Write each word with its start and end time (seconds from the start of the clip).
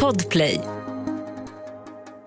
Podplay. 0.00 0.60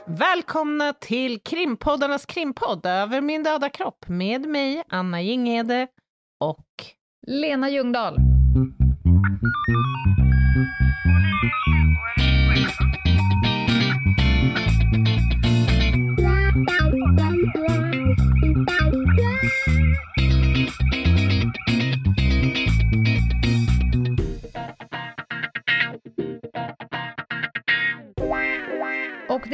Välkomna 0.06 0.94
till 0.94 1.40
krimpoddarnas 1.40 2.26
krimpodd 2.26 2.86
Över 2.86 3.22
min 3.22 3.44
döda 3.44 3.70
kropp 3.70 4.08
med 4.08 4.48
mig, 4.48 4.84
Anna 4.90 5.22
Jinghede 5.22 5.88
och 6.40 6.66
Lena 7.28 7.70
Ljungdahl. 7.70 8.18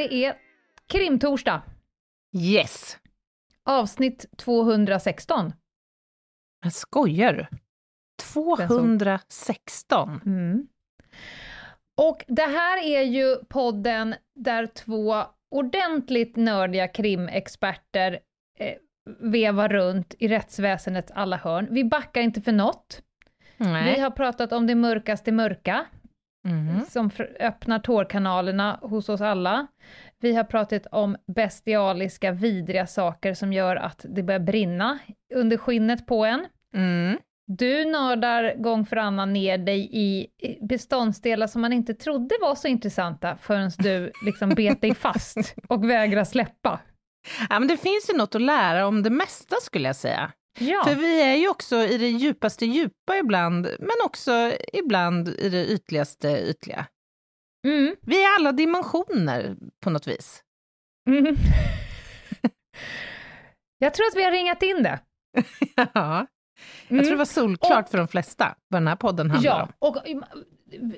Det 0.02 0.14
är 0.26 0.36
krimtorsdag, 0.88 1.62
Yes! 2.38 2.98
avsnitt 3.64 4.26
216. 4.38 5.54
Jag 6.64 6.74
skojar 6.74 7.34
du? 7.34 7.46
216? 8.34 10.22
Mm. 10.26 10.68
Och 11.98 12.24
det 12.28 12.42
här 12.42 12.84
är 12.84 13.02
ju 13.02 13.36
podden 13.50 14.16
där 14.36 14.66
två 14.66 15.24
ordentligt 15.52 16.36
nördiga 16.36 16.88
krimexperter 16.88 18.20
eh, 18.60 18.76
vevar 19.20 19.70
runt 19.70 20.16
i 20.20 20.28
rättsväsendets 20.28 21.12
alla 21.12 21.38
hörn. 21.38 21.68
Vi 21.72 21.84
backar 21.84 22.22
inte 22.22 22.42
för 22.42 22.52
något. 22.52 23.02
Nej. 23.58 23.96
Vi 23.96 24.02
har 24.02 24.12
pratat 24.12 24.52
om 24.52 24.68
det 24.68 24.76
mörkaste 24.76 25.32
mörka, 25.32 25.86
Mhm. 26.44 26.86
som 26.90 27.10
öppnar 27.40 27.80
tårkanalerna 27.80 28.80
hos 28.82 29.10
oss 29.10 29.22
alla. 29.22 29.68
Vi 30.20 30.36
har 30.36 30.44
pratat 30.44 30.88
om 30.92 31.18
bestialiska, 31.36 32.32
vidriga 32.32 32.88
saker 32.88 33.34
som 33.34 33.54
gör 33.54 33.76
att 33.76 34.06
det 34.10 34.24
börjar 34.24 34.40
brinna 34.40 35.00
under 35.34 35.58
skinnet 35.58 36.08
på 36.08 36.26
en. 36.26 36.46
Mm. 36.74 37.18
Du 37.48 37.86
nördar 37.86 38.56
gång 38.58 38.86
för 38.86 38.98
annan 38.98 39.34
ner 39.34 39.58
dig 39.58 39.90
i 39.92 40.28
i 40.42 40.58
beståndsdelar 40.62 41.48
som 41.48 41.62
man 41.62 41.74
inte 41.74 41.94
trodde 41.94 42.36
var 42.42 42.56
så 42.56 42.68
intressanta 42.68 43.38
förrän 43.38 43.72
du 43.78 44.12
liksom 44.26 44.50
bet 44.50 44.82
dig 44.82 44.96
fast 44.96 45.56
och 45.70 45.90
vägrar 45.90 46.24
släppa. 46.24 46.80
Ja, 47.50 47.60
men 47.60 47.68
det 47.68 47.78
finns 47.78 48.10
ju 48.10 48.18
något 48.18 48.36
att 48.36 48.42
lära 48.42 48.88
om 48.88 49.04
det 49.04 49.10
mesta 49.10 49.56
skulle 49.62 49.90
jag 49.90 49.96
säga. 49.96 50.32
Ja, 50.60 50.84
För 50.88 50.96
vi 50.96 51.22
är 51.22 51.36
ju 51.36 51.50
också 51.50 51.76
i 51.84 51.98
det 51.98 52.10
djupaste 52.10 52.66
djupa 52.66 53.18
ibland, 53.18 53.66
men 53.80 53.96
också 54.06 54.54
ibland 54.74 55.28
i 55.28 55.50
det 55.50 55.66
ytligaste 55.72 56.28
ytliga. 56.28 56.86
mm. 57.68 57.96
Vi 58.02 58.24
är 58.24 58.36
alla 58.40 58.52
dimensioner 58.52 59.56
på 59.84 59.90
något 59.90 60.08
vis. 60.08 60.44
Mm. 61.10 61.36
Jag 63.78 63.94
tror 63.94 64.06
att 64.08 64.16
vi 64.16 64.24
har 64.24 64.32
ringat 64.32 64.64
in 64.64 64.84
det. 64.84 65.00
Ja. 65.76 65.86
Jag 65.94 66.28
Mm. 66.92 67.04
tror 67.04 67.12
det 67.12 67.18
var 67.18 67.26
solklart 67.26 67.90
för 67.90 67.98
de 67.98 68.08
flesta 68.08 68.56
vad 68.68 68.82
den 68.82 68.88
här 68.88 68.96
podden 68.96 69.32
handlar 69.32 69.52
Ja, 69.52 69.64
om. 69.64 69.72
och 69.90 70.08
mm, 70.08 70.24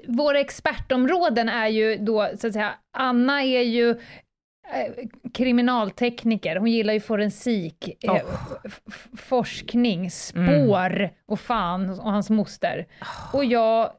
våra 0.07 0.39
expertområden 0.39 1.49
är 1.49 1.67
ju 1.67 1.97
då, 1.97 2.29
så 2.37 2.47
att 2.47 2.53
säga, 2.53 2.73
Anna 2.97 3.43
är 3.43 3.61
ju 3.61 3.89
eh, 3.89 3.97
kriminaltekniker, 5.33 6.55
hon 6.55 6.67
gillar 6.71 6.93
ju 6.93 6.99
forensik, 6.99 8.03
eh, 8.03 8.11
Oh. 8.13 8.21
f- 8.65 9.07
forskning, 9.17 10.11
spår 10.11 11.09
och 11.25 11.39
fan 11.39 11.89
och 11.89 12.11
hans 12.11 12.29
moster. 12.29 12.87
Och 13.33 13.45
jag, 13.45 13.91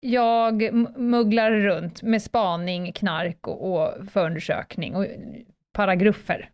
jag 0.00 0.72
mugglar 0.98 1.50
runt 1.50 2.02
med 2.02 2.22
spaning, 2.22 2.92
knark 2.92 3.46
och, 3.48 3.72
och 3.72 3.94
förundersökning 4.12 4.96
och 4.96 5.06
paragraffer. 5.72 6.50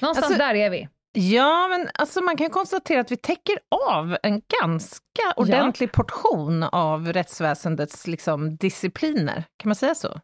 Någonstans 0.00 0.26
Alltså- 0.26 0.38
där 0.38 0.54
är 0.54 0.70
vi. 0.70 0.88
Ja, 1.16 1.68
men 1.68 1.88
alltså 1.94 2.20
man 2.20 2.36
kan 2.36 2.50
konstatera 2.50 3.00
att 3.00 3.10
vi 3.12 3.16
täcker 3.16 3.58
av 3.90 4.16
en 4.22 4.42
ganska 4.62 5.22
ordentlig 5.36 5.92
portion 5.92 6.62
av 6.62 7.12
rättsväsendets 7.12 8.06
liksom, 8.06 8.56
discipliner. 8.56 9.44
Kan 9.56 9.68
man 9.68 9.76
säga 9.76 9.94
så? 9.94 10.20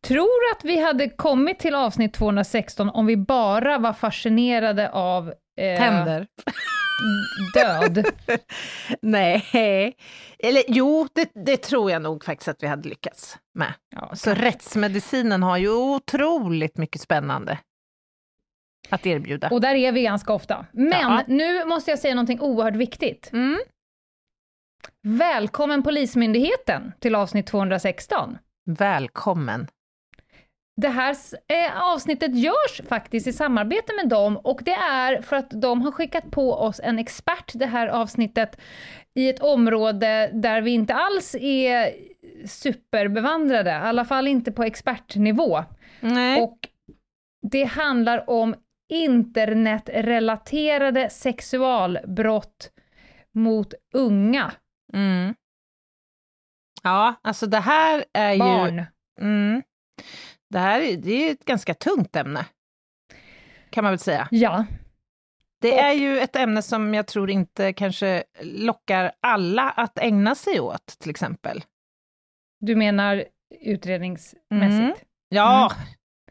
Tror 0.00 0.40
att 0.56 0.64
vi 0.64 0.80
hade 0.82 1.08
kommit 1.08 1.58
till 1.58 1.74
avsnitt 1.74 2.12
216 2.14 2.88
om 2.88 3.06
vi 3.06 3.16
bara 3.16 3.78
var 3.78 3.92
fascinerade 3.92 4.90
av 4.90 5.28
eh, 5.60 5.78
Tänder. 5.78 6.26
död. 7.54 8.06
Nej. 9.02 9.96
Eller 10.38 10.62
jo, 10.68 11.08
det, 11.14 11.30
det 11.44 11.56
tror 11.56 11.90
jag 11.90 12.02
nog 12.02 12.24
faktiskt 12.24 12.48
att 12.48 12.62
vi 12.62 12.66
hade 12.66 12.88
lyckats 12.88 13.38
med. 13.54 13.72
Ja, 13.96 14.14
Så 14.14 14.30
rättsmedicinen 14.34 15.42
har 15.42 15.56
ju 15.56 15.70
otroligt 15.70 16.76
mycket 16.78 17.00
spännande 17.00 17.58
att 18.90 19.06
erbjuda. 19.06 19.48
och 19.48 19.60
där 19.60 19.74
är 19.74 19.92
vi 19.92 20.02
ganska 20.02 20.32
ofta. 20.32 20.66
Men 20.72 20.88
Ja. 21.00 21.22
nu 21.26 21.64
måste 21.64 21.90
jag 21.90 21.98
säga 21.98 22.14
någonting 22.14 22.40
oerhört 22.40 22.76
viktigt. 22.76 23.30
Mm. 23.32 23.58
Välkommen 25.02 25.82
Polismyndigheten 25.82 26.92
till 27.00 27.14
avsnitt 27.14 27.46
216. 27.46 28.38
Välkommen. 28.68 29.68
Det 30.76 30.88
här 30.88 31.16
eh, 31.48 31.82
avsnittet 31.82 32.36
görs 32.36 32.80
faktiskt 32.88 33.26
i 33.26 33.32
samarbete 33.32 33.92
med 33.96 34.08
dem 34.08 34.36
och 34.36 34.60
det 34.64 34.72
är 34.72 35.22
för 35.22 35.36
att 35.36 35.50
de 35.50 35.82
har 35.82 35.92
skickat 35.92 36.30
på 36.30 36.54
oss 36.54 36.80
en 36.84 36.98
expert 36.98 37.52
det 37.54 37.66
här 37.66 37.88
avsnittet 37.88 38.60
i 39.14 39.28
ett 39.28 39.40
område 39.40 40.30
där 40.32 40.60
vi 40.60 40.70
inte 40.70 40.94
alls 40.94 41.36
är 41.40 41.92
superbevandrade, 42.46 43.70
i 43.70 43.74
alla 43.74 44.04
fall 44.04 44.28
inte 44.28 44.52
på 44.52 44.62
expertnivå. 44.62 45.64
Nej. 46.00 46.42
Och 46.42 46.58
det 47.50 47.64
handlar 47.64 48.30
om 48.30 48.54
internetrelaterade 48.88 51.10
sexualbrott 51.10 52.70
mot 53.32 53.74
unga 53.94 54.52
Mm. 54.92 55.34
Ja, 56.82 57.14
alltså 57.22 57.46
det 57.46 57.60
här 57.60 58.04
är 58.12 58.32
ju... 58.32 58.38
barn. 58.38 58.84
Mm. 59.20 59.62
Det 60.50 60.58
här 60.58 60.80
är, 60.80 60.96
det 60.96 61.12
är 61.28 61.32
ett 61.32 61.44
ganska 61.44 61.74
tungt 61.74 62.16
ämne, 62.16 62.46
kan 63.70 63.84
man 63.84 63.92
väl 63.92 63.98
säga. 63.98 64.28
Ja, 64.30 64.64
Det 65.60 65.78
är 65.78 65.92
ju 65.92 66.18
ett 66.18 66.36
ämne 66.36 66.62
som 66.62 66.94
jag 66.94 67.06
tror 67.06 67.30
inte 67.30 67.72
kanske 67.72 68.24
lockar 68.42 69.12
alla 69.20 69.70
att 69.70 69.98
ägna 69.98 70.34
sig 70.34 70.60
åt, 70.60 70.86
till 70.86 71.10
exempel. 71.10 71.64
du 72.60 72.76
menar 72.76 73.24
utredningsmässigt? 73.60 75.04
Ja, 75.28 75.72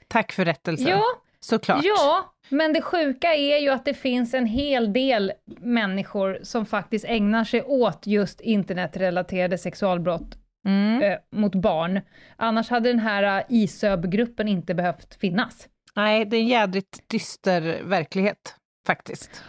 tack 0.07 0.31
för 0.31 0.45
rättelsen. 0.45 0.87
Ja, 0.87 1.03
Såklart. 1.39 1.81
ja, 1.85 2.33
men 2.49 2.73
det 2.73 2.81
sjuka 2.81 3.35
är 3.35 3.57
ju 3.57 3.69
att 3.69 3.85
det 3.85 3.93
finns 3.93 4.33
en 4.33 4.45
hel 4.45 4.93
del 4.93 5.31
människor 5.59 6.39
som 6.43 6.65
faktiskt 6.65 7.05
ägnar 7.05 7.43
sig 7.43 7.63
åt 7.63 8.07
just 8.07 8.41
internetrelaterade 8.41 9.57
sexualbrott 9.57 10.37
Mm. 10.65 11.01
eh, 11.01 11.17
mot 11.31 11.55
barn. 11.55 12.01
Annars 12.35 12.69
hade 12.69 12.89
den 12.89 12.99
här 12.99 13.37
eh, 13.39 13.45
ISÖB-gruppen 13.49 14.47
inte 14.47 14.73
behövt 14.73 15.15
finnas. 15.15 15.67
Nej, 15.95 16.25
det 16.25 16.37
är 16.37 16.41
en 16.41 16.47
jädrigt 16.47 17.09
dyster 17.09 17.81
verklighet, 17.83 18.55
faktiskt. 18.87 19.43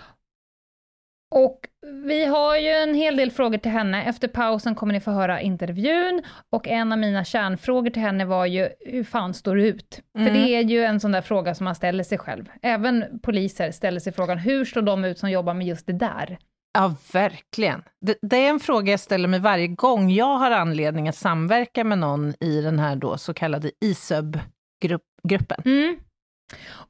Och 1.31 1.61
vi 2.05 2.25
har 2.25 2.57
ju 2.57 2.69
en 2.69 2.95
hel 2.95 3.17
del 3.17 3.31
frågor 3.31 3.59
till 3.59 3.71
henne. 3.71 4.05
Efter 4.05 4.29
pausen 4.29 4.75
kommer 4.75 4.93
ni 4.93 5.01
få 5.01 5.11
höra 5.11 5.41
intervjun 5.41 6.23
och 6.53 6.69
en 6.69 6.93
av 6.93 6.99
mina 6.99 7.25
kärnfrågor 7.25 7.91
till 7.91 8.03
henne 8.03 8.25
var 8.25 8.47
ju, 8.47 8.69
hur 8.87 9.05
fan 9.05 9.35
står 9.35 9.57
du 9.57 9.67
ut? 9.67 10.01
För 10.17 10.21
Mm. 10.21 10.35
det 10.35 10.49
är 10.55 10.63
ju 10.63 10.85
en 10.85 11.01
sån 11.01 11.13
där 11.13 11.21
fråga 11.23 11.55
som 11.55 11.65
man 11.65 11.75
ställer 11.75 12.05
sig 12.05 12.19
själv. 12.19 12.51
Även 12.63 13.05
poliser 13.23 13.71
ställer 13.71 14.01
sig 14.01 14.13
frågan, 14.13 14.39
hur 14.39 14.65
står 14.65 14.83
de 14.83 15.05
ut 15.05 15.19
som 15.19 15.31
jobbar 15.31 15.55
med 15.55 15.67
just 15.67 15.87
det 15.87 15.93
där? 15.93 16.39
Ja, 16.73 16.95
verkligen. 17.13 17.83
Det, 18.07 18.19
det 18.23 18.37
är 18.37 18.51
en 18.51 18.61
fråga 18.61 18.91
jag 18.91 19.01
ställer 19.01 19.29
mig 19.29 19.41
varje 19.41 19.69
gång 19.69 20.11
jag 20.11 20.37
har 20.39 20.51
anledning 20.51 21.09
att 21.09 21.17
samverka 21.17 21.85
med 21.85 21.99
någon 21.99 22.35
i 22.41 22.61
den 22.61 22.79
här 22.79 22.97
då 22.97 23.19
så 23.19 23.35
kallade 23.35 23.71
ISÖB-gruppen. 23.85 25.63
Mm. 25.65 25.97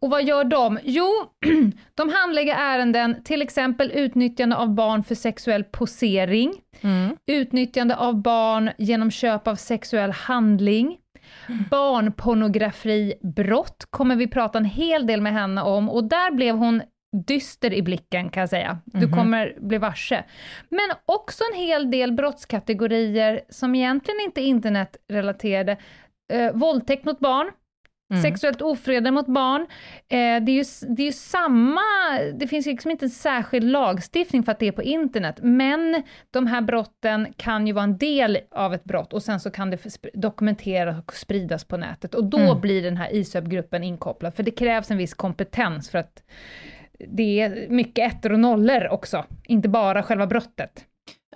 Och 0.00 0.10
vad 0.10 0.24
gör 0.24 0.44
de? 0.44 0.78
Jo, 0.82 1.08
de 1.94 2.08
handlägger 2.12 2.54
ärenden, 2.54 3.22
till 3.24 3.42
exempel 3.42 3.90
utnyttjande 3.94 4.56
av 4.56 4.74
barn 4.74 5.02
för 5.04 5.14
sexuell 5.14 5.64
posering, 5.64 6.52
Mm. 6.82 7.16
utnyttjande 7.26 7.96
av 7.96 8.22
barn 8.22 8.70
genom 8.78 9.10
köp 9.10 9.48
av 9.48 9.54
sexuell 9.56 10.10
handling, 10.12 10.96
barnpornografibrott 11.70 13.86
kommer 13.90 14.16
vi 14.16 14.26
prata 14.28 14.58
en 14.58 14.64
hel 14.64 15.06
del 15.06 15.20
med 15.20 15.32
henne 15.32 15.62
om 15.62 15.88
och 15.88 16.04
där 16.04 16.30
blev 16.30 16.56
hon 16.56 16.82
dyster 17.26 17.72
i 17.72 17.82
blicken 17.82 18.30
kan 18.30 18.40
jag 18.40 18.50
säga. 18.50 18.78
Du 18.84 19.06
Mhm. 19.06 19.16
kommer 19.16 19.54
bli 19.60 19.78
varse. 19.78 20.24
Men 20.68 20.88
också 21.06 21.44
en 21.52 21.58
hel 21.60 21.90
del 21.90 22.12
brottskategorier 22.12 23.40
som 23.48 23.74
egentligen 23.74 24.20
inte 24.20 24.40
är 24.40 24.46
internetrelaterade. 24.46 25.76
Eh, 26.32 26.52
våldtäkt 26.52 27.04
mot 27.04 27.18
barn, 27.18 27.50
Mm. 28.10 28.22
Sexuellt 28.22 28.62
ofredande 28.62 29.10
mot 29.10 29.26
barn. 29.26 29.60
Eh, 30.08 30.44
det, 30.44 30.52
är 30.52 30.64
ju, 30.64 30.64
det 30.96 31.02
är 31.02 31.06
ju 31.06 31.12
samma, 31.12 31.80
det 32.34 32.46
finns 32.46 32.66
liksom 32.66 32.90
inte 32.90 33.04
en 33.04 33.10
särskild 33.10 33.66
lagstiftning 33.70 34.42
för 34.42 34.52
att 34.52 34.58
det 34.58 34.68
är 34.68 34.72
på 34.72 34.82
internet, 34.82 35.38
men 35.42 36.02
de 36.30 36.46
här 36.46 36.60
brotten 36.60 37.32
kan 37.36 37.66
ju 37.66 37.72
vara 37.72 37.84
en 37.84 37.98
del 37.98 38.38
av 38.50 38.74
ett 38.74 38.84
brott 38.84 39.12
och 39.12 39.22
sen 39.22 39.40
så 39.40 39.50
kan 39.50 39.70
det 39.70 39.78
dokumenteras 40.14 40.98
och 40.98 41.14
spridas 41.14 41.64
på 41.64 41.76
nätet 41.76 42.14
och 42.14 42.24
då 42.24 42.38
mm. 42.38 42.60
blir 42.60 42.82
den 42.82 42.96
här 42.96 43.14
ISÖP-gruppen 43.14 43.84
inkopplad, 43.84 44.34
för 44.34 44.42
det 44.42 44.50
krävs 44.50 44.90
en 44.90 44.98
viss 44.98 45.14
kompetens 45.14 45.90
för 45.90 45.98
att 45.98 46.22
det 46.98 47.40
är 47.40 47.66
mycket 47.68 48.12
ettor 48.12 48.32
och 48.32 48.40
nollor 48.40 48.88
också, 48.88 49.24
inte 49.44 49.68
bara 49.68 50.02
själva 50.02 50.26
brottet. 50.26 50.84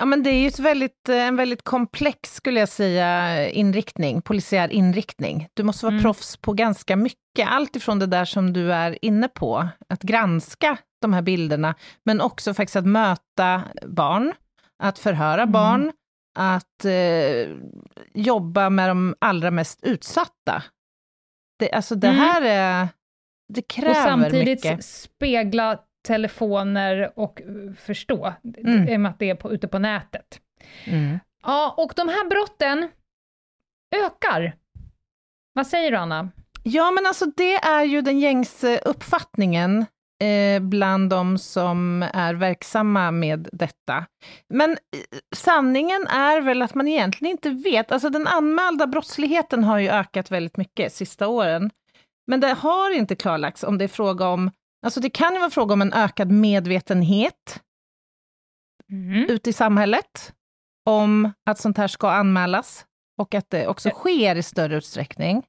Ja, 0.00 0.04
men 0.04 0.22
det 0.22 0.30
är 0.30 0.40
ju 0.40 0.46
ett 0.46 0.58
väldigt, 0.58 1.08
eh, 1.08 1.16
en 1.26 1.36
väldigt 1.36 1.62
komplex, 1.62 2.34
skulle 2.34 2.60
jag 2.60 2.68
säga, 2.68 3.50
inriktning, 3.50 4.22
polisiär 4.22 4.72
inriktning. 4.72 5.48
Du 5.54 5.62
måste 5.62 5.86
vara 5.86 5.92
mm. 5.92 6.02
proffs 6.02 6.36
på 6.36 6.52
ganska 6.52 6.96
mycket, 6.96 7.48
allt 7.48 7.76
ifrån 7.76 7.98
det 7.98 8.06
där 8.06 8.24
som 8.24 8.52
du 8.52 8.72
är 8.72 9.04
inne 9.04 9.28
på, 9.28 9.68
att 9.88 10.02
granska 10.02 10.78
de 11.00 11.12
här 11.12 11.22
bilderna, 11.22 11.74
men 12.04 12.20
också 12.20 12.54
faktiskt 12.54 12.76
att 12.76 12.86
möta 12.86 13.62
barn, 13.86 14.32
att 14.82 14.98
förhöra 14.98 15.42
mm. 15.42 15.52
barn, 15.52 15.92
att 16.38 16.84
eh, 16.84 17.56
jobba 18.14 18.70
med 18.70 18.90
de 18.90 19.14
allra 19.18 19.50
mest 19.50 19.78
utsatta. 19.82 20.62
Det, 21.58 21.72
alltså 21.72 21.94
det 21.94 22.08
mm. 22.08 22.20
här 22.20 22.42
är, 22.42 22.88
det 23.48 23.62
kräver 23.62 23.88
mycket. 23.88 24.04
Och 24.04 24.10
samtidigt 24.10 24.64
mycket. 24.64 24.84
spegla 24.84 25.78
telefoner 26.02 27.12
och 27.16 27.42
eh, 27.42 27.74
förstå, 27.74 28.32
mm. 28.58 28.88
i 28.88 28.96
och 28.96 29.00
med 29.00 29.10
att 29.10 29.18
det 29.18 29.30
är 29.30 29.34
på, 29.34 29.52
ute 29.52 29.68
på 29.68 29.78
nätet. 29.78 30.40
Mm. 30.84 31.18
Ja, 31.42 31.74
och 31.76 31.92
de 31.96 32.08
här 32.08 32.28
brotten 32.28 32.88
ökar. 33.96 34.56
Vad 35.52 35.66
säger 35.66 35.90
du, 35.90 35.96
Anna? 35.96 36.28
Ja, 36.62 36.90
men 36.90 37.06
alltså 37.06 37.26
det 37.26 37.54
är 37.54 37.84
ju 37.84 38.00
den 38.00 38.20
gängse 38.20 38.78
uppfattningen 38.78 39.86
eh, 40.22 40.60
bland 40.60 41.10
de 41.10 41.38
som 41.38 42.04
är 42.14 42.34
verksamma 42.34 43.10
med 43.10 43.48
detta. 43.52 44.06
Men 44.48 44.70
eh, 44.70 44.76
sanningen 45.34 46.06
är 46.06 46.40
väl 46.40 46.62
att 46.62 46.74
man 46.74 46.88
egentligen 46.88 47.32
inte 47.32 47.50
vet. 47.50 47.92
Alltså 47.92 48.10
den 48.10 48.26
anmälda 48.26 48.86
brottsligheten 48.86 49.64
har 49.64 49.78
ju 49.78 49.88
ökat 49.88 50.30
väldigt 50.30 50.56
mycket 50.56 50.92
sista 50.92 51.28
åren. 51.28 51.70
Men 52.26 52.40
det 52.40 52.52
har 52.52 52.90
inte 52.90 53.16
klarlagts 53.16 53.64
om 53.64 53.78
det 53.78 53.84
är 53.84 53.88
fråga 53.88 54.28
om 54.28 54.50
Alltså 54.82 55.00
det 55.00 55.10
kan 55.10 55.34
ju 55.34 55.40
vara 55.40 55.50
fråga 55.50 55.72
om 55.72 55.82
en 55.82 55.92
ökad 55.92 56.30
medvetenhet 56.30 57.62
mm. 58.90 59.26
ute 59.28 59.50
i 59.50 59.52
samhället 59.52 60.32
om 60.90 61.32
att 61.50 61.58
sånt 61.58 61.78
här 61.78 61.88
ska 61.88 62.10
anmälas 62.10 62.86
och 63.20 63.34
att 63.34 63.50
det 63.50 63.66
också 63.66 63.90
sker 63.90 64.36
i 64.36 64.42
större 64.42 64.76
utsträckning. 64.76 65.42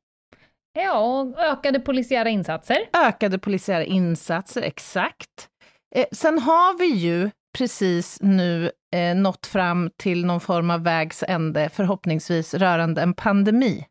Ja, 0.73 0.99
och 0.99 1.39
ökade 1.39 1.79
polisiära 1.79 2.29
insatser. 2.29 2.77
Ökade 3.07 3.39
polisiära 3.39 3.83
insatser, 3.83 4.61
exakt. 4.61 5.49
Eh, 5.95 6.05
sen 6.11 6.39
har 6.39 6.77
vi 6.79 6.85
ju 6.85 7.31
precis 7.57 8.17
nu 8.21 8.71
eh, 8.95 9.15
nått 9.15 9.45
fram 9.45 9.91
till 9.97 10.25
någon 10.25 10.39
form 10.39 10.69
av 10.69 10.83
vägs 10.83 11.23
ände, 11.27 11.69
förhoppningsvis 11.69 12.53
rörande 12.53 13.01
en 13.01 13.13
pandemi. 13.13 13.85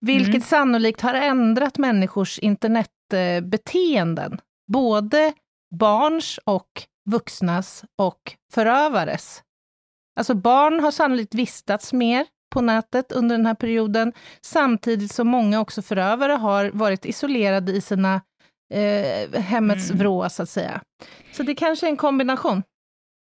Vilket 0.00 0.28
mm. 0.28 0.40
sannolikt 0.40 1.00
har 1.00 1.14
ändrat 1.14 1.78
människors 1.78 2.38
internet 2.38 2.90
beteenden, 3.42 4.40
både 4.72 5.32
barns 5.74 6.38
och 6.44 6.68
vuxnas 7.10 7.84
och 7.98 8.36
förövares. 8.52 9.42
Alltså 10.16 10.34
barn 10.34 10.80
har 10.80 10.90
sannolikt 10.90 11.34
vistats 11.34 11.92
mer 11.92 12.26
på 12.54 12.60
nätet 12.60 13.12
under 13.12 13.36
den 13.36 13.46
här 13.46 13.54
perioden, 13.54 14.12
samtidigt 14.40 15.12
som 15.12 15.28
många 15.28 15.60
också 15.60 15.82
förövare 15.82 16.32
har 16.32 16.70
varit 16.74 17.04
isolerade 17.04 17.72
i 17.72 17.80
sina 17.80 18.20
eh, 18.74 19.40
hemmets 19.40 19.90
mm. 19.90 19.98
vrå, 19.98 20.28
så 20.28 20.42
att 20.42 20.50
säga. 20.50 20.80
Så 21.32 21.42
det 21.42 21.54
kanske 21.54 21.86
är 21.86 21.90
en 21.90 21.96
kombination. 21.96 22.62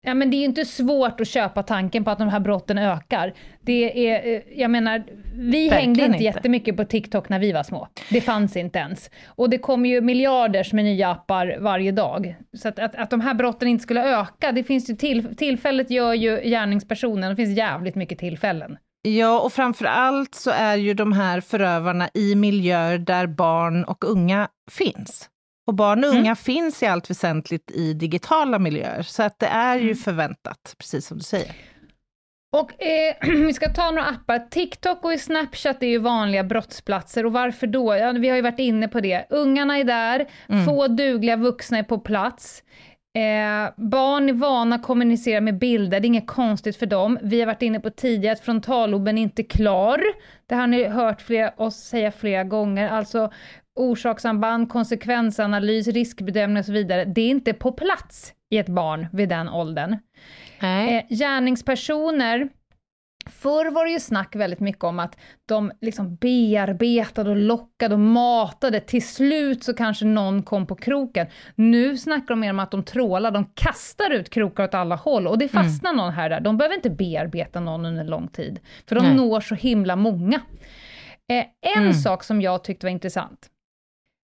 Ja, 0.07 0.15
men 0.15 0.31
det 0.31 0.37
är 0.37 0.39
ju 0.39 0.45
inte 0.45 0.65
svårt 0.65 1.21
att 1.21 1.29
köpa 1.29 1.63
tanken 1.63 2.05
på 2.05 2.11
att 2.11 2.19
de 2.19 2.29
här 2.29 2.41
brotten 2.41 2.79
ökar. 2.79 3.35
Det 3.61 4.09
är, 4.09 4.35
eh, 4.35 4.43
jag 4.61 4.71
menar, 4.71 5.05
vi 5.35 5.69
Verkligen 5.69 5.73
hängde 5.73 6.05
inte, 6.05 6.13
inte 6.13 6.25
jättemycket 6.25 6.77
på 6.77 6.85
TikTok 6.85 7.29
när 7.29 7.39
vi 7.39 7.53
var 7.53 7.63
små. 7.63 7.89
Det 8.11 8.21
fanns 8.21 8.57
inte 8.57 8.79
ens. 8.79 9.11
Och 9.27 9.51
det 9.51 9.59
kommer 9.59 9.89
ju 9.89 10.01
miljarders 10.01 10.73
med 10.73 10.85
nya 10.85 11.11
appar 11.11 11.57
varje 11.61 11.93
dag. 11.93 12.37
Så 12.53 12.69
att, 12.69 12.79
att, 12.79 12.95
att 12.97 13.11
de 13.11 13.21
här 13.21 13.35
brotten 13.35 13.69
inte 13.69 13.83
skulle 13.83 14.19
öka, 14.21 14.53
det 14.53 14.65
finns 14.65 14.91
ju 14.91 14.97
till, 14.97 15.37
tillfället 15.37 15.91
gör 15.91 16.15
ju 16.15 16.41
gärningspersonen, 16.45 17.31
det 17.31 17.37
finns 17.37 17.59
jävligt 17.59 17.95
mycket 17.95 18.19
tillfällen. 18.19 18.77
Ja, 19.03 19.41
och 19.41 19.53
framför 19.53 19.85
allt 19.85 20.35
så 20.35 20.51
är 20.51 20.77
ju 20.77 20.95
de 20.95 21.13
här 21.13 21.41
förövarna 21.41 22.09
i 22.15 22.35
miljöer 22.35 22.99
där 22.99 23.27
barn 23.27 23.85
och 23.85 24.05
unga 24.05 24.49
finns. 24.71 25.29
Och 25.67 25.75
barn 25.75 26.05
och 26.05 26.11
unga 26.11 26.21
mm. 26.21 26.37
finns 26.37 26.83
i 26.83 26.87
allt 26.87 27.11
väsentligt 27.11 27.71
i 27.71 27.93
digitala 27.93 28.59
miljöer, 28.59 29.03
så 29.03 29.23
att 29.23 29.39
det 29.39 29.47
är 29.47 29.77
ju 29.77 29.83
mm. 29.83 29.97
förväntat, 29.97 30.75
precis 30.79 31.07
som 31.07 31.19
du 31.19 31.25
säger. 31.25 31.55
Och 32.55 32.83
eh, 32.83 33.15
vi 33.47 33.53
ska 33.53 33.69
ta 33.69 33.91
några 33.91 34.05
appar. 34.05 34.39
TikTok 34.39 35.05
och 35.05 35.21
Snapchat 35.21 35.83
är 35.83 35.87
ju 35.87 35.99
vanliga 35.99 36.45
brottsplatser 36.45 37.27
och 37.27 37.33
varför 37.33 37.67
då? 37.67 37.97
Ja, 37.97 38.13
vi 38.13 38.29
har 38.29 38.37
ju 38.37 38.43
varit 38.43 38.59
inne 38.59 38.89
på 38.89 39.01
det. 39.01 39.27
Ungarna 39.31 39.79
är 39.79 39.85
där, 39.85 40.27
mm. 40.49 40.65
få 40.65 40.89
dugliga 40.89 41.37
vuxna 41.37 41.79
är 41.79 41.83
på 41.83 41.99
plats. 41.99 42.63
Eh, 43.17 43.73
barn 43.77 44.29
är 44.29 44.33
vana 44.33 44.77
att 44.77 44.83
kommunicera 44.83 45.41
med 45.41 45.59
bilder, 45.59 46.01
det 46.01 46.07
är 46.07 46.09
inget 46.09 46.27
konstigt 46.27 46.77
för 46.77 46.87
dem. 46.87 47.19
Vi 47.23 47.41
har 47.41 47.47
varit 47.47 47.63
inne 47.63 47.81
på 47.81 47.91
tidigare 47.91 48.33
att 48.33 48.41
frontalloben 48.41 49.19
är 49.19 49.23
inte 49.23 49.43
klar. 49.43 50.03
Det 50.47 50.55
har 50.55 50.67
ni 50.67 50.85
hört 50.85 51.21
flera, 51.21 51.53
oss 51.57 51.77
säga 51.77 52.13
flera 52.13 52.45
gånger. 52.45 52.89
Alltså 52.89 53.33
orsakssamband, 53.75 54.69
konsekvensanalys, 54.69 55.89
riskbedömning 55.89 56.59
och 56.59 56.65
så 56.65 56.73
vidare, 56.73 57.05
det 57.05 57.21
är 57.21 57.31
inte 57.31 57.53
på 57.53 57.73
plats 57.73 58.33
i 58.51 58.59
ett 58.59 58.69
barn 58.69 59.07
vid 59.13 59.29
den 59.29 59.49
åldern. 59.49 59.99
Nej. 60.61 60.97
Eh, 60.97 61.17
gärningspersoner, 61.17 62.49
Förr 63.27 63.71
var 63.71 63.85
det 63.85 63.91
ju 63.91 64.01
snack 64.01 64.37
väldigt 64.37 64.61
mycket 64.61 64.85
om 64.85 64.99
att 64.99 65.19
de 65.47 65.73
liksom 65.81 66.17
bearbetade 66.17 67.31
och 67.31 67.37
lockade 67.37 67.95
och 67.95 68.01
matade, 68.01 68.81
till 68.81 69.09
slut 69.09 69.65
så 69.65 69.75
kanske 69.75 70.05
någon 70.05 70.43
kom 70.43 70.67
på 70.67 70.75
kroken. 70.75 71.27
Nu 71.55 71.97
snackar 71.97 72.27
de 72.27 72.41
mer 72.41 72.51
om 72.51 72.59
att 72.59 72.71
de 72.71 72.85
trålar, 72.85 73.31
de 73.31 73.45
kastar 73.55 74.11
ut 74.11 74.31
krokar 74.31 74.65
åt 74.65 74.75
alla 74.75 74.97
håll 74.97 75.27
och 75.27 75.39
det 75.39 75.49
fastnar 75.49 75.91
mm. 75.91 76.05
någon 76.05 76.13
här 76.13 76.31
där. 76.31 76.41
De 76.41 76.57
behöver 76.57 76.75
inte 76.75 76.91
bearbeta 76.91 77.61
någon 77.61 77.85
under 77.85 78.05
lång 78.05 78.29
tid, 78.29 78.61
för 78.87 78.95
de 78.95 79.05
Nej. 79.05 79.17
når 79.17 79.41
så 79.41 79.55
himla 79.55 79.97
många. 79.97 80.41
Eh, 81.29 81.45
en 81.77 81.83
mm. 81.83 81.95
sak 81.95 82.25
som 82.25 82.43
jag 82.43 82.65
tyckte 82.65 82.87
var 82.87 82.91
intressant, 82.91 83.47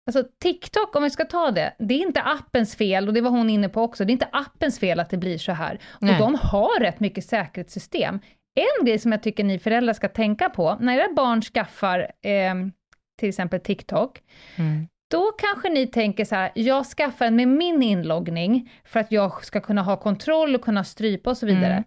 Alltså 0.07 0.23
TikTok, 0.41 0.95
om 0.95 1.03
vi 1.03 1.09
ska 1.09 1.25
ta 1.25 1.51
det, 1.51 1.75
det 1.79 1.93
är 1.93 1.99
inte 1.99 2.21
appens 2.21 2.75
fel, 2.75 3.07
och 3.07 3.13
det 3.13 3.21
var 3.21 3.29
hon 3.29 3.49
inne 3.49 3.69
på 3.69 3.81
också, 3.81 4.05
det 4.05 4.09
är 4.11 4.13
inte 4.13 4.29
appens 4.31 4.79
fel 4.79 4.99
att 4.99 5.09
det 5.09 5.17
blir 5.17 5.37
så 5.37 5.51
här. 5.51 5.79
Och 5.89 6.03
Nej. 6.03 6.19
de 6.19 6.35
har 6.35 6.79
rätt 6.79 6.99
mycket 6.99 7.25
säkerhetssystem. 7.25 8.19
En 8.55 8.85
grej 8.85 8.99
som 8.99 9.11
jag 9.11 9.23
tycker 9.23 9.43
ni 9.43 9.59
föräldrar 9.59 9.93
ska 9.93 10.09
tänka 10.09 10.49
på, 10.49 10.77
när 10.79 10.97
era 10.97 11.13
barn 11.13 11.41
skaffar 11.41 11.99
eh, 11.99 12.53
till 13.19 13.29
exempel 13.29 13.59
TikTok, 13.59 14.21
mm. 14.55 14.87
då 15.11 15.31
kanske 15.31 15.69
ni 15.69 15.87
tänker 15.87 16.25
så 16.25 16.35
här, 16.35 16.51
jag 16.55 16.85
skaffar 16.85 17.25
den 17.25 17.35
med 17.35 17.47
min 17.47 17.83
inloggning, 17.83 18.71
för 18.85 18.99
att 18.99 19.11
jag 19.11 19.45
ska 19.45 19.61
kunna 19.61 19.81
ha 19.81 19.97
kontroll 19.97 20.55
och 20.55 20.61
kunna 20.61 20.83
strypa 20.83 21.29
och 21.29 21.37
så 21.37 21.45
vidare. 21.45 21.73
Mm. 21.73 21.83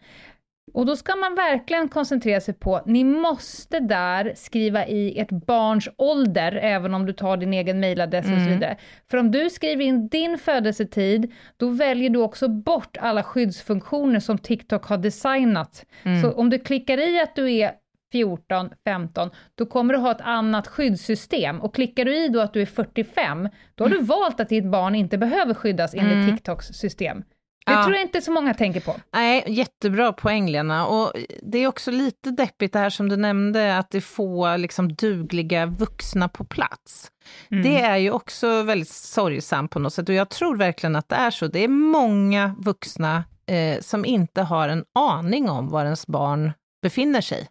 Och 0.77 0.87
då 0.87 0.97
ska 0.97 1.17
man 1.17 1.35
verkligen 1.35 1.89
koncentrera 1.89 2.41
sig 2.41 2.55
på, 2.55 2.83
ni 2.87 3.05
måste 3.05 3.81
där 3.81 4.33
skriva 4.37 4.87
i 4.87 5.21
ert 5.21 5.31
barns 5.31 5.89
ålder, 5.97 6.53
även 6.63 6.95
om 6.95 7.07
du 7.07 7.13
tar 7.13 7.37
din 7.37 7.53
egen 7.53 7.81
mailadress 7.81 8.27
mm. 8.27 8.37
och 8.37 8.43
så 8.43 8.47
mm. 8.47 8.59
vidare. 8.59 8.77
För 9.11 9.19
om 9.19 9.31
du 9.31 9.51
skriver 9.51 9.85
in 9.85 10.09
din 10.09 10.39
födelsetid, 10.39 11.33
då 11.57 11.69
väljer 11.69 12.11
du 12.11 12.19
också 12.19 12.49
bort 12.49 12.97
alla 13.01 13.23
skyddsfunktioner 13.23 14.21
som 14.21 14.39
TikTok 14.39 14.85
har 14.85 14.99
designat. 14.99 15.87
Mm. 16.03 16.23
Så 16.23 16.33
om 16.33 16.51
du 16.51 16.59
klickar 16.59 16.99
i 16.99 17.21
att 17.21 17.37
du 17.37 17.53
är 17.53 17.73
14, 18.13 18.71
15, 18.85 19.31
då 19.55 19.67
kommer 19.67 19.95
du 19.95 20.01
ha 20.01 20.11
ett 20.11 20.21
annat 20.21 20.67
skyddssystem. 20.67 21.61
Och 21.61 21.75
klickar 21.75 22.05
du 22.05 22.17
i 22.25 22.29
då 22.29 22.41
att 22.41 22.53
du 22.53 22.63
är 22.63 22.67
45, 22.67 23.49
då 23.75 23.85
har 23.85 23.89
du 23.89 23.97
mm. 23.97 24.07
valt 24.07 24.41
att 24.41 24.49
ditt 24.49 24.67
barn 24.67 24.95
inte 24.95 25.19
behöver 25.19 25.55
skyddas 25.55 25.95
enligt 25.95 26.15
mm. 26.15 26.37
TikToks 26.37 26.67
system. 26.67 27.23
Det 27.67 27.73
ja. 27.73 27.83
tror 27.83 27.95
jag 27.95 28.03
inte 28.03 28.21
så 28.21 28.33
många 28.33 28.55
tänker 28.55 28.81
på. 28.81 28.97
Nej, 29.13 29.45
jättebra 29.47 30.13
poäng 30.13 30.51
Lena. 30.51 30.87
Och 30.87 31.13
det 31.43 31.59
är 31.59 31.67
också 31.67 31.91
lite 31.91 32.31
deppigt 32.31 32.73
det 32.73 32.79
här 32.79 32.91
som 32.91 33.09
du 33.09 33.17
nämnde, 33.17 33.79
att 33.79 33.91
det 33.91 34.01
får 34.01 34.59
liksom 34.59 34.93
dugliga 34.95 35.67
vuxna 35.67 36.29
på 36.29 36.45
plats. 36.45 37.11
Mm. 37.51 37.63
Det 37.63 37.81
är 37.81 37.97
ju 37.97 38.11
också 38.11 38.63
väldigt 38.63 38.89
sorgsamt 38.89 39.71
på 39.71 39.79
något 39.79 39.93
sätt 39.93 40.09
och 40.09 40.15
jag 40.15 40.31
tror 40.31 40.57
verkligen 40.57 40.97
att 40.97 41.09
det 41.09 41.17
är 41.17 41.31
så. 41.31 41.47
Det 41.47 41.65
är 41.65 41.69
många 41.69 42.55
vuxna 42.59 43.25
eh, 43.47 43.81
som 43.81 44.05
inte 44.05 44.43
har 44.43 44.69
en 44.69 44.85
aning 44.99 45.51
om 45.51 45.69
var 45.69 45.85
ens 45.85 46.07
barn 46.07 46.53
befinner 46.83 47.21
sig 47.21 47.49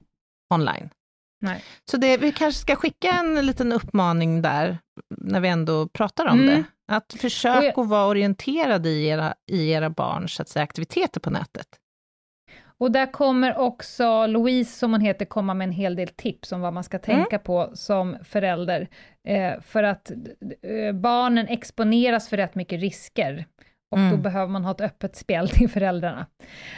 online. 0.53 0.89
Nej. 1.41 1.63
Så 1.91 1.97
det, 1.97 2.17
vi 2.17 2.31
kanske 2.31 2.61
ska 2.61 2.75
skicka 2.75 3.09
en 3.09 3.45
liten 3.45 3.71
uppmaning 3.71 4.41
där, 4.41 4.77
när 5.17 5.39
vi 5.39 5.47
ändå 5.47 5.87
pratar 5.87 6.25
om 6.25 6.39
mm. 6.39 6.55
det. 6.55 6.63
Att 6.87 7.13
försöka 7.19 7.81
att 7.81 7.87
vara 7.87 8.07
orienterade 8.07 8.89
i 8.89 9.07
era, 9.07 9.33
i 9.51 9.71
era 9.71 9.89
barns 9.89 10.39
att 10.39 10.49
säga, 10.49 10.63
aktiviteter 10.63 11.19
på 11.19 11.29
nätet. 11.29 11.67
Och 12.77 12.91
där 12.91 13.11
kommer 13.11 13.57
också 13.57 14.27
Louise, 14.27 14.77
som 14.77 14.91
hon 14.91 15.01
heter, 15.01 15.25
komma 15.25 15.53
med 15.53 15.65
en 15.65 15.71
hel 15.71 15.95
del 15.95 16.07
tips 16.07 16.51
om 16.51 16.61
vad 16.61 16.73
man 16.73 16.83
ska 16.83 16.99
tänka 16.99 17.35
mm. 17.35 17.43
på 17.43 17.71
som 17.73 18.17
förälder. 18.23 18.87
Eh, 19.27 19.61
för 19.61 19.83
att 19.83 20.11
eh, 20.11 20.93
barnen 20.93 21.47
exponeras 21.47 22.29
för 22.29 22.37
rätt 22.37 22.55
mycket 22.55 22.79
risker. 22.79 23.45
Och 23.91 23.97
mm. 23.97 24.11
då 24.11 24.17
behöver 24.17 24.47
man 24.47 24.63
ha 24.63 24.71
ett 24.71 24.81
öppet 24.81 25.15
spel 25.15 25.49
till 25.49 25.69
föräldrarna. 25.69 26.25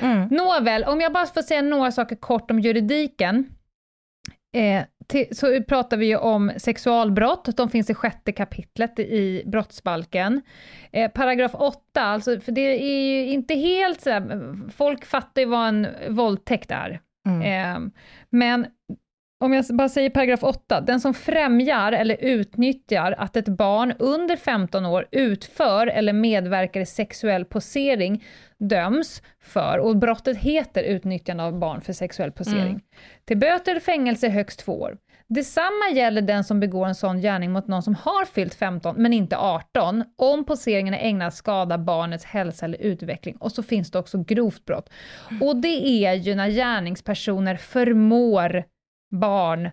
Mm. 0.02 0.28
Nåväl, 0.28 0.84
om 0.84 1.02
jag 1.02 1.14
bara 1.14 1.26
får 1.26 1.42
säga 1.42 1.62
några 1.62 1.92
saker 1.92 2.16
kort 2.16 2.52
om 2.52 2.60
juridiken. 2.60 3.57
Eh, 4.58 4.84
till, 5.08 5.38
så 5.38 5.64
pratar 5.64 5.98
vi 5.98 6.06
ju 6.06 6.18
om 6.18 6.52
sexualbrott, 6.58 7.58
de 7.58 7.70
finns 7.70 7.90
i 7.90 7.94
sjätte 7.94 8.32
kapitlet 8.32 9.00
i 9.00 9.44
brottsbalken. 9.46 10.42
Eh, 10.92 11.12
paragraf 11.12 11.56
8, 11.56 12.02
alltså, 12.02 12.40
för 12.40 12.52
det 12.52 12.62
är 12.62 13.00
ju 13.00 13.32
inte 13.32 13.54
helt 13.54 14.02
så 14.02 14.22
folk 14.76 15.06
fattar 15.06 15.42
ju 15.42 15.48
vad 15.48 15.68
en 15.68 15.88
våldtäkt 16.10 16.72
är. 16.72 17.02
Mm. 17.28 17.42
Eh, 17.42 17.92
men 18.30 18.68
om 19.40 19.54
jag 19.54 19.66
bara 19.66 19.90
säger 19.90 20.10
paragraf 20.10 20.44
8, 20.44 20.82
den 20.82 21.00
som 21.00 21.14
främjar 21.14 21.92
eller 21.92 22.18
utnyttjar 22.20 23.16
att 23.18 23.36
ett 23.36 23.48
barn 23.48 23.94
under 24.00 24.36
15 24.36 24.86
år 24.86 25.08
utför 25.12 25.88
eller 25.88 26.14
medverkar 26.14 26.82
i 26.82 26.86
sexuell 26.86 27.46
posering 27.46 28.24
döms 28.58 29.22
för, 29.42 29.78
och 29.78 29.98
brottet 29.98 30.38
heter 30.38 30.84
utnyttjande 30.84 31.44
av 31.44 31.60
barn 31.60 31.82
för 31.82 31.94
sexuell 31.94 32.32
posering, 32.32 32.62
mm. 32.62 32.82
till 33.26 33.38
böter 33.38 33.72
eller 33.72 33.82
fängelse 33.82 34.30
högst 34.30 34.60
två 34.60 34.82
år. 34.82 34.98
Detsamma 35.30 35.90
gäller 35.94 36.22
den 36.22 36.44
som 36.44 36.60
begår 36.60 36.88
en 36.88 36.96
sån 36.96 37.22
gärning 37.22 37.52
mot 37.52 37.68
någon 37.68 37.84
som 37.84 37.96
har 37.96 38.26
fyllt 38.26 38.54
15 38.56 38.96
men 38.98 39.14
inte 39.14 39.38
18, 39.38 40.04
om 40.16 40.46
poseringen 40.46 40.94
är 40.94 41.00
ägnad 41.00 41.28
att 41.28 41.34
skada 41.34 41.78
barnets 41.78 42.26
hälsa 42.26 42.66
eller 42.66 42.82
utveckling. 42.82 43.38
Och 43.38 43.52
så 43.52 43.64
finns 43.64 43.92
det 43.92 44.00
också 44.00 44.24
grovt 44.24 44.66
brott. 44.66 44.90
Och 45.42 45.56
det 45.56 46.06
är 46.06 46.14
ju 46.14 46.36
när 46.36 46.50
gärningspersoner 46.50 47.56
förmår 47.56 48.64
barn 49.12 49.70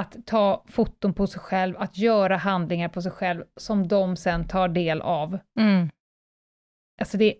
att 0.00 0.26
ta 0.26 0.64
foton 0.68 1.14
på 1.14 1.26
sig 1.26 1.40
själv, 1.40 1.76
att 1.78 1.98
göra 1.98 2.36
handlingar 2.36 2.88
på 2.88 3.02
sig 3.02 3.12
själv 3.12 3.44
som 3.56 3.88
de 3.88 4.16
sen 4.16 4.48
tar 4.48 4.68
del 4.68 5.00
av. 5.00 5.38
Mm. 5.58 5.90
Alltså 7.00 7.16
det... 7.16 7.34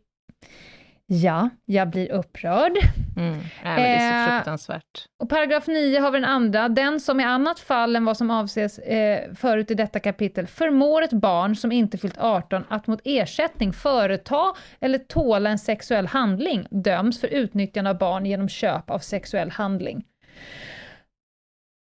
Ja, 1.07 1.51
jag 1.65 1.91
blir 1.91 2.13
upprörd. 2.13 2.73
Mm. 3.17 3.41
Ja, 3.65 3.71
det 3.71 3.87
är 3.87 3.99
så 3.99 4.31
eh, 4.31 4.37
fruktansvärt. 4.37 5.07
och 5.23 5.29
paragraf 5.29 5.67
9 5.67 6.01
har 6.01 6.11
vi 6.11 6.19
den 6.19 6.31
andra, 6.31 6.69
den 6.69 7.01
som 7.01 7.21
i 7.21 7.25
annat 7.25 7.61
fall 7.61 7.97
än 7.97 8.05
vad 8.05 8.17
som 8.17 8.31
avses 8.31 8.79
eh, 8.79 9.35
förut 9.35 9.71
i 9.71 9.75
detta 9.75 10.01
kapitel 10.01 10.47
förmår 10.47 11.03
ett 11.03 11.13
barn 11.13 11.57
som 11.57 11.73
inte 11.73 11.99
fyllt 11.99 12.19
18 12.19 12.65
att 12.69 12.87
mot 12.87 13.01
ersättning 13.05 13.73
företa 13.73 14.55
eller 14.81 14.99
tåla 14.99 15.51
en 15.51 15.59
sexuell 15.59 16.07
handling 16.07 16.67
döms 16.71 17.21
för 17.21 17.29
utnyttjande 17.29 17.91
av 17.91 17.99
barn 17.99 18.27
genom 18.27 18.49
köp 18.49 18.91
av 18.91 18.99
sexuell 18.99 19.51
handling. 19.51 20.05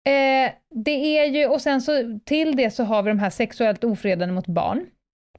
Eh, 0.04 0.52
det 0.84 1.18
är 1.18 1.24
ju, 1.24 1.46
och 1.46 1.60
sen 1.60 1.80
så 1.82 2.20
till 2.24 2.56
det 2.56 2.70
så 2.70 2.84
har 2.84 3.02
vi 3.02 3.10
de 3.10 3.18
här 3.18 3.30
sexuellt 3.30 3.84
ofredande 3.84 4.34
mot 4.34 4.46
barn. 4.46 4.86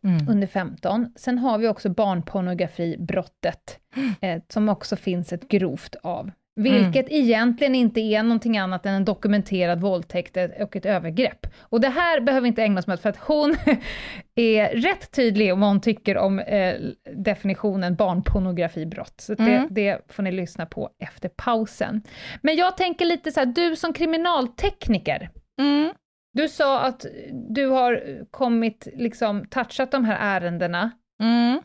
Mm. 0.04 0.30
under 0.30 0.48
15. 0.48 1.14
Sen 1.16 1.38
har 1.38 1.58
vi 1.58 1.68
också 1.68 1.90
barnpornografibrottet, 1.90 3.80
eh, 4.22 4.42
som 4.50 4.70
också 4.70 4.96
finns 4.96 5.34
ett 5.34 5.48
grovt 5.48 5.96
av. 6.04 6.32
Vilket 6.56 7.10
mm. 7.10 7.22
egentligen 7.22 7.76
inte 7.76 8.00
är 8.00 8.24
någonting 8.24 8.58
annat 8.58 8.86
än 8.86 8.94
en 8.94 9.06
dokumenterad 9.06 9.82
våldtäkt 9.82 10.38
och 10.62 10.76
ett 10.76 10.86
övergrepp. 10.86 11.48
Och 11.60 11.82
det 11.82 11.90
här 11.90 12.22
behöver 12.22 12.42
vi 12.42 12.48
inte 12.48 12.64
ägna 12.64 12.80
oss 12.80 12.88
åt, 12.88 13.02
för 13.02 13.10
att 13.10 13.18
hon 13.18 13.56
är 14.36 14.68
rätt 14.68 15.12
tydlig 15.12 15.54
om 15.54 15.60
vad 15.60 15.70
hon 15.70 15.82
tycker 15.82 16.18
om 16.18 16.40
eh, 16.40 16.76
definitionen 17.16 17.96
barnpornografibrott. 17.96 19.22
Så 19.22 19.36
mm. 19.40 19.68
det, 19.70 19.82
det, 19.82 20.14
får 20.14 20.24
ni 20.24 20.32
lyssna 20.32 20.66
på 20.66 20.90
efter 21.00 21.30
pausen. 21.30 22.02
Men 22.42 22.56
jag 22.56 22.78
tänker 22.78 23.06
lite 23.06 23.32
så 23.32 23.40
här, 23.40 23.48
du 23.48 23.76
som 23.76 23.94
kriminaltekniker, 23.94 25.30
mm. 25.62 25.94
du 26.34 26.50
sa 26.50 26.80
att 26.80 27.06
du 27.50 27.68
har 27.68 28.04
kommit, 28.32 28.88
liksom 28.94 29.46
touchat 29.46 29.92
de 29.92 30.06
här 30.06 30.18
ärendena. 30.20 30.92
Mm. 31.24 31.62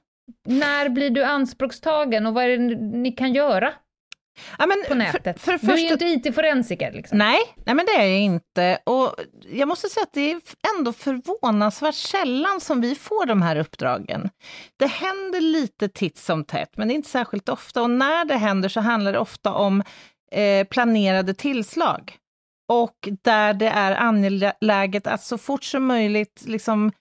När 0.47 0.89
blir 0.89 1.11
du 1.11 1.25
anspråkstagen 1.25 2.27
och 2.27 2.35
vad 2.35 2.45
är 2.45 2.59
det 2.59 2.77
ni 2.77 3.13
kan 3.13 3.33
göra? 3.33 3.73
Ja, 4.59 4.67
men 4.67 4.85
på 4.89 4.95
nätet. 4.95 5.41
För, 5.41 5.59
för 5.59 5.67
du 5.67 5.73
är 5.73 5.79
ju 5.79 6.13
inte 6.13 6.29
IT-forensiker. 6.29 6.93
Liksom. 6.93 7.19
Nej, 7.19 7.39
nej, 7.67 7.75
men 7.75 7.87
det 7.87 7.93
är 7.93 8.07
jag 8.07 8.21
inte. 8.21 8.79
Och 8.85 9.15
jag 9.51 9.69
måste 9.69 9.89
säga 9.89 10.03
att 10.03 10.13
det 10.13 10.31
är 10.31 10.41
ändå 10.79 10.93
förvånansvärt 10.93 11.95
sällan 11.95 12.61
som 12.61 12.81
vi 12.81 12.95
får 12.95 13.27
de 13.27 13.43
här 13.43 13.57
uppdragen. 13.57 14.31
Det 14.77 14.87
händer 14.87 15.41
lite 15.41 15.89
titt 15.89 16.19
som 16.19 16.45
tätt, 16.45 16.77
men 16.77 16.89
det 16.89 16.95
är 16.95 16.97
inte 16.97 17.11
särskilt 17.11 17.49
ofta. 17.49 17.83
Och 17.83 17.91
när 17.91 18.25
det 18.25 18.37
händer 18.37 18.69
så 18.69 18.81
handlar 18.81 19.13
det 19.13 19.19
ofta 19.19 19.53
om 19.53 19.83
eh, 20.33 20.67
planerade 20.67 21.35
tillslag. 21.35 22.17
Och 22.69 23.09
där 23.23 23.55
det 23.55 23.69
är 23.69 23.93
angeläget 23.93 25.07
att 25.07 25.23
så 25.23 25.39
fort 25.39 25.65
som 25.65 25.87
möjligt 25.87 26.43
liksom 26.47 26.93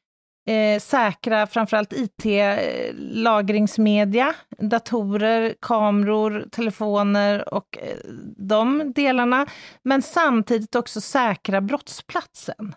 eh, 0.47 0.79
säkra 0.79 1.47
framförallt 1.47 1.93
IT-lagringsmedia, 1.93 4.33
datorer, 4.57 5.55
kameror, 5.61 6.47
telefoner 6.51 7.53
och 7.53 7.77
eh, 7.81 7.97
de 8.37 8.93
delarna. 8.93 9.47
Men 9.83 10.01
samtidigt 10.01 10.75
också 10.75 11.01
säkra 11.01 11.61
brottsplatsen. 11.61 12.75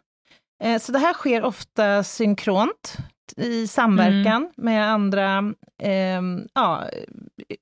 Eh, 0.62 0.78
så 0.78 0.92
det 0.92 0.98
här 0.98 1.12
sker 1.12 1.42
ofta 1.42 2.04
synkront 2.04 2.96
i 3.36 3.66
samverkan 3.66 4.42
mm. 4.42 4.52
med 4.56 4.90
andra 4.90 5.54
eh, 5.82 6.22
ja, 6.54 6.84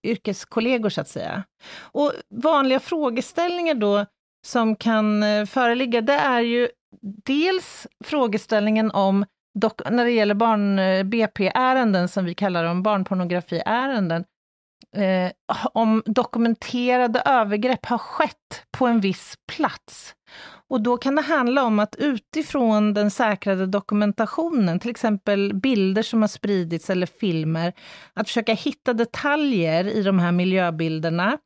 yrkeskollegor, 0.02 0.88
så 0.88 1.00
att 1.00 1.08
säga. 1.08 1.42
Och 1.80 2.12
vanliga 2.30 2.80
frågeställningar 2.80 3.74
då 3.74 4.06
som 4.46 4.76
kan 4.76 5.22
eh, 5.22 5.46
föreligga, 5.46 6.00
det 6.00 6.12
är 6.12 6.40
ju 6.40 6.68
dels 7.24 7.86
frågeställningen 8.04 8.90
om 8.90 9.24
Dock, 9.55 9.90
när 9.90 10.05
det 10.05 10.11
gäller 10.11 10.35
barn-BP-ärenden, 10.35 12.02
eh, 12.02 12.09
som 12.09 12.25
vi 12.25 12.35
kallar 12.35 12.64
dem, 12.64 12.83
barnpornografiärenden, 12.83 14.25
eh, 14.97 15.33
om 15.73 16.02
dokumenterade 16.07 17.23
övergrepp 17.25 17.87
har 17.87 17.99
skett 17.99 18.64
på 18.78 18.87
en 18.87 19.00
viss 19.00 19.35
plats. 19.52 20.14
Och 20.71 20.81
då 20.81 20.97
kan 20.97 21.14
det 21.14 21.23
handla 21.23 21.64
om 21.64 21.78
att 21.78 21.97
utifrån 21.97 22.95
den 22.95 23.11
säkrade 23.11 23.67
dokumentationen, 23.67 24.81
till 24.81 24.90
exempel 24.90 25.55
bilder 25.55 26.02
som 26.02 26.21
har 26.21 26.28
spridits 26.28 26.90
eller 26.90 27.07
filmer, 27.07 27.73
att 28.14 28.26
försöka 28.26 28.55
hitta 28.55 28.93
detaljer 28.93 29.85
i 29.85 30.02
de 30.02 30.19
här 30.19 30.33
miljöbilderna, 30.33 31.38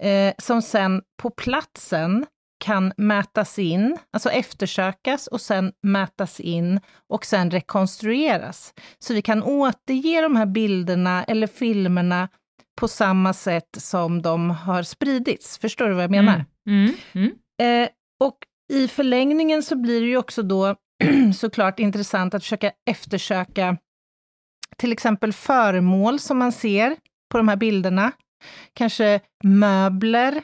eh, 0.00 0.34
som 0.38 0.62
sen 0.62 1.02
på 1.22 1.30
platsen 1.30 2.26
kan 2.64 2.92
mätas 2.96 3.58
in, 3.58 3.98
alltså 4.12 4.30
eftersökas 4.30 5.26
och 5.26 5.40
sen 5.40 5.72
mätas 5.82 6.40
in 6.40 6.80
och 7.08 7.24
sen 7.24 7.50
rekonstrueras. 7.50 8.74
Så 8.98 9.14
vi 9.14 9.22
kan 9.22 9.42
återge 9.42 10.20
de 10.20 10.36
här 10.36 10.46
bilderna 10.46 11.24
eller 11.24 11.46
filmerna 11.46 12.28
på 12.80 12.88
samma 12.88 13.32
sätt 13.32 13.68
som 13.78 14.22
de 14.22 14.50
har 14.50 14.82
spridits. 14.82 15.58
Förstår 15.58 15.88
du 15.88 15.94
vad 15.94 16.02
jag 16.02 16.10
menar? 16.10 16.44
Mm. 16.68 16.94
Mm. 17.12 17.32
Mm. 17.58 17.82
Eh, 17.84 17.88
och 18.20 18.38
i 18.72 18.88
förlängningen 18.88 19.62
så 19.62 19.76
blir 19.76 20.00
det 20.00 20.06
ju 20.06 20.16
också 20.16 20.42
då 20.42 20.76
såklart 21.36 21.78
intressant 21.78 22.34
att 22.34 22.42
försöka 22.42 22.72
eftersöka 22.90 23.76
till 24.76 24.92
exempel 24.92 25.32
föremål 25.32 26.18
som 26.18 26.38
man 26.38 26.52
ser 26.52 26.96
på 27.30 27.38
de 27.38 27.48
här 27.48 27.56
bilderna. 27.56 28.12
Kanske 28.72 29.20
möbler, 29.44 30.42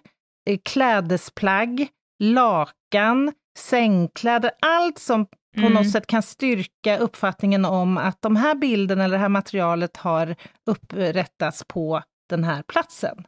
eh, 0.50 0.58
klädesplagg, 0.64 1.88
lakan, 2.20 3.32
sängkläder, 3.58 4.50
allt 4.60 4.98
som 4.98 5.26
på 5.54 5.60
mm. 5.60 5.72
något 5.72 5.90
sätt 5.90 6.06
kan 6.06 6.22
styrka 6.22 6.98
uppfattningen 6.98 7.64
om 7.64 7.98
att 7.98 8.22
de 8.22 8.36
här 8.36 8.54
bilderna 8.54 9.04
eller 9.04 9.16
det 9.16 9.22
här 9.22 9.28
materialet 9.28 9.96
har 9.96 10.36
upprättats 10.66 11.64
på 11.68 12.02
den 12.28 12.44
här 12.44 12.62
platsen. 12.62 13.24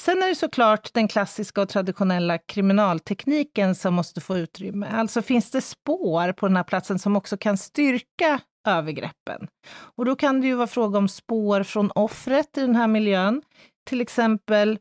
Sen 0.00 0.22
är 0.22 0.28
det 0.28 0.34
såklart 0.34 0.94
den 0.94 1.08
klassiska 1.08 1.62
och 1.62 1.68
traditionella 1.68 2.38
kriminaltekniken 2.38 3.74
som 3.74 3.94
måste 3.94 4.20
få 4.20 4.38
utrymme. 4.38 4.86
Alltså 4.92 5.22
finns 5.22 5.50
det 5.50 5.60
spår 5.60 6.32
på 6.32 6.46
den 6.46 6.56
här 6.56 6.64
platsen 6.64 6.98
som 6.98 7.16
också 7.16 7.36
kan 7.36 7.58
styrka 7.58 8.40
övergreppen? 8.68 9.48
Och 9.96 10.04
då 10.04 10.16
kan 10.16 10.40
det 10.40 10.46
ju 10.46 10.54
vara 10.54 10.66
fråga 10.66 10.98
om 10.98 11.08
spår 11.08 11.62
från 11.62 11.90
offret 11.90 12.58
i 12.58 12.60
den 12.60 12.76
här 12.76 12.86
miljön, 12.86 13.42
till 13.86 14.00
exempel 14.00 14.78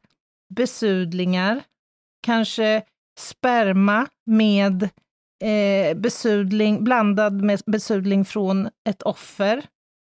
besudlingar, 0.55 1.63
kanske 2.23 2.83
sperma 3.17 4.07
med 4.25 4.83
eh, 5.43 5.97
besudling, 5.97 6.83
blandad 6.83 7.41
med 7.41 7.61
besudling 7.65 8.25
från 8.25 8.69
ett 8.89 9.01
offer, 9.01 9.65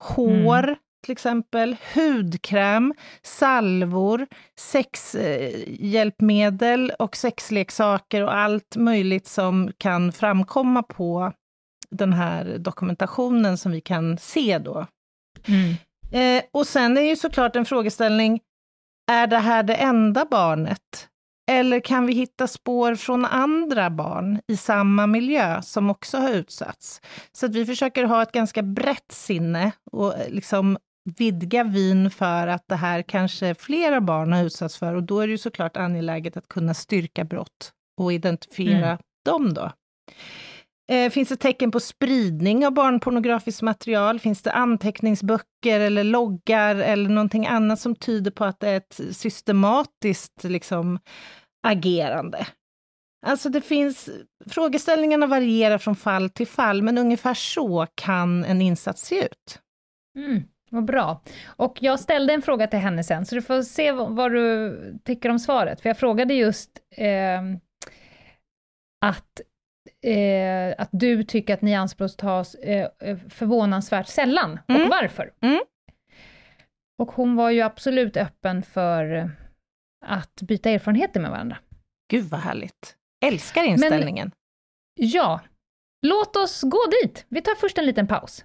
hår 0.05 0.65
mm. 0.65 0.77
till 1.05 1.13
exempel, 1.13 1.77
hudkräm, 1.95 2.95
salvor, 3.23 4.27
sexhjälpmedel 4.59 6.91
eh, 6.91 6.97
och 6.99 7.17
sexleksaker 7.17 8.23
och 8.23 8.37
allt 8.37 8.77
möjligt 8.77 9.27
som 9.27 9.73
kan 9.79 10.13
framkomma 10.13 10.83
på 10.83 11.33
den 11.91 12.13
här 12.13 12.59
dokumentationen 12.59 13.59
som 13.59 13.73
vi 13.73 13.81
kan 13.81 14.19
se 14.19 14.59
då. 14.59 14.87
Mm. 15.45 15.75
Eh, 16.13 16.43
och 16.53 16.67
sen 16.67 16.97
är 16.97 17.03
ju 17.03 17.17
såklart 17.17 17.57
en 17.57 17.65
frågeställning, 17.65 18.41
är 19.11 19.27
det 19.27 19.39
här 19.39 19.63
det 19.63 19.75
enda 19.75 20.27
barnet? 20.31 21.09
Eller 21.53 21.81
kan 21.81 22.07
vi 22.07 22.13
hitta 22.13 22.47
spår 22.47 22.95
från 22.95 23.25
andra 23.25 23.91
barn 23.91 24.41
i 24.49 24.57
samma 24.57 25.07
miljö 25.07 25.63
som 25.63 25.91
också 25.91 26.19
har 26.19 26.31
utsatts? 26.31 27.01
Så 27.33 27.47
att 27.47 27.55
vi 27.55 27.67
försöker 27.67 28.05
ha 28.05 28.23
ett 28.23 28.33
ganska 28.33 28.63
brett 28.63 29.13
sinne 29.13 29.73
och 29.93 30.15
liksom 30.29 30.79
vidga 31.19 31.65
vyn 31.65 32.11
för 32.11 32.47
att 32.47 32.65
det 32.69 32.77
här 32.77 33.03
kanske 33.03 33.55
flera 33.55 34.01
barn 34.01 34.33
har 34.33 34.45
utsatts 34.45 34.79
för 34.79 34.95
och 34.95 35.03
då 35.03 35.21
är 35.21 35.27
det 35.27 35.31
ju 35.31 35.39
såklart 35.39 35.77
angeläget 35.77 36.37
att 36.37 36.49
kunna 36.49 36.75
styrka 36.75 37.25
brott 37.25 37.73
och 38.01 38.13
identifiera 38.13 38.87
mm. 38.87 38.99
dem 39.25 39.55
då. 39.55 39.73
Eh, 40.93 41.11
finns 41.11 41.29
det 41.29 41.37
tecken 41.37 41.71
på 41.71 41.81
spridning 41.81 42.67
av 42.67 42.73
barnpornografiskt 42.73 43.63
material? 43.63 44.21
Finns 44.21 44.43
det 44.43 44.53
anteckningsböcker 44.53 45.81
eller 45.81 46.05
loggar 46.05 46.77
eller 46.77 47.09
någonting 47.09 47.47
annat 47.47 47.81
som 47.81 47.97
tyder 47.97 48.31
på 48.31 48.45
att 48.45 48.61
det 48.61 48.69
är 48.69 48.77
ett 48.77 49.01
systematiskt 49.11 50.45
liksom, 50.45 50.99
agerande? 51.63 52.47
Alltså 53.27 53.49
det 53.49 53.61
finns, 53.61 54.11
frågeställningarna 54.51 55.27
varierar 55.27 55.79
från 55.79 55.97
fall 55.97 56.31
till 56.31 56.47
fall, 56.47 56.83
men 56.83 56.99
ungefär 56.99 57.35
så 57.35 57.87
kan 57.95 58.45
en 58.45 58.63
insats 58.63 59.03
se 59.03 59.25
ut. 59.25 59.61
Mm, 60.19 60.43
vad 60.71 60.85
bra. 60.85 61.23
Och 61.47 61.79
jag 61.83 62.01
ställde 62.01 62.33
en 62.33 62.43
fråga 62.43 62.67
till 62.67 62.79
henne 62.79 63.05
sen, 63.05 63.27
så 63.27 63.35
du 63.35 63.43
får 63.43 63.63
se 63.63 63.93
vad, 63.93 64.33
du 64.33 65.01
tycker 65.05 65.29
om 65.29 65.39
svaret. 65.39 65.81
För 65.81 65.89
jag 65.89 65.99
frågade 65.99 66.35
just 66.35 66.71
eh, 66.97 67.43
att 69.05 69.41
eh, 70.07 70.75
att 70.79 70.89
du 70.93 71.25
tycker 71.25 71.55
att 71.55 71.63
ni 71.63 71.75
anspråkstas 71.75 72.55
eh, 72.55 72.89
eh, 73.03 73.19
förvånansvärt 73.29 74.07
sällan, 74.07 74.59
mm. 74.69 74.83
och 74.83 74.89
varför. 74.89 75.33
Mm. 75.41 75.61
Och 76.99 77.13
hon 77.13 77.37
var 77.37 77.51
ju 77.51 77.61
absolut 77.61 78.17
öppen 78.17 78.63
för 78.63 79.31
att 80.03 80.43
byta 80.43 80.71
erfarenheter 80.71 81.21
med 81.21 81.31
varandra. 81.31 81.59
Gud 82.11 82.25
vad 82.25 82.41
härligt. 82.41 82.97
Älskar 83.25 83.65
inställningen. 83.65 84.33
Men, 84.99 85.09
ja. 85.09 85.41
Låt 86.07 86.37
oss 86.37 86.63
gå 86.63 86.81
dit. 87.03 87.27
Vi 87.29 87.43
tar 87.43 87.55
först 87.55 87.79
en 87.79 87.87
liten 87.87 88.07
paus. 88.07 88.45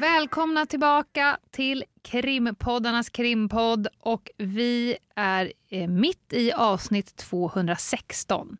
Välkomna 0.00 0.66
tillbaka 0.66 1.38
till 1.50 1.84
krimpoddarnas 2.02 3.08
krimpodd 3.08 3.88
och 3.98 4.30
vi 4.38 4.96
är 5.16 5.52
eh, 5.70 5.88
mitt 5.88 6.32
i 6.32 6.52
avsnitt 6.52 7.16
216. 7.16 8.56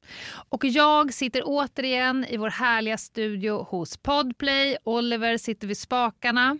Och 0.49 0.64
jag 0.64 1.14
sitter 1.14 1.43
återigen 1.45 2.25
i 2.25 2.37
vår 2.37 2.50
härliga 2.50 2.99
studio 2.99 3.62
hos 3.62 3.97
Podplay. 3.97 4.76
Oliver 4.85 5.37
sitter 5.37 5.67
vid 5.67 5.79
spakarna. 5.79 6.59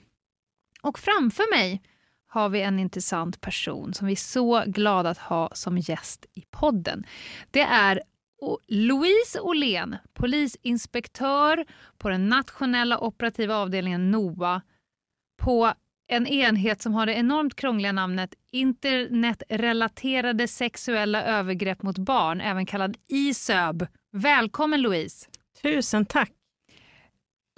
Och 0.83 0.99
framför 0.99 1.57
mig 1.57 1.83
har 2.27 2.49
vi 2.49 2.61
en 2.61 2.79
intressant 2.79 3.41
person 3.41 3.95
som 3.95 4.07
vi 4.07 4.13
är 4.13 4.17
så 4.17 4.65
glada 4.67 5.11
att 5.11 5.19
ha 5.19 5.51
som 5.55 5.79
gäst 5.79 6.27
i 6.35 6.43
podden. 6.51 7.05
Det 7.51 7.63
är 7.63 8.03
Louise 8.69 9.41
Åhlén, 9.41 9.97
polisinspektör 10.13 11.65
på 11.99 12.09
den 12.09 12.29
nationella 12.29 12.99
operativa 12.99 13.57
avdelningen 13.57 14.11
NOA 14.11 14.63
på 15.43 15.73
en 16.09 16.27
enhet 16.27 16.83
som 16.83 16.95
har 16.95 17.07
det 17.07 17.15
enormt 17.15 17.57
krångliga 17.57 17.93
namnet 17.93 18.35
internetrelaterade 18.51 20.49
sexuella 20.49 21.25
övergrepp 21.25 21.83
mot 21.83 21.99
barn, 21.99 22.41
även 22.41 22.67
kallad 22.67 22.97
ISÖB. 23.09 23.87
Välkommen 24.13 24.83
Louise! 24.83 25.29
Tusen 25.63 26.07
tack! 26.07 26.33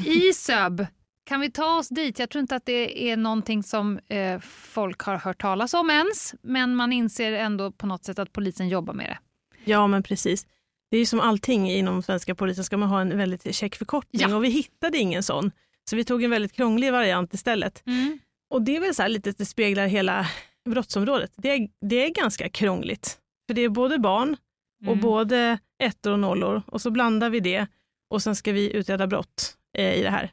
ISÖB, 0.05 0.87
kan 1.25 1.41
vi 1.41 1.51
ta 1.51 1.79
oss 1.79 1.89
dit? 1.89 2.19
Jag 2.19 2.31
tror 2.31 2.41
inte 2.41 2.57
att 2.57 2.67
det 2.67 3.11
är 3.11 3.17
någonting 3.17 3.63
som 3.63 3.99
eh, 4.09 4.41
folk 4.41 5.01
har 5.01 5.17
hört 5.17 5.41
talas 5.41 5.75
om 5.75 5.91
ens, 5.91 6.35
men 6.43 6.77
man 6.77 6.93
inser 6.93 7.33
ändå 7.33 7.73
på 7.73 7.87
något 7.87 8.05
sätt 8.05 8.19
att 8.19 8.33
polisen 8.33 8.69
jobbar 8.69 8.95
med 8.95 9.07
det. 9.07 9.19
Ja, 9.65 9.87
men 9.87 10.03
precis. 10.03 10.47
Det 10.91 10.97
är 10.97 11.01
ju 11.01 11.07
som 11.07 11.21
allting 11.21 11.71
inom 11.71 12.03
svenska 12.03 12.35
polisen 12.35 12.65
ska 12.65 12.77
man 12.77 12.89
ha 12.89 13.01
en 13.01 13.19
väldigt 13.19 13.55
check 13.55 13.77
förkortning 13.77 14.31
ja. 14.31 14.37
och 14.37 14.45
vi 14.45 14.49
hittade 14.49 14.99
ingen 14.99 15.23
sån. 15.23 15.51
Så 15.91 15.97
vi 15.97 16.05
tog 16.05 16.23
en 16.23 16.31
väldigt 16.31 16.53
krånglig 16.53 16.93
variant 16.93 17.35
istället. 17.35 17.83
Mm. 17.87 18.19
Och 18.51 18.63
det 18.63 18.77
är 18.77 18.81
väl 18.81 18.95
så 18.95 19.03
här 19.03 19.09
lite, 19.09 19.33
det 19.33 19.47
speglar 19.47 19.87
hela 19.87 20.27
brottsområdet. 20.69 21.33
Det 21.37 21.51
är, 21.51 21.69
det 21.81 22.05
är 22.05 22.11
ganska 22.11 22.49
krångligt. 22.49 23.19
För 23.47 23.55
det 23.55 23.61
är 23.61 23.69
både 23.69 23.99
barn 23.99 24.37
och 24.81 24.93
mm. 24.93 25.01
både 25.01 25.59
ettor 25.83 26.13
och 26.13 26.19
nollor 26.19 26.63
och 26.67 26.83
så 26.83 26.91
blandar 26.91 27.31
vi 27.31 27.41
det 27.41 27.67
och 28.11 28.23
sen 28.23 28.37
ska 28.37 28.53
vi 28.53 28.73
utreda 28.73 29.07
brott 29.07 29.57
eh, 29.79 29.95
i 29.95 30.03
det 30.03 30.11
här. 30.11 30.33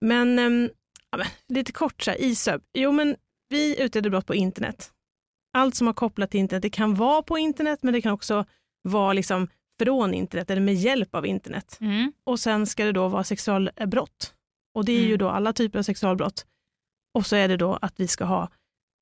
Men, 0.00 0.38
eh, 0.38 0.70
ja, 1.10 1.18
men 1.18 1.26
lite 1.48 1.72
kort 1.72 2.02
så 2.02 2.10
här, 2.10 2.22
ISÖB. 2.22 2.62
Jo 2.74 2.92
men 2.92 3.16
vi 3.48 3.82
utreder 3.82 4.10
brott 4.10 4.26
på 4.26 4.34
internet. 4.34 4.92
Allt 5.56 5.74
som 5.74 5.86
har 5.86 5.94
kopplat 5.94 6.30
till 6.30 6.40
internet, 6.40 6.62
det 6.62 6.70
kan 6.70 6.94
vara 6.94 7.22
på 7.22 7.38
internet 7.38 7.78
men 7.82 7.94
det 7.94 8.02
kan 8.02 8.12
också 8.12 8.44
vara 8.82 9.12
liksom 9.12 9.48
från 9.84 10.14
internet 10.14 10.50
eller 10.50 10.62
med 10.62 10.74
hjälp 10.74 11.14
av 11.14 11.26
internet. 11.26 11.78
Mm. 11.80 12.12
Och 12.24 12.40
sen 12.40 12.66
ska 12.66 12.84
det 12.84 12.92
då 12.92 13.08
vara 13.08 13.24
sexualbrott. 13.24 14.34
Och 14.74 14.84
det 14.84 14.92
är 14.92 14.98
mm. 14.98 15.10
ju 15.10 15.16
då 15.16 15.28
alla 15.28 15.52
typer 15.52 15.78
av 15.78 15.82
sexualbrott. 15.82 16.46
Och 17.14 17.26
så 17.26 17.36
är 17.36 17.48
det 17.48 17.56
då 17.56 17.78
att 17.82 18.00
vi 18.00 18.08
ska 18.08 18.24
ha, 18.24 18.48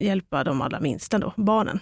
hjälpa 0.03 0.45
de 0.45 0.61
allra 0.61 0.81
minsta, 0.81 1.19
då, 1.19 1.33
barnen. 1.37 1.81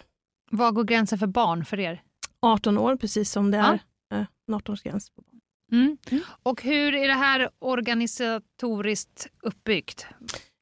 Var 0.51 0.73
går 0.73 0.85
gränsen 0.85 1.19
för 1.19 1.27
barn 1.27 1.65
för 1.65 1.81
er? 1.81 2.03
18 2.43 2.79
år, 2.79 2.97
precis 2.97 3.33
som 3.33 3.51
det 3.51 3.59
är 3.59 3.79
ja. 4.09 4.17
eh, 4.17 4.27
18-årsgräns 4.51 5.15
på 5.15 5.23
barn. 5.23 5.41
Mm. 5.73 5.97
Mm. 6.11 6.25
Och 6.43 6.63
hur 6.63 6.95
är 6.95 7.09
det 7.09 7.15
här 7.15 7.51
organisatoriskt 7.59 9.27
uppbyggt? 9.43 10.07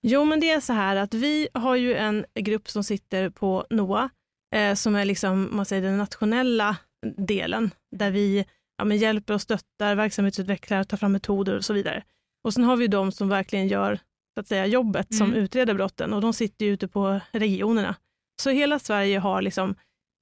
Jo, 0.02 0.24
men 0.24 0.40
det 0.40 0.50
är 0.50 0.60
så 0.60 0.72
här 0.72 0.96
att 0.96 1.14
vi 1.14 1.48
har 1.54 1.76
ju 1.76 1.94
en 1.94 2.24
grupp 2.34 2.68
som 2.68 2.84
sitter 2.84 3.30
på 3.30 3.66
NOA, 3.70 4.10
eh, 4.54 4.74
som 4.74 4.94
är 4.94 5.04
liksom, 5.04 5.48
man 5.52 5.66
säger 5.66 5.82
den 5.82 5.98
nationella 5.98 6.76
delen, 7.16 7.70
där 7.96 8.10
vi 8.10 8.44
ja, 8.78 8.94
hjälper 8.94 9.34
och 9.34 9.42
stöttar 9.42 9.94
verksamhetsutvecklar, 9.94 10.84
tar 10.84 10.96
fram 10.96 11.12
metoder 11.12 11.56
och 11.56 11.64
så 11.64 11.72
vidare. 11.72 12.02
Och 12.44 12.54
sen 12.54 12.64
har 12.64 12.76
vi 12.76 12.86
de 12.86 13.12
som 13.12 13.28
verkligen 13.28 13.68
gör 13.68 14.00
så 14.34 14.40
att 14.40 14.48
säga, 14.48 14.66
jobbet 14.66 15.10
mm. 15.10 15.18
som 15.18 15.34
utreder 15.34 15.74
brotten 15.74 16.12
och 16.12 16.20
de 16.20 16.32
sitter 16.32 16.66
ju 16.66 16.72
ute 16.72 16.88
på 16.88 17.20
regionerna. 17.32 17.94
Så 18.42 18.50
hela 18.50 18.78
Sverige 18.78 19.18
har 19.18 19.42
liksom 19.42 19.74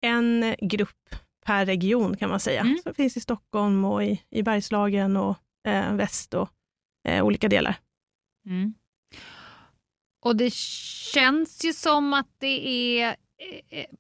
en 0.07 0.55
grupp 0.61 1.15
per 1.45 1.67
region 1.67 2.17
kan 2.17 2.31
man 2.31 2.41
säga. 2.41 2.61
Mm. 2.61 2.79
Så 2.83 2.89
det 2.89 2.95
finns 2.95 3.17
i 3.17 3.21
Stockholm 3.21 3.85
och 3.85 4.05
i, 4.05 4.23
i 4.31 4.43
Bergslagen 4.43 5.17
och 5.17 5.37
eh, 5.69 5.95
väst 5.95 6.35
och 6.35 6.49
eh, 7.09 7.25
olika 7.25 7.49
delar. 7.49 7.77
Mm. 8.47 8.75
Och 10.25 10.37
det 10.37 10.55
känns 11.15 11.65
ju 11.65 11.73
som 11.73 12.15
att 12.15 12.29
det 12.39 12.69
är 12.69 13.17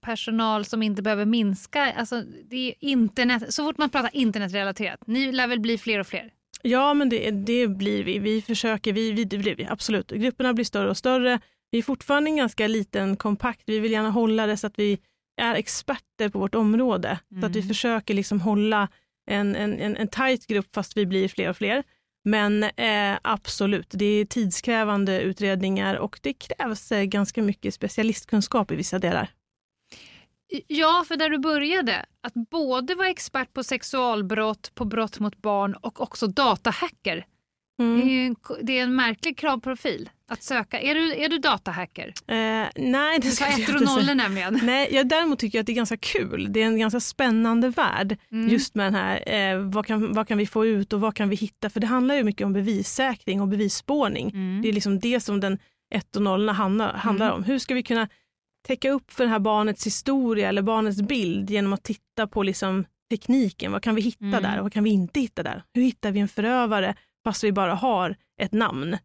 personal 0.00 0.64
som 0.64 0.82
inte 0.82 1.02
behöver 1.02 1.24
minska. 1.24 1.92
Alltså, 1.92 2.22
det 2.50 2.68
är 2.68 2.74
internet, 2.80 3.54
så 3.54 3.64
fort 3.64 3.78
man 3.78 3.90
pratar 3.90 4.10
internetrelaterat, 4.12 5.06
ni 5.06 5.32
lär 5.32 5.46
väl 5.46 5.60
bli 5.60 5.78
fler 5.78 6.00
och 6.00 6.06
fler? 6.06 6.30
Ja, 6.62 6.94
men 6.94 7.08
det, 7.08 7.30
det 7.30 7.68
blir 7.68 8.04
vi. 8.04 8.18
Vi 8.18 8.42
försöker, 8.42 8.92
vi, 8.92 9.12
vi, 9.12 9.24
det 9.24 9.38
blir 9.38 9.56
vi, 9.56 9.66
absolut. 9.66 10.10
Grupperna 10.10 10.54
blir 10.54 10.64
större 10.64 10.90
och 10.90 10.96
större. 10.96 11.40
Vi 11.70 11.78
är 11.78 11.82
fortfarande 11.82 12.30
en 12.30 12.36
ganska 12.36 12.66
liten 12.66 13.16
kompakt. 13.16 13.62
Vi 13.66 13.78
vill 13.78 13.92
gärna 13.92 14.10
hålla 14.10 14.46
det 14.46 14.56
så 14.56 14.66
att 14.66 14.78
vi 14.78 14.98
är 15.36 15.54
experter 15.54 16.28
på 16.28 16.38
vårt 16.38 16.54
område. 16.54 17.18
Mm. 17.30 17.40
Så 17.40 17.46
att 17.46 17.56
vi 17.56 17.60
mm. 17.60 17.68
försöker 17.68 18.14
liksom 18.14 18.40
hålla 18.40 18.88
en, 19.30 19.56
en, 19.56 19.78
en, 19.78 19.96
en 19.96 20.08
tajt 20.08 20.46
grupp 20.46 20.74
fast 20.74 20.96
vi 20.96 21.06
blir 21.06 21.28
fler 21.28 21.50
och 21.50 21.56
fler. 21.56 21.82
Men 22.24 22.62
eh, 22.62 23.18
absolut, 23.22 23.86
det 23.90 24.04
är 24.04 24.24
tidskrävande 24.24 25.20
utredningar 25.20 25.94
och 25.94 26.20
det 26.22 26.32
krävs 26.32 26.92
eh, 26.92 27.04
ganska 27.04 27.42
mycket 27.42 27.74
specialistkunskap 27.74 28.70
i 28.70 28.76
vissa 28.76 28.98
delar. 28.98 29.30
Ja, 30.66 31.04
för 31.08 31.16
där 31.16 31.30
du 31.30 31.38
började, 31.38 32.04
att 32.20 32.34
både 32.34 32.94
vara 32.94 33.08
expert 33.08 33.52
på 33.52 33.64
sexualbrott, 33.64 34.74
på 34.74 34.84
brott 34.84 35.20
mot 35.20 35.42
barn 35.42 35.74
och 35.74 36.00
också 36.00 36.26
datahacker. 36.26 37.26
Mm. 37.78 38.00
Det, 38.00 38.12
är 38.12 38.26
en, 38.26 38.36
det 38.66 38.78
är 38.78 38.82
en 38.82 38.96
märklig 38.96 39.36
kravprofil 39.36 40.10
att 40.28 40.42
söka. 40.42 40.80
Är 40.80 40.94
du, 40.94 41.14
är 41.14 41.28
du 41.28 41.38
datahacker? 41.38 42.06
Eh, 42.26 42.68
nej, 42.76 43.18
det 43.18 43.28
ska 43.28 43.44
jag 43.44 43.58
inte 43.58 43.86
säga. 43.86 44.14
nämligen. 44.14 44.60
Nej, 44.62 44.88
jag 44.94 45.08
däremot 45.08 45.38
tycker 45.38 45.58
jag 45.58 45.62
att 45.62 45.66
det 45.66 45.72
är 45.72 45.76
ganska 45.76 45.96
kul. 45.96 46.52
Det 46.52 46.62
är 46.62 46.66
en 46.66 46.78
ganska 46.78 47.00
spännande 47.00 47.68
värld 47.68 48.18
mm. 48.32 48.48
just 48.48 48.74
med 48.74 48.86
den 48.86 48.94
här, 48.94 49.34
eh, 49.34 49.58
vad, 49.58 49.86
kan, 49.86 50.12
vad 50.12 50.28
kan 50.28 50.38
vi 50.38 50.46
få 50.46 50.66
ut 50.66 50.92
och 50.92 51.00
vad 51.00 51.14
kan 51.14 51.28
vi 51.28 51.36
hitta? 51.36 51.70
För 51.70 51.80
det 51.80 51.86
handlar 51.86 52.14
ju 52.14 52.24
mycket 52.24 52.44
om 52.44 52.52
bevissäkring 52.52 53.40
och 53.40 53.48
bevisspårning. 53.48 54.30
Mm. 54.30 54.62
Det 54.62 54.68
är 54.68 54.72
liksom 54.72 55.00
det 55.00 55.20
som 55.20 55.40
den 55.40 55.58
ett 55.94 56.16
och 56.16 56.22
nollorna 56.22 56.52
handlar, 56.52 56.92
handlar 56.92 57.26
mm. 57.26 57.36
om. 57.36 57.44
Hur 57.44 57.58
ska 57.58 57.74
vi 57.74 57.82
kunna 57.82 58.08
täcka 58.66 58.90
upp 58.90 59.12
för 59.12 59.24
det 59.24 59.30
här 59.30 59.38
barnets 59.38 59.86
historia 59.86 60.48
eller 60.48 60.62
barnets 60.62 61.02
bild 61.02 61.50
genom 61.50 61.72
att 61.72 61.82
titta 61.82 62.26
på 62.26 62.42
liksom 62.42 62.84
tekniken. 63.10 63.72
Vad 63.72 63.82
kan 63.82 63.94
vi 63.94 64.02
hitta 64.02 64.24
mm. 64.24 64.42
där 64.42 64.56
och 64.58 64.62
vad 64.62 64.72
kan 64.72 64.84
vi 64.84 64.90
inte 64.90 65.20
hitta 65.20 65.42
där? 65.42 65.62
Hur 65.74 65.82
hittar 65.82 66.10
vi 66.10 66.20
en 66.20 66.28
förövare 66.28 66.94
fast 67.24 67.44
vi 67.44 67.52
bara 67.52 67.74
har 67.74 68.16
ett 68.40 68.52
namn 68.52 68.98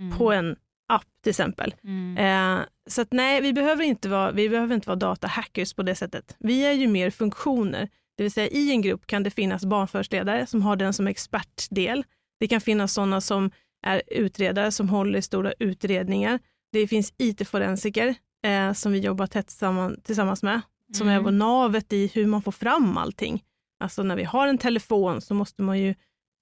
mm. 0.00 0.18
på 0.18 0.32
en 0.32 0.56
app 0.88 1.06
till 1.22 1.30
exempel. 1.30 1.74
Mm. 1.84 2.16
Eh, 2.58 2.64
så 2.86 3.02
att 3.02 3.12
nej, 3.12 3.40
vi 3.40 3.52
behöver, 3.52 3.84
inte 3.84 4.08
vara, 4.08 4.32
vi 4.32 4.48
behöver 4.48 4.74
inte 4.74 4.88
vara 4.88 4.96
datahackers 4.96 5.74
på 5.74 5.82
det 5.82 5.94
sättet. 5.94 6.36
Vi 6.38 6.64
är 6.64 6.72
ju 6.72 6.88
mer 6.88 7.10
funktioner. 7.10 7.88
Det 8.16 8.22
vill 8.22 8.32
säga 8.32 8.48
i 8.48 8.70
en 8.70 8.82
grupp 8.82 9.06
kan 9.06 9.22
det 9.22 9.30
finnas 9.30 9.64
barnförhörsledare 9.64 10.46
som 10.46 10.62
har 10.62 10.76
den 10.76 10.92
som 10.92 11.06
expertdel. 11.06 12.04
Det 12.40 12.48
kan 12.48 12.60
finnas 12.60 12.94
sådana 12.94 13.20
som 13.20 13.50
är 13.86 14.02
utredare 14.06 14.72
som 14.72 14.88
håller 14.88 15.18
i 15.18 15.22
stora 15.22 15.52
utredningar. 15.58 16.38
Det 16.72 16.88
finns 16.88 17.12
IT-forensiker 17.18 18.14
eh, 18.46 18.72
som 18.72 18.92
vi 18.92 18.98
jobbar 18.98 19.26
tätt 19.26 19.50
samman, 19.50 20.00
tillsammans 20.00 20.42
med, 20.42 20.60
som 20.92 21.08
mm. 21.08 21.26
är 21.26 21.30
navet 21.30 21.92
i 21.92 22.10
hur 22.14 22.26
man 22.26 22.42
får 22.42 22.52
fram 22.52 22.96
allting. 22.96 23.42
Alltså 23.80 24.02
när 24.02 24.16
vi 24.16 24.24
har 24.24 24.48
en 24.48 24.58
telefon 24.58 25.20
så 25.20 25.34
måste 25.34 25.62
man 25.62 25.78
ju 25.78 25.94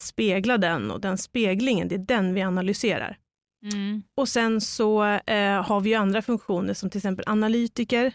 spegla 0.03 0.59
den 0.59 0.91
och 0.91 1.01
den 1.01 1.19
speglingen, 1.19 1.89
det 1.89 1.95
är 1.95 1.99
den 1.99 2.35
vi 2.35 2.43
analyserar. 2.43 3.19
Mm. 3.73 4.03
Och 4.17 4.29
sen 4.29 4.61
så 4.61 5.05
eh, 5.05 5.63
har 5.63 5.81
vi 5.81 5.91
ju 5.91 5.97
andra 5.97 6.23
funktioner 6.23 6.75
som 6.75 6.91
till 6.91 6.99
exempel 6.99 7.25
analytiker, 7.29 8.07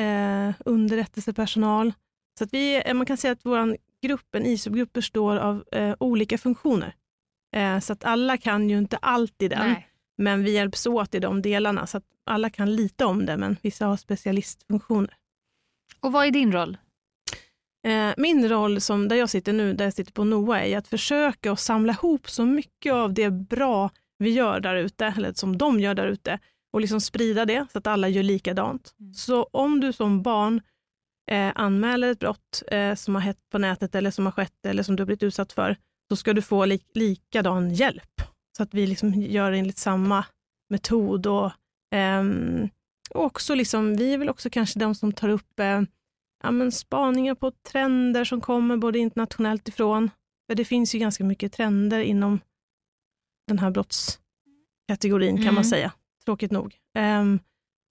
eh, 0.00 0.54
underrättelsepersonal. 0.64 1.92
Så 2.38 2.44
att 2.44 2.52
vi, 2.52 2.82
eh, 2.84 2.94
man 2.94 3.06
kan 3.06 3.16
säga 3.16 3.32
att 3.32 3.44
vår 3.44 3.76
grupp, 4.02 4.34
en 4.34 4.46
ISOP-grupp 4.46 4.92
består 4.92 5.36
av 5.36 5.64
eh, 5.72 5.94
olika 6.00 6.38
funktioner. 6.38 6.94
Eh, 7.56 7.78
så 7.78 7.92
att 7.92 8.04
alla 8.04 8.36
kan 8.36 8.70
ju 8.70 8.78
inte 8.78 8.96
alltid 8.96 9.50
den, 9.50 9.68
Nej. 9.68 9.88
men 10.18 10.44
vi 10.44 10.52
hjälps 10.52 10.86
åt 10.86 11.14
i 11.14 11.18
de 11.18 11.42
delarna 11.42 11.86
så 11.86 11.98
att 11.98 12.04
alla 12.26 12.50
kan 12.50 12.76
lite 12.76 13.04
om 13.04 13.26
det, 13.26 13.36
men 13.36 13.56
vissa 13.62 13.86
har 13.86 13.96
specialistfunktioner. 13.96 15.14
Och 16.00 16.12
vad 16.12 16.26
är 16.26 16.30
din 16.30 16.52
roll? 16.52 16.78
Eh, 17.88 18.14
min 18.16 18.48
roll 18.48 18.80
som 18.80 19.08
där 19.08 19.16
jag 19.16 19.30
sitter 19.30 19.52
nu, 19.52 19.72
där 19.72 19.84
jag 19.84 19.94
sitter 19.94 20.12
på 20.12 20.24
NOA, 20.24 20.64
är 20.64 20.78
att 20.78 20.88
försöka 20.88 21.52
att 21.52 21.60
samla 21.60 21.92
ihop 21.92 22.30
så 22.30 22.46
mycket 22.46 22.92
av 22.92 23.14
det 23.14 23.30
bra 23.30 23.90
vi 24.18 24.30
gör 24.30 24.60
där 24.60 24.74
ute, 24.74 25.06
eller 25.06 25.32
som 25.32 25.58
de 25.58 25.80
gör 25.80 25.94
där 25.94 26.06
ute, 26.06 26.38
och 26.72 26.80
liksom 26.80 27.00
sprida 27.00 27.44
det 27.44 27.66
så 27.72 27.78
att 27.78 27.86
alla 27.86 28.08
gör 28.08 28.22
likadant. 28.22 28.94
Mm. 29.00 29.14
Så 29.14 29.42
om 29.42 29.80
du 29.80 29.92
som 29.92 30.22
barn 30.22 30.60
eh, 31.30 31.52
anmäler 31.54 32.10
ett 32.10 32.18
brott 32.18 32.62
eh, 32.66 32.94
som 32.94 33.14
har 33.14 33.22
hett 33.22 33.50
på 33.50 33.58
nätet 33.58 33.94
eller 33.94 34.10
som 34.10 34.24
har 34.24 34.32
skett 34.32 34.66
eller 34.66 34.82
som 34.82 34.96
du 34.96 35.00
har 35.00 35.06
blivit 35.06 35.22
utsatt 35.22 35.52
för, 35.52 35.76
så 36.08 36.16
ska 36.16 36.32
du 36.32 36.42
få 36.42 36.64
li 36.64 36.80
likadan 36.94 37.70
hjälp. 37.70 38.22
Så 38.56 38.62
att 38.62 38.74
vi 38.74 38.86
liksom 38.86 39.14
gör 39.14 39.52
enligt 39.52 39.78
samma 39.78 40.24
metod. 40.70 41.26
Och, 41.26 41.52
ehm, 41.94 42.68
och 43.10 43.24
också 43.24 43.54
liksom, 43.54 43.96
vi 43.96 44.14
är 44.14 44.18
väl 44.18 44.28
också 44.28 44.50
kanske 44.50 44.78
de 44.78 44.94
som 44.94 45.12
tar 45.12 45.28
upp 45.28 45.60
eh, 45.60 45.82
ja, 46.42 46.50
men 46.50 46.72
spaningar 46.72 47.34
på 47.34 47.50
trender 47.50 48.24
som 48.24 48.40
kommer 48.40 48.76
både 48.76 48.98
internationellt 48.98 49.68
ifrån. 49.68 50.10
För 50.50 50.54
det 50.54 50.64
finns 50.64 50.94
ju 50.94 50.98
ganska 50.98 51.24
mycket 51.24 51.52
trender 51.52 52.00
inom 52.00 52.40
den 53.48 53.58
här 53.58 53.70
brottskategorin 53.70 55.36
kan 55.36 55.42
mm. 55.42 55.54
man 55.54 55.64
säga, 55.64 55.92
tråkigt 56.24 56.50
nog. 56.50 56.76
Um, 56.98 57.40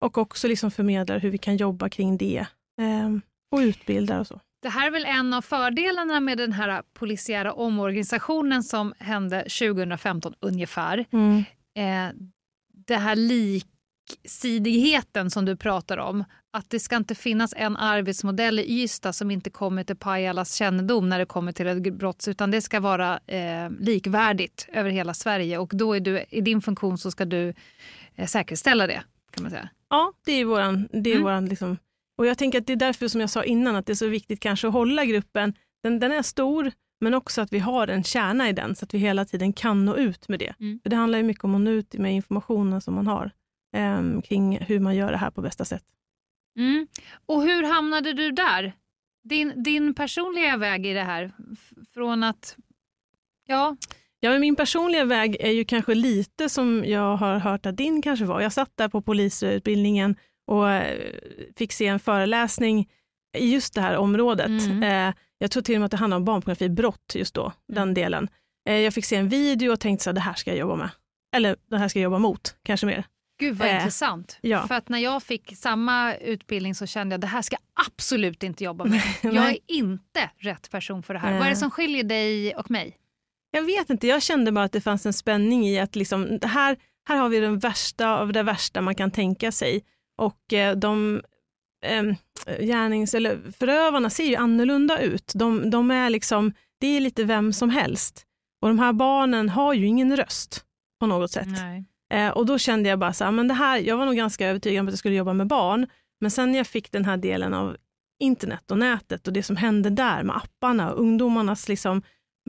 och 0.01 0.17
också 0.17 0.47
liksom 0.47 0.71
förmedlar 0.71 1.19
hur 1.19 1.29
vi 1.29 1.37
kan 1.37 1.57
jobba 1.57 1.89
kring 1.89 2.17
det 2.17 2.47
um, 2.81 3.21
och 3.51 3.59
utbildar 3.59 4.19
och 4.19 4.27
så. 4.27 4.39
Det 4.61 4.69
här 4.69 4.87
är 4.87 4.91
väl 4.91 5.05
en 5.05 5.33
av 5.33 5.41
fördelarna 5.41 6.19
med 6.19 6.37
den 6.37 6.53
här 6.53 6.83
polisiära 6.93 7.53
omorganisationen 7.53 8.63
som 8.63 8.93
hände 8.99 9.41
2015 9.41 10.33
ungefär. 10.39 11.05
Mm. 11.11 11.43
Eh, 11.77 12.15
det 12.87 12.95
här 12.95 13.15
lik 13.15 13.67
mångsidigheten 14.09 15.31
som 15.31 15.45
du 15.45 15.55
pratar 15.55 15.97
om. 15.97 16.23
Att 16.51 16.69
det 16.69 16.79
ska 16.79 16.95
inte 16.95 17.15
finnas 17.15 17.53
en 17.57 17.77
arbetsmodell 17.77 18.59
i 18.59 18.83
Ystad 18.83 19.13
som 19.13 19.31
inte 19.31 19.49
kommer 19.49 19.83
till 19.83 19.95
Pajalas 19.95 20.55
kännedom 20.55 21.09
när 21.09 21.19
det 21.19 21.25
kommer 21.25 21.51
till 21.51 21.67
ett 21.67 21.93
brott, 21.93 22.25
utan 22.27 22.51
det 22.51 22.61
ska 22.61 22.79
vara 22.79 23.19
eh, 23.27 23.69
likvärdigt 23.79 24.67
över 24.73 24.89
hela 24.89 25.13
Sverige. 25.13 25.57
Och 25.57 25.71
då 25.73 25.93
är 25.93 25.99
du, 25.99 26.25
i 26.29 26.41
din 26.41 26.61
funktion 26.61 26.97
så 26.97 27.11
ska 27.11 27.25
du 27.25 27.53
eh, 28.15 28.27
säkerställa 28.27 28.87
det, 28.87 29.03
kan 29.31 29.43
man 29.43 29.51
säga. 29.51 29.69
Ja, 29.89 30.13
det 30.25 30.31
är 30.31 30.45
våran, 30.45 30.87
det 30.91 31.09
är 31.09 31.15
mm. 31.15 31.23
våran 31.23 31.45
liksom, 31.45 31.77
och 32.17 32.25
jag 32.25 32.37
tänker 32.37 32.57
att 32.57 32.67
det 32.67 32.73
är 32.73 32.77
därför 32.77 33.07
som 33.07 33.21
jag 33.21 33.29
sa 33.29 33.43
innan 33.43 33.75
att 33.75 33.85
det 33.85 33.93
är 33.93 33.95
så 33.95 34.07
viktigt 34.07 34.39
kanske 34.39 34.67
att 34.67 34.73
hålla 34.73 35.05
gruppen, 35.05 35.53
den, 35.83 35.99
den 35.99 36.11
är 36.11 36.21
stor, 36.21 36.71
men 37.01 37.13
också 37.13 37.41
att 37.41 37.53
vi 37.53 37.59
har 37.59 37.87
en 37.87 38.03
kärna 38.03 38.49
i 38.49 38.53
den 38.53 38.75
så 38.75 38.85
att 38.85 38.93
vi 38.93 38.97
hela 38.97 39.25
tiden 39.25 39.53
kan 39.53 39.85
nå 39.85 39.95
ut 39.95 40.27
med 40.27 40.39
det. 40.39 40.53
Mm. 40.59 40.79
För 40.83 40.89
Det 40.89 40.95
handlar 40.95 41.19
ju 41.19 41.23
mycket 41.23 41.43
om 41.43 41.55
att 41.55 41.61
nå 41.61 41.71
ut 41.71 41.93
med 41.93 42.15
informationen 42.15 42.81
som 42.81 42.95
man 42.95 43.07
har 43.07 43.31
eh, 43.73 44.21
kring 44.21 44.57
hur 44.61 44.79
man 44.79 44.95
gör 44.95 45.11
det 45.11 45.17
här 45.17 45.31
på 45.31 45.41
bästa 45.41 45.65
sätt. 45.65 45.83
Mm. 46.57 46.87
Och 47.25 47.41
hur 47.41 47.63
hamnade 47.63 48.13
du 48.13 48.31
där? 48.31 48.73
Din, 49.23 49.63
din 49.63 49.93
personliga 49.93 50.57
väg 50.57 50.85
i 50.85 50.93
det 50.93 51.03
här? 51.03 51.31
Från 51.93 52.23
att... 52.23 52.57
Ja. 53.47 53.75
Ja, 54.19 54.29
men 54.29 54.41
min 54.41 54.55
personliga 54.55 55.05
väg 55.05 55.37
är 55.39 55.51
ju 55.51 55.65
kanske 55.65 55.95
lite 55.95 56.49
som 56.49 56.83
jag 56.85 57.15
har 57.15 57.39
hört 57.39 57.65
att 57.65 57.77
din 57.77 58.01
kanske 58.01 58.25
var. 58.25 58.41
Jag 58.41 58.53
satt 58.53 58.71
där 58.75 58.89
på 58.89 59.01
polisutbildningen 59.01 60.15
och 60.47 60.71
eh, 60.71 61.13
fick 61.55 61.73
se 61.73 61.87
en 61.87 61.99
föreläsning 61.99 62.89
i 63.37 63.53
just 63.53 63.73
det 63.73 63.81
här 63.81 63.97
området. 63.97 64.47
Mm. 64.47 64.83
Eh, 64.83 65.15
jag 65.37 65.51
tror 65.51 65.63
till 65.63 65.75
och 65.75 65.79
med 65.79 65.85
att 65.85 65.91
det 65.91 65.97
handlar 65.97 66.17
om 66.17 66.25
barnpornografibrott 66.25 67.15
just 67.15 67.33
då, 67.33 67.43
mm. 67.43 67.53
den 67.65 67.93
delen. 67.93 68.27
Eh, 68.69 68.75
jag 68.75 68.93
fick 68.93 69.05
se 69.05 69.15
en 69.15 69.29
video 69.29 69.71
och 69.71 69.79
tänkte 69.79 70.09
att 70.09 70.15
det 70.15 70.21
här 70.21 70.33
ska 70.33 70.51
jag 70.51 70.57
jobba 70.59 70.75
med. 70.75 70.89
Eller 71.35 71.55
det 71.69 71.77
här 71.77 71.87
ska 71.87 71.99
jag 71.99 72.03
jobba 72.03 72.19
mot, 72.19 72.55
kanske 72.63 72.85
mer. 72.85 73.05
Gud 73.39 73.55
vad 73.55 73.67
eh, 73.67 73.75
intressant. 73.75 74.37
Ja. 74.41 74.67
För 74.67 74.75
att 74.75 74.89
när 74.89 74.99
jag 74.99 75.23
fick 75.23 75.57
samma 75.57 76.15
utbildning 76.15 76.75
så 76.75 76.85
kände 76.85 77.13
jag 77.13 77.21
det 77.21 77.27
här 77.27 77.41
ska 77.41 77.55
jag 77.55 77.85
absolut 77.87 78.43
inte 78.43 78.63
jobba 78.63 78.85
med. 78.85 79.01
jag 79.21 79.49
är 79.49 79.57
inte 79.67 80.29
rätt 80.37 80.71
person 80.71 81.03
för 81.03 81.13
det 81.13 81.19
här. 81.19 81.31
Eh. 81.31 81.37
Vad 81.37 81.45
är 81.45 81.49
det 81.49 81.55
som 81.55 81.71
skiljer 81.71 82.03
dig 82.03 82.55
och 82.55 82.71
mig? 82.71 82.97
Jag 83.51 83.63
vet 83.63 83.89
inte, 83.89 84.07
jag 84.07 84.21
kände 84.23 84.51
bara 84.51 84.65
att 84.65 84.71
det 84.71 84.81
fanns 84.81 85.05
en 85.05 85.13
spänning 85.13 85.67
i 85.67 85.79
att 85.79 85.95
liksom, 85.95 86.39
här, 86.43 86.77
här 87.09 87.17
har 87.17 87.29
vi 87.29 87.39
den 87.39 87.59
värsta 87.59 88.17
av 88.17 88.33
det 88.33 88.43
värsta 88.43 88.81
man 88.81 88.95
kan 88.95 89.11
tänka 89.11 89.51
sig. 89.51 89.83
Och 90.17 90.53
eh, 90.53 90.75
de 90.75 91.21
eh, 91.85 92.03
gärnings 92.59 93.13
eller 93.13 93.39
förövarna 93.59 94.09
ser 94.09 94.25
ju 94.25 94.35
annorlunda 94.35 94.99
ut. 94.99 95.31
De, 95.35 95.69
de 95.69 95.91
är 95.91 96.09
liksom, 96.09 96.53
det 96.79 96.87
är 96.87 96.99
lite 96.99 97.23
vem 97.23 97.53
som 97.53 97.69
helst. 97.69 98.25
Och 98.61 98.67
de 98.67 98.79
här 98.79 98.93
barnen 98.93 99.49
har 99.49 99.73
ju 99.73 99.85
ingen 99.85 100.17
röst 100.17 100.65
på 100.99 101.05
något 101.05 101.31
sätt. 101.31 101.47
Nej. 101.47 101.85
Eh, 102.13 102.29
och 102.29 102.45
då 102.45 102.57
kände 102.57 102.89
jag 102.89 102.99
bara 102.99 103.13
så 103.13 103.23
här, 103.23 103.31
men 103.31 103.47
det 103.47 103.53
här, 103.53 103.77
jag 103.77 103.97
var 103.97 104.05
nog 104.05 104.15
ganska 104.15 104.47
övertygad 104.47 104.81
om 104.81 104.87
att 104.87 104.91
jag 104.91 104.99
skulle 104.99 105.15
jobba 105.15 105.33
med 105.33 105.47
barn, 105.47 105.87
men 106.19 106.31
sen 106.31 106.51
när 106.51 106.59
jag 106.59 106.67
fick 106.67 106.91
den 106.91 107.05
här 107.05 107.17
delen 107.17 107.53
av 107.53 107.77
internet 108.19 108.71
och 108.71 108.77
nätet 108.77 109.27
och 109.27 109.33
det 109.33 109.43
som 109.43 109.55
hände 109.55 109.89
där 109.89 110.23
med 110.23 110.35
apparna 110.37 110.91
och 110.91 110.99
ungdomarnas 110.99 111.69
liksom 111.69 112.01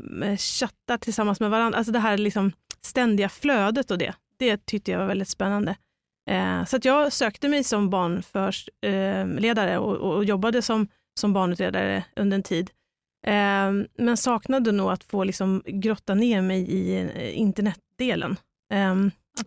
mm, 0.03 0.23
eh, 0.23 0.37
chattar 0.37 0.99
tillsammans 0.99 1.41
med 1.41 1.51
varandra, 1.51 1.79
alltså 1.79 1.93
det 1.93 1.99
här 1.99 2.19
liksom 2.19 2.53
ständiga 2.81 3.29
flödet 3.29 3.91
och 3.91 3.99
det, 3.99 4.15
det 4.37 4.67
tyckte 4.67 4.91
jag 4.91 4.99
var 4.99 5.07
väldigt 5.07 5.29
spännande. 5.29 5.77
Eh, 6.31 6.65
så 6.65 6.77
att 6.77 6.85
jag 6.85 7.13
sökte 7.13 7.49
mig 7.49 7.65
som 7.65 7.91
barnförsledare 7.91 9.73
eh, 9.73 9.79
och, 9.79 9.97
och, 10.17 10.25
jobbade 10.25 10.63
som, 10.63 10.89
som 11.21 11.33
barnutredare 11.33 12.05
under 12.17 12.35
en 12.35 12.43
tid. 12.43 12.71
Eh, 13.27 13.73
men 13.99 14.17
saknade 14.17 14.73
nog 14.73 14.91
att 14.91 15.05
få 15.05 15.25
liksom 15.25 15.63
grotta 15.67 16.15
ner 16.15 16.43
mig 16.43 16.71
i 16.71 17.01
eh, 17.01 17.39
internetdelen. 17.39 18.37
Eh, 18.73 18.95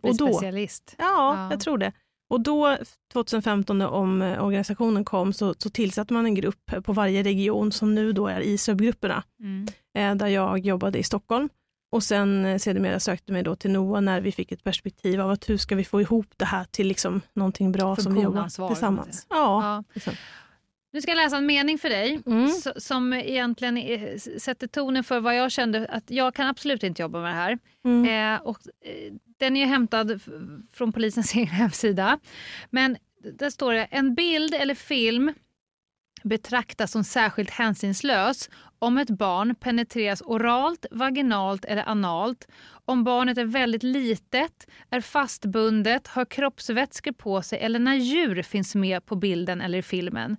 och 0.02 0.18
då, 0.18 0.34
specialist. 0.34 0.96
Ja, 0.98 1.06
ja, 1.06 1.48
jag 1.52 1.60
tror 1.60 1.78
det. 1.78 1.92
Och 2.30 2.42
då, 2.42 2.78
2015 3.14 3.78
när 3.78 3.88
om 3.88 4.22
eh, 4.22 4.44
organisationen 4.46 5.06
kom, 5.06 5.34
så, 5.34 5.56
så 5.58 5.70
tillsatte 5.70 6.14
man 6.14 6.26
en 6.26 6.36
grupp 6.36 6.72
på 6.84 6.94
varje 6.94 7.24
region 7.24 7.72
som 7.72 7.96
nu 7.96 8.14
då 8.14 8.28
är 8.28 8.40
i 8.40 8.58
subgrupperna, 8.58 9.24
mm. 9.40 9.68
eh, 9.98 10.16
där 10.16 10.28
jag 10.28 10.60
jobbade 10.60 11.00
i 11.00 11.04
Stockholm. 11.04 11.50
Och 11.92 12.04
sen 12.04 12.46
eh, 12.46 12.58
sedermera 12.58 13.00
sökte 13.00 13.32
mig 13.34 13.44
då 13.44 13.56
till 13.56 13.72
NOA 13.72 14.00
när 14.00 14.22
vi 14.22 14.32
fick 14.32 14.52
ett 14.52 14.64
perspektiv 14.64 15.22
av 15.22 15.32
att 15.32 15.50
hur 15.50 15.58
ska 15.58 15.76
vi 15.76 15.84
få 15.84 16.02
ihop 16.02 16.28
det 16.38 16.46
här 16.46 16.64
till 16.64 16.88
liksom 16.88 17.22
någonting 17.34 17.72
bra 17.72 17.96
som 17.96 18.16
vi 18.16 18.22
jobbar 18.22 18.68
tillsammans. 18.68 19.26
Ja, 19.30 19.36
ja. 19.64 19.84
Liksom. 19.94 20.14
Nu 20.94 21.02
ska 21.02 21.12
jag 21.12 21.18
läsa 21.18 21.38
en 21.38 21.46
mening 21.46 21.78
för 21.78 21.90
dig 21.90 22.22
mm. 22.26 22.50
som 22.76 23.14
egentligen 23.14 23.80
sätter 24.20 24.68
tonen 24.68 25.04
för 25.04 25.20
vad 25.20 25.36
jag 25.36 25.52
kände 25.52 25.88
att 25.90 26.12
jag 26.12 26.36
kan 26.36 26.48
absolut 26.48 26.84
inte 26.84 27.02
jobba 27.02 27.22
med 27.22 27.32
det 27.32 27.36
här. 27.36 27.60
Mm. 27.86 28.36
Eh, 28.36 28.42
och, 28.42 28.58
eh, 28.86 29.14
den 29.42 29.58
är 29.58 29.66
hämtad 29.66 30.22
från 30.74 30.92
polisens 30.92 31.34
egen 31.36 31.48
hemsida. 31.48 32.20
Men 32.70 32.98
där 33.38 33.50
står 33.50 33.74
det 33.74 33.84
en 33.84 34.16
bild 34.16 34.54
eller 34.54 34.76
film 34.76 35.34
betraktas 36.24 36.92
som 36.92 37.04
särskilt 37.04 37.50
hänsynslös 37.50 38.50
om 38.80 38.98
ett 38.98 39.10
barn 39.10 39.56
penetreras 39.56 40.22
oralt, 40.22 40.86
vaginalt 40.92 41.66
eller 41.66 41.84
analt, 41.84 42.48
om 42.86 43.04
barnet 43.04 43.38
är 43.38 43.46
väldigt 43.46 43.84
litet, 43.84 44.68
är 44.90 45.02
fastbundet, 45.02 46.08
har 46.08 46.26
kroppsvätskor 46.26 47.12
på 47.12 47.42
sig 47.42 47.60
eller 47.60 47.80
när 47.80 47.96
djur 47.96 48.42
finns 48.42 48.76
med 48.76 49.06
på 49.06 49.16
bilden 49.16 49.62
eller 49.62 49.78
i 49.78 49.82
filmen. 49.82 50.38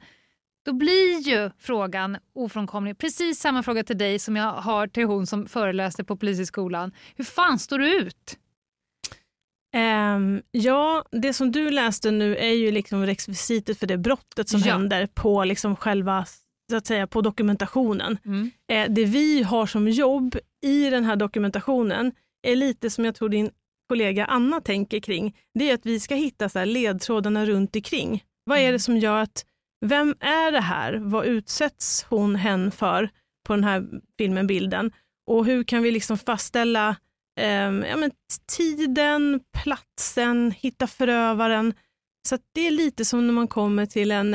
Då 0.65 0.73
blir 0.73 1.19
ju 1.19 1.51
frågan 1.59 2.17
ofrånkomlig. 2.35 2.99
Precis 2.99 3.41
samma 3.41 3.63
fråga 3.63 3.85
till 3.85 3.99
dig 3.99 4.19
som 4.19 4.37
jag 4.37 4.53
har 4.53 4.87
till 4.87 5.05
hon 5.05 5.27
som 5.27 5.47
föreläste 5.47 6.05
på 6.05 6.17
Polishögskolan. 6.17 6.93
Hur 7.17 7.25
fan 7.25 7.59
står 7.59 7.79
du 7.79 7.95
ut? 7.95 8.39
Um, 9.77 10.43
ja, 10.51 11.05
det 11.11 11.33
som 11.33 11.53
du 11.53 11.71
läste 11.71 12.11
nu 12.11 12.37
är 12.37 12.53
ju 12.53 12.71
liksom 12.71 13.07
rekvisitet 13.07 13.79
för 13.79 13.87
det 13.87 13.99
brottet 13.99 14.49
som 14.49 14.61
ja. 14.61 14.73
händer 14.73 15.07
på 15.07 15.45
liksom 15.45 15.77
själva 15.77 16.27
så 16.71 16.77
att 16.77 16.87
säga, 16.87 17.07
på 17.07 17.21
dokumentationen. 17.21 18.19
Mm. 18.25 18.51
Eh, 18.73 18.95
det 18.95 19.05
vi 19.05 19.43
har 19.43 19.67
som 19.67 19.89
jobb 19.89 20.37
i 20.63 20.91
den 20.91 21.05
här 21.05 21.17
dokumentationen 21.17 22.13
är 22.43 22.57
lite 22.57 22.91
som 22.91 23.05
jag 23.05 23.15
tror 23.15 23.29
din 23.29 23.51
kollega 23.89 24.25
Anna 24.25 24.61
tänker 24.61 25.01
kring. 25.01 25.37
Det 25.55 25.71
är 25.71 25.75
att 25.75 25.87
vi 25.87 26.01
ska 26.01 26.15
hitta 26.15 26.49
så 26.49 26.65
ledtrådarna 26.65 27.47
runt 27.47 27.77
omkring. 27.77 28.25
Vad 28.45 28.59
är 28.59 28.63
det 28.63 28.69
mm. 28.69 28.79
som 28.79 28.97
gör 28.97 29.19
att, 29.19 29.45
vem 29.87 30.15
är 30.21 30.53
det 30.53 30.61
här? 30.61 30.95
Vad 30.95 31.27
utsätts 31.27 32.07
hon, 32.09 32.37
hen 32.37 32.71
för 32.71 33.11
på 33.47 33.53
den 33.53 33.65
här 33.65 33.87
filmen, 34.19 34.47
bilden? 34.47 34.93
Och 35.27 35.47
hur 35.47 35.65
kan 35.65 35.83
vi 35.83 35.91
liksom 35.91 36.19
fastställa 36.19 36.97
eh, 37.41 37.89
ja, 37.91 37.97
men 37.97 38.11
tiden, 38.57 39.41
platsen, 39.63 40.51
hitta 40.51 40.87
förövaren. 40.87 41.75
Så 42.29 42.39
det 42.55 42.67
är 42.67 42.71
lite 42.71 43.05
som 43.05 43.27
när 43.27 43.35
man 43.35 43.49
kommer 43.49 43.87
till 43.87 44.11
en, 44.11 44.35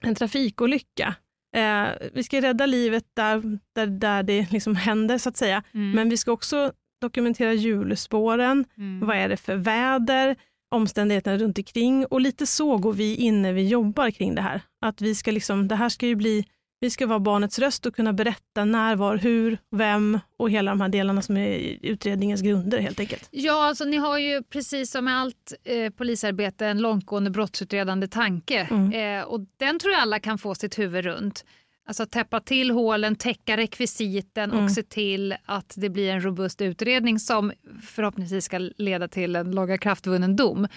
en 0.00 0.14
trafikolycka. 0.14 1.14
Eh, 1.56 1.86
vi 2.12 2.22
ska 2.22 2.40
rädda 2.40 2.66
livet 2.66 3.04
där, 3.14 3.58
där, 3.74 3.86
där 3.86 4.22
det 4.22 4.50
liksom 4.50 4.76
händer, 4.76 5.18
så 5.18 5.28
att 5.28 5.36
säga. 5.36 5.62
Mm. 5.74 5.90
Men 5.90 6.08
vi 6.08 6.16
ska 6.16 6.32
också 6.32 6.72
dokumentera 7.00 7.52
hjulspåren. 7.52 8.64
Mm. 8.76 9.06
Vad 9.06 9.16
är 9.16 9.28
det 9.28 9.36
för 9.36 9.56
väder? 9.56 10.36
Omständigheterna 10.70 11.38
runt 11.38 11.58
omkring. 11.58 12.06
Och 12.06 12.20
lite 12.20 12.46
så 12.46 12.78
går 12.78 12.92
vi 12.92 13.14
in 13.16 13.42
när 13.42 13.52
vi 13.52 13.68
jobbar 13.68 14.10
kring 14.10 14.34
det 14.34 14.42
här. 14.42 14.60
Att 14.80 15.00
vi 15.00 15.14
ska 15.14 15.30
liksom, 15.30 15.68
det 15.68 15.74
här 15.76 15.88
ska 15.88 16.06
ju 16.06 16.14
bli 16.14 16.46
vi 16.80 16.90
ska 16.90 17.06
vara 17.06 17.18
barnets 17.18 17.58
röst 17.58 17.86
och 17.86 17.96
kunna 17.96 18.12
berätta 18.12 18.64
när, 18.64 18.96
var, 18.96 19.16
hur, 19.16 19.58
vem 19.70 20.20
och 20.38 20.50
hela 20.50 20.70
de 20.70 20.80
här 20.80 20.88
delarna 20.88 21.22
som 21.22 21.36
är 21.36 21.78
utredningens 21.82 22.40
grunder 22.40 22.78
helt 22.78 23.00
enkelt. 23.00 23.28
Ja, 23.30 23.64
alltså 23.68 23.84
ni 23.84 23.96
har 23.96 24.18
ju 24.18 24.42
precis 24.42 24.90
som 24.90 25.04
med 25.04 25.18
allt 25.18 25.52
eh, 25.64 25.90
polisarbete 25.90 26.66
en 26.66 26.78
långtgående 26.78 27.30
brottsutredande 27.30 28.08
tanke 28.08 28.68
mm. 28.70 29.20
eh, 29.20 29.24
och 29.24 29.40
den 29.56 29.78
tror 29.78 29.92
jag 29.92 30.02
alla 30.02 30.20
kan 30.20 30.38
få 30.38 30.54
sitt 30.54 30.78
huvud 30.78 31.04
runt. 31.04 31.44
Alltså 31.88 32.06
täppa 32.06 32.40
till 32.40 32.70
hålen, 32.70 33.16
täcka 33.16 33.56
rekvisiten 33.56 34.50
mm. 34.50 34.64
och 34.64 34.70
se 34.70 34.82
till 34.82 35.34
att 35.44 35.74
det 35.76 35.88
blir 35.88 36.10
en 36.10 36.24
robust 36.24 36.60
utredning 36.60 37.18
som 37.18 37.52
förhoppningsvis 37.82 38.44
ska 38.44 38.58
leda 38.58 39.08
till 39.08 39.36
en 39.36 39.50
lagakraftvunnen 39.50 40.36
dom. 40.36 40.68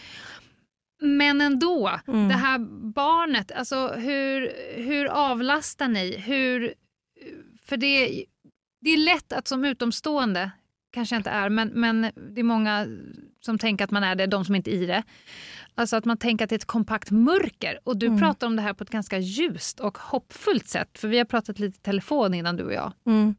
Men 1.02 1.42
ändå, 1.42 2.00
mm. 2.08 2.28
det 2.28 2.36
här 2.36 2.60
barnet, 2.94 3.52
alltså 3.52 3.88
hur, 3.88 4.52
hur 4.76 5.06
avlastar 5.06 5.88
ni? 5.88 6.18
Hur, 6.18 6.74
för 7.66 7.78
det, 7.78 8.26
det 8.82 8.90
är 8.90 8.98
lätt 8.98 9.34
att 9.34 9.48
som 9.48 9.66
utomstående, 9.66 10.52
kanske 10.92 11.16
inte 11.16 11.30
är, 11.30 11.50
men, 11.50 11.68
men 11.68 12.02
det 12.36 12.42
är 12.42 12.44
många 12.44 12.88
som 13.42 13.58
tänker 13.58 13.86
att 13.86 13.92
man 13.92 14.04
är 14.04 14.16
det, 14.16 14.26
de 14.26 14.46
som 14.46 14.56
inte 14.56 14.72
är 14.72 14.76
i 14.76 14.86
det. 14.86 15.04
Alltså 15.76 15.96
att 15.96 16.06
man 16.06 16.18
tänker 16.18 16.46
att 16.46 16.50
det 16.50 16.54
är 16.54 16.60
ett 16.60 16.66
kompakt 16.66 17.12
mörker. 17.12 17.80
Och 17.84 17.98
du 17.98 18.06
mm. 18.06 18.20
pratar 18.20 18.48
om 18.48 18.56
det 18.56 18.62
här 18.62 18.74
på 18.74 18.84
ett 18.84 18.90
ganska 18.90 19.18
ljust 19.20 19.80
och 19.80 19.98
hoppfullt 19.98 20.68
sätt. 20.68 20.98
För 20.98 21.08
vi 21.08 21.18
har 21.18 21.26
pratat 21.26 21.60
lite 21.60 21.80
telefon 21.82 22.34
innan 22.34 22.56
du 22.56 22.64
och 22.64 22.74
jag. 22.74 22.94
Mm. 23.06 23.36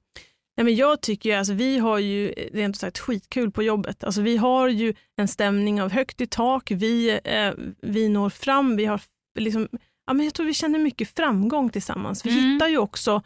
Nej, 0.57 0.65
men 0.65 0.75
jag 0.75 1.01
tycker 1.01 1.37
alltså, 1.37 1.53
vi 1.53 1.79
har 1.79 1.99
ju 1.99 2.29
rent 2.29 2.77
sagt 2.77 2.99
skitkul 2.99 3.51
på 3.51 3.63
jobbet. 3.63 4.05
Alltså, 4.05 4.23
vi 4.23 4.37
har 4.37 4.69
ju 4.69 4.95
en 5.17 5.29
stämning 5.29 5.83
av 5.83 5.93
högt 5.93 6.21
i 6.21 6.27
tak, 6.27 6.71
vi, 6.71 7.21
eh, 7.25 7.53
vi 7.83 8.09
når 8.09 8.31
fram, 8.31 8.77
vi 8.77 8.85
har 8.85 9.01
liksom, 9.39 9.69
ja, 10.07 10.13
men 10.13 10.25
jag 10.25 10.35
tror 10.35 10.47
vi 10.47 10.55
känner 10.55 10.79
mycket 10.79 11.17
framgång 11.17 11.71
tillsammans. 11.71 12.27
Vi 12.27 12.39
mm. 12.39 12.53
hittar 12.53 12.69
ju 12.69 12.79
också 12.79 13.23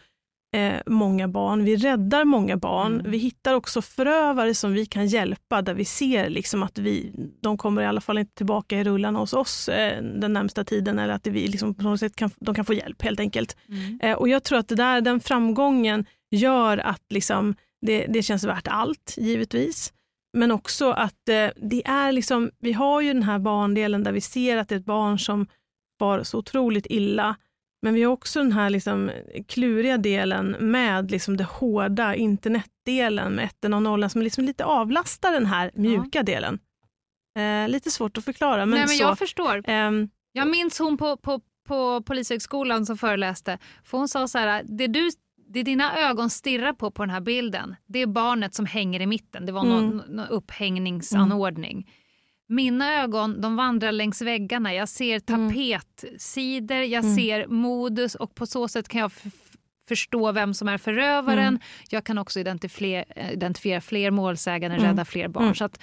eh, 0.54 0.80
många 0.86 1.28
barn, 1.28 1.64
vi 1.64 1.76
räddar 1.76 2.24
många 2.24 2.56
barn, 2.56 3.00
mm. 3.00 3.10
vi 3.10 3.18
hittar 3.18 3.54
också 3.54 3.82
förövare 3.82 4.54
som 4.54 4.72
vi 4.72 4.86
kan 4.86 5.06
hjälpa 5.06 5.62
där 5.62 5.74
vi 5.74 5.84
ser 5.84 6.30
liksom 6.30 6.62
att 6.62 6.78
vi, 6.78 7.12
de 7.40 7.58
kommer 7.58 7.82
i 7.82 7.86
alla 7.86 8.00
fall 8.00 8.18
inte 8.18 8.34
tillbaka 8.34 8.78
i 8.78 8.84
rullarna 8.84 9.18
hos 9.18 9.32
oss 9.32 9.68
eh, 9.68 10.02
den 10.02 10.32
närmsta 10.32 10.64
tiden 10.64 10.98
eller 10.98 11.14
att 11.14 11.26
vi 11.26 11.48
liksom 11.48 11.74
på 11.74 11.82
något 11.82 12.00
sätt 12.00 12.16
kan, 12.16 12.30
de 12.40 12.54
kan 12.54 12.64
få 12.64 12.74
hjälp 12.74 13.02
helt 13.02 13.20
enkelt. 13.20 13.56
Mm. 13.68 14.00
Eh, 14.02 14.16
och 14.16 14.28
jag 14.28 14.44
tror 14.44 14.58
att 14.58 14.68
det 14.68 14.74
där, 14.74 15.00
den 15.00 15.20
framgången 15.20 16.06
gör 16.34 16.78
att 16.78 17.02
liksom, 17.10 17.54
det, 17.86 18.06
det 18.06 18.22
känns 18.22 18.44
värt 18.44 18.68
allt, 18.68 19.14
givetvis. 19.16 19.92
Men 20.36 20.50
också 20.50 20.90
att 20.90 21.28
eh, 21.28 21.48
det 21.56 21.86
är 21.86 22.12
liksom, 22.12 22.50
vi 22.58 22.72
har 22.72 23.00
ju 23.00 23.12
den 23.12 23.22
här 23.22 23.38
barndelen 23.38 24.04
där 24.04 24.12
vi 24.12 24.20
ser 24.20 24.56
att 24.56 24.68
det 24.68 24.74
är 24.74 24.78
ett 24.78 24.84
barn 24.84 25.18
som 25.18 25.46
far 25.98 26.22
så 26.22 26.38
otroligt 26.38 26.86
illa. 26.90 27.36
Men 27.82 27.94
vi 27.94 28.02
har 28.02 28.12
också 28.12 28.38
den 28.38 28.52
här 28.52 28.70
liksom 28.70 29.10
kluriga 29.48 29.98
delen 29.98 30.56
med 30.60 31.10
liksom 31.10 31.36
det 31.36 31.44
hårda 31.44 32.14
internetdelen 32.14 33.32
med 33.32 33.44
ettan 33.44 33.74
och 33.74 33.82
nollan 33.82 34.10
som 34.10 34.22
liksom 34.22 34.44
lite 34.44 34.64
avlastar 34.64 35.32
den 35.32 35.46
här 35.46 35.70
mjuka 35.74 36.18
ja. 36.18 36.22
delen. 36.22 36.58
Eh, 37.38 37.68
lite 37.68 37.90
svårt 37.90 38.18
att 38.18 38.24
förklara. 38.24 38.66
Men, 38.66 38.70
Nej, 38.70 38.78
men 38.78 38.88
så, 38.88 39.02
jag 39.02 39.18
förstår. 39.18 39.70
Eh, 39.70 39.90
jag 40.32 40.48
minns 40.48 40.78
hon 40.78 40.96
på, 40.96 41.16
på, 41.16 41.40
på 41.68 42.02
Polishögskolan 42.02 42.86
som 42.86 42.98
föreläste. 42.98 43.58
För 43.84 43.98
hon 43.98 44.08
sa 44.08 44.28
så 44.28 44.38
här, 44.38 44.62
det 44.68 44.86
du 44.86 45.10
det 45.54 45.62
dina 45.62 45.98
ögon 45.98 46.30
stirrar 46.30 46.72
på 46.72 46.90
på 46.90 47.02
den 47.02 47.10
här 47.10 47.20
bilden, 47.20 47.76
det 47.86 47.98
är 47.98 48.06
barnet 48.06 48.54
som 48.54 48.66
hänger 48.66 49.00
i 49.00 49.06
mitten. 49.06 49.46
Det 49.46 49.52
var 49.52 49.64
mm. 49.64 49.76
någon, 49.76 49.96
någon 49.96 50.28
upphängningsanordning. 50.28 51.72
Mm. 51.72 51.86
Mina 52.46 53.02
ögon 53.02 53.40
de 53.40 53.56
vandrar 53.56 53.92
längs 53.92 54.22
väggarna. 54.22 54.74
Jag 54.74 54.88
ser 54.88 55.20
mm. 55.26 55.48
tapetsidor, 55.48 56.78
jag 56.78 57.04
mm. 57.04 57.16
ser 57.16 57.46
modus 57.46 58.14
och 58.14 58.34
på 58.34 58.46
så 58.46 58.68
sätt 58.68 58.88
kan 58.88 59.00
jag 59.00 59.12
förstå 59.88 60.32
vem 60.32 60.54
som 60.54 60.68
är 60.68 60.78
förövaren. 60.78 61.48
Mm. 61.48 61.60
Jag 61.90 62.04
kan 62.04 62.18
också 62.18 62.40
identifiera, 62.40 63.04
identifiera 63.32 63.80
fler 63.80 64.10
målsägande, 64.10 64.76
mm. 64.76 64.88
rädda 64.88 65.04
fler 65.04 65.28
barn. 65.28 65.54
Så 65.54 65.64
att, 65.64 65.82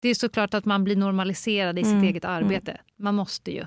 det 0.00 0.08
är 0.08 0.14
såklart 0.14 0.54
att 0.54 0.64
man 0.64 0.84
blir 0.84 0.96
normaliserad 0.96 1.78
i 1.78 1.84
sitt 1.84 2.02
eget 2.02 2.24
arbete. 2.24 2.80
Man 2.96 3.14
måste 3.14 3.50
ju. 3.50 3.66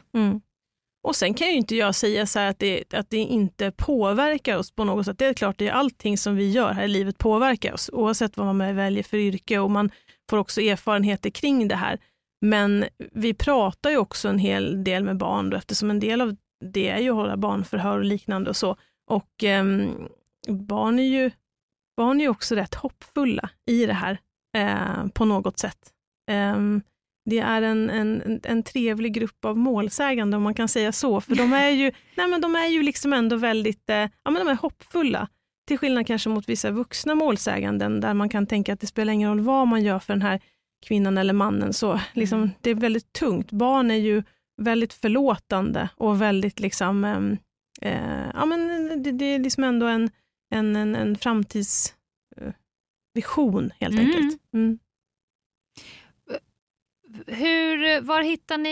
Och 1.06 1.16
sen 1.16 1.34
kan 1.34 1.48
ju 1.48 1.54
inte 1.54 1.76
jag 1.76 1.96
säga 1.96 2.26
så 2.26 2.40
att 2.40 2.60
det, 2.60 2.94
att 2.94 3.10
det 3.10 3.18
inte 3.18 3.72
påverkar 3.72 4.58
oss 4.58 4.72
på 4.72 4.84
något 4.84 5.06
sätt. 5.06 5.18
Det 5.18 5.26
är 5.26 5.34
klart, 5.34 5.58
det 5.58 5.68
är 5.68 5.72
allting 5.72 6.18
som 6.18 6.36
vi 6.36 6.52
gör 6.52 6.74
här 6.74 6.84
i 6.84 6.88
livet 6.88 7.18
påverkar 7.18 7.74
oss, 7.74 7.90
oavsett 7.94 8.38
vad 8.38 8.56
man 8.56 8.76
väljer 8.76 9.04
för 9.04 9.18
yrke 9.18 9.60
och 9.60 9.72
man 9.72 9.92
får 10.30 10.38
också 10.38 10.62
erfarenheter 10.62 11.30
kring 11.30 11.68
det 11.68 11.76
här. 11.76 12.00
Men 12.42 12.86
vi 13.12 13.34
pratar 13.34 13.90
ju 13.90 13.98
också 13.98 14.30
en 14.30 14.40
hel 14.40 14.84
del 14.84 15.04
med 15.04 15.18
barn 15.18 15.50
då, 15.50 15.58
eftersom 15.58 15.90
en 15.90 16.00
del 16.00 16.22
av 16.22 16.36
det 16.66 16.90
är 16.90 17.00
ju 17.00 17.10
att 17.10 17.16
hålla 17.16 17.38
barnförhör 17.38 17.98
och 17.98 18.06
liknande 18.06 18.50
och 18.50 18.58
så. 18.58 18.78
Och 19.12 19.44
eh, 19.44 19.66
barn 20.48 21.00
är 21.00 21.04
ju 21.04 21.32
barn 21.98 22.22
är 22.22 22.30
också 22.30 22.56
rätt 22.56 22.76
hoppfulla 22.76 23.50
i 23.66 23.86
det 23.86 23.94
här 23.94 24.18
eh, 24.58 25.08
på 25.14 25.26
något 25.26 25.60
sätt. 25.60 25.92
Eh, 26.32 26.58
det 27.26 27.40
är 27.40 27.62
en, 27.62 27.90
en, 27.90 28.40
en 28.44 28.64
trevlig 28.64 29.14
grupp 29.14 29.46
av 29.46 29.58
målsägande 29.58 30.38
om 30.38 30.44
man 30.44 30.54
kan 30.54 30.68
säga 30.68 30.92
så. 30.92 31.22
För 31.22 31.36
de 31.36 31.54
är 31.54 31.70
ju, 31.70 31.92
nej 32.16 32.28
men 32.28 32.42
de 32.42 32.56
är 32.56 32.68
ju 32.68 32.84
liksom 32.84 33.14
ändå 33.14 33.36
väldigt 33.36 33.90
eh, 33.90 33.96
ja, 33.96 34.32
men 34.32 34.36
de 34.36 34.48
är 34.48 34.56
hoppfulla. 34.56 35.28
Till 35.68 35.78
skillnad 35.78 36.08
kanske 36.08 36.30
mot 36.30 36.50
vissa 36.50 36.72
vuxna 36.72 37.16
målsäganden 37.16 38.02
där 38.02 38.14
man 38.14 38.30
kan 38.30 38.48
tänka 38.48 38.74
att 38.74 38.80
det 38.80 38.88
spelar 38.88 39.14
ingen 39.14 39.30
roll 39.30 39.40
vad 39.40 39.68
man 39.68 39.84
gör 39.84 40.00
för 40.00 40.14
den 40.14 40.22
här 40.22 40.42
kvinnan 40.86 41.18
eller 41.18 41.34
mannen. 41.34 41.74
Så 41.74 42.00
liksom, 42.14 42.40
mm. 42.40 42.52
Det 42.62 42.70
är 42.70 42.76
väldigt 42.76 43.14
tungt. 43.14 43.52
Barn 43.52 43.92
är 43.92 43.96
ju 43.96 44.24
väldigt 44.62 44.94
förlåtande 44.94 45.90
och 45.96 46.22
väldigt 46.22 46.60
liksom, 46.60 47.04
ehm, 47.04 47.38
eh, 47.82 48.28
ja, 48.34 48.46
men 48.46 48.90
det, 49.04 49.12
det, 49.12 49.26
är 49.26 49.40
liksom 49.40 49.64
ändå 49.64 49.86
en, 49.86 50.10
en, 50.54 50.76
en, 50.76 50.96
en 50.96 51.18
framtidsvision 51.18 53.72
helt 53.80 54.00
mm. 54.00 54.06
enkelt. 54.06 54.42
Mm 54.54 54.80
hur, 57.28 58.02
var 58.02 58.22
hittar 58.22 58.58
ni 58.58 58.70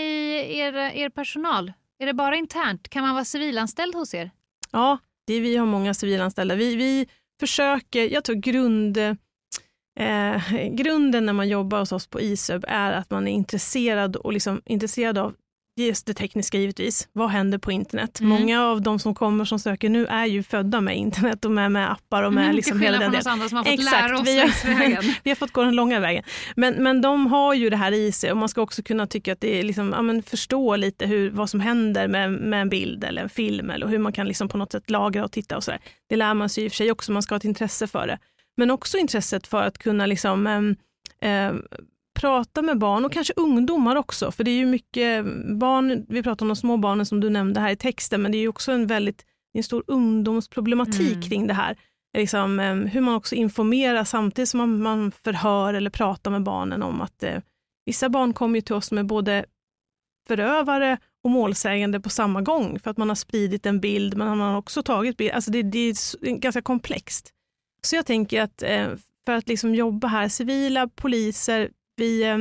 er, 0.60 0.73
er 0.73 1.10
personal? 1.10 1.73
Är 1.99 2.06
det 2.06 2.13
bara 2.13 2.36
internt? 2.36 2.89
Kan 2.89 3.03
man 3.03 3.13
vara 3.13 3.25
civilanställd 3.25 3.95
hos 3.95 4.13
er? 4.13 4.32
Ja, 4.71 4.97
det, 5.27 5.39
vi 5.39 5.58
har 5.58 5.65
många 5.65 5.93
civilanställda. 5.93 6.56
Vi, 6.56 6.75
vi 6.75 7.08
försöker, 7.39 8.13
jag 8.13 8.23
tror 8.23 8.36
grund, 8.36 8.97
eh, 8.97 10.67
grunden 10.71 11.25
när 11.25 11.34
man 11.34 11.49
jobbar 11.49 11.79
hos 11.79 11.91
oss 11.91 12.08
på 12.08 12.21
ISUB 12.21 12.65
är 12.67 12.91
att 12.91 13.12
man 13.12 13.27
är 13.27 13.32
intresserad 13.32 14.15
och 14.15 14.34
liksom 14.34 14.62
intresserad 14.65 15.17
av 15.17 15.36
Just 15.76 16.06
det 16.06 16.14
tekniska 16.14 16.58
givetvis. 16.58 17.08
Vad 17.14 17.30
händer 17.30 17.58
på 17.58 17.72
internet? 17.72 18.20
Mm. 18.20 18.30
Många 18.30 18.64
av 18.64 18.82
de 18.82 19.00
som 19.00 19.16
kommer 19.16 19.46
som 19.46 19.60
söker 19.60 19.90
nu 19.90 20.06
är 20.06 20.26
ju 20.26 20.44
födda 20.44 20.82
med 20.82 20.98
internet 20.98 21.46
och 21.46 21.52
med, 21.52 21.72
med 21.72 21.92
appar 21.92 22.24
och 22.24 22.34
med 22.34 22.44
mm, 22.44 22.56
liksom 22.56 22.82
hela 22.82 23.00
den 23.00 23.12
delen. 23.12 23.28
andra 23.28 23.50
som 23.50 23.58
har 23.58 23.64
fått 23.64 23.74
Exakt, 23.74 23.92
lära 23.92 24.20
oss 24.20 24.28
vi 24.28 24.40
har, 24.40 24.80
vägen. 24.80 25.04
vi 25.24 25.32
har 25.32 25.36
fått 25.36 25.52
gå 25.52 25.64
den 25.64 25.76
långa 25.76 26.00
vägen. 26.00 26.24
Men, 26.56 26.84
men 26.84 27.02
de 27.02 27.28
har 27.28 27.54
ju 27.54 27.70
det 27.70 27.78
här 27.78 27.92
i 27.92 28.12
sig 28.12 28.32
och 28.32 28.38
man 28.38 28.50
ska 28.50 28.62
också 28.62 28.84
kunna 28.84 29.08
tycka 29.08 29.34
att 29.34 29.42
det 29.42 29.60
är 29.60 29.64
liksom, 29.64 29.94
ja, 29.96 30.02
men 30.02 30.24
förstå 30.24 30.76
lite 30.76 31.06
hur, 31.06 31.30
vad 31.30 31.50
som 31.50 31.60
händer 31.60 32.08
med, 32.08 32.32
med 32.32 32.62
en 32.62 32.70
bild 32.70 33.04
eller 33.04 33.22
en 33.22 33.30
film 33.30 33.70
eller 33.70 33.88
hur 33.88 34.00
man 34.00 34.14
kan 34.14 34.28
liksom 34.28 34.48
på 34.48 34.58
något 34.58 34.72
sätt 34.72 34.90
lagra 34.90 35.26
och 35.26 35.32
titta 35.32 35.58
och 35.58 35.64
sådär. 35.64 35.80
Det 36.10 36.16
lär 36.16 36.34
man 36.34 36.50
sig 36.50 36.64
i 36.64 36.68
och 36.68 36.72
för 36.72 36.78
sig 36.78 36.92
också, 36.92 37.12
man 37.12 37.24
ska 37.24 37.34
ha 37.34 37.38
ett 37.38 37.44
intresse 37.44 37.88
för 37.88 38.08
det. 38.08 38.20
Men 38.58 38.72
också 38.72 38.98
intresset 38.98 39.48
för 39.48 39.64
att 39.64 39.78
kunna 39.78 40.06
liksom, 40.06 40.48
eh, 41.22 41.54
prata 42.13 42.62
med 42.62 42.78
barn 42.78 43.06
och 43.06 43.12
kanske 43.12 43.34
ungdomar 43.36 43.95
också, 43.95 44.32
för 44.32 44.43
det 44.43 44.52
är 44.52 44.56
ju 44.56 44.65
mycket 44.65 45.26
barn, 45.60 46.06
vi 46.10 46.23
pratar 46.23 46.43
om 46.43 46.47
de 46.47 46.56
små 46.56 46.78
barnen 46.78 47.06
som 47.06 47.19
du 47.19 47.30
nämnde 47.30 47.60
här 47.60 47.71
i 47.71 47.76
texten, 47.76 48.21
men 48.21 48.32
det 48.32 48.38
är 48.38 48.39
ju 48.39 48.47
också 48.47 48.71
en 48.71 48.88
väldigt 48.88 49.26
en 49.54 49.63
stor 49.63 49.84
ungdomsproblematik 49.88 51.15
mm. 51.15 51.21
kring 51.21 51.47
det 51.47 51.54
här. 51.54 51.78
Liksom, 52.17 52.60
hur 52.91 53.02
man 53.02 53.15
också 53.15 53.36
informerar 53.36 54.04
samtidigt 54.04 54.49
som 54.49 54.58
man, 54.58 54.82
man 54.82 55.12
förhör 55.12 55.73
eller 55.73 55.89
pratar 55.89 56.32
med 56.32 56.43
barnen 56.43 56.84
om 56.84 57.02
att 57.02 57.23
eh, 57.23 57.41
vissa 57.86 58.10
barn 58.10 58.34
kommer 58.34 58.56
ju 58.56 58.62
till 58.62 58.76
oss 58.76 58.91
med 58.91 59.06
både 59.06 59.45
förövare 60.28 60.97
och 61.23 61.30
målsägande 61.30 61.99
på 61.99 62.10
samma 62.10 62.41
gång 62.41 62.80
för 62.80 62.91
att 62.91 62.97
man 62.97 63.10
har 63.10 63.15
spridit 63.15 63.65
en 63.65 63.80
bild, 63.80 64.17
men 64.17 64.28
man 64.28 64.39
har 64.39 64.58
också 64.58 64.84
tagit 64.84 65.17
bild. 65.17 65.32
Alltså 65.32 65.52
det, 65.52 65.63
det 65.63 65.80
är 65.80 66.36
ganska 66.38 66.62
komplext. 66.62 67.34
Så 67.82 67.95
jag 67.95 68.06
tänker 68.06 68.41
att 68.41 68.63
eh, 68.63 68.88
för 69.26 69.34
att 69.34 69.47
liksom 69.47 69.76
jobba 69.76 70.08
här, 70.08 70.28
civila 70.28 70.88
poliser, 70.88 71.69
vi 71.95 72.23
eh, 72.23 72.38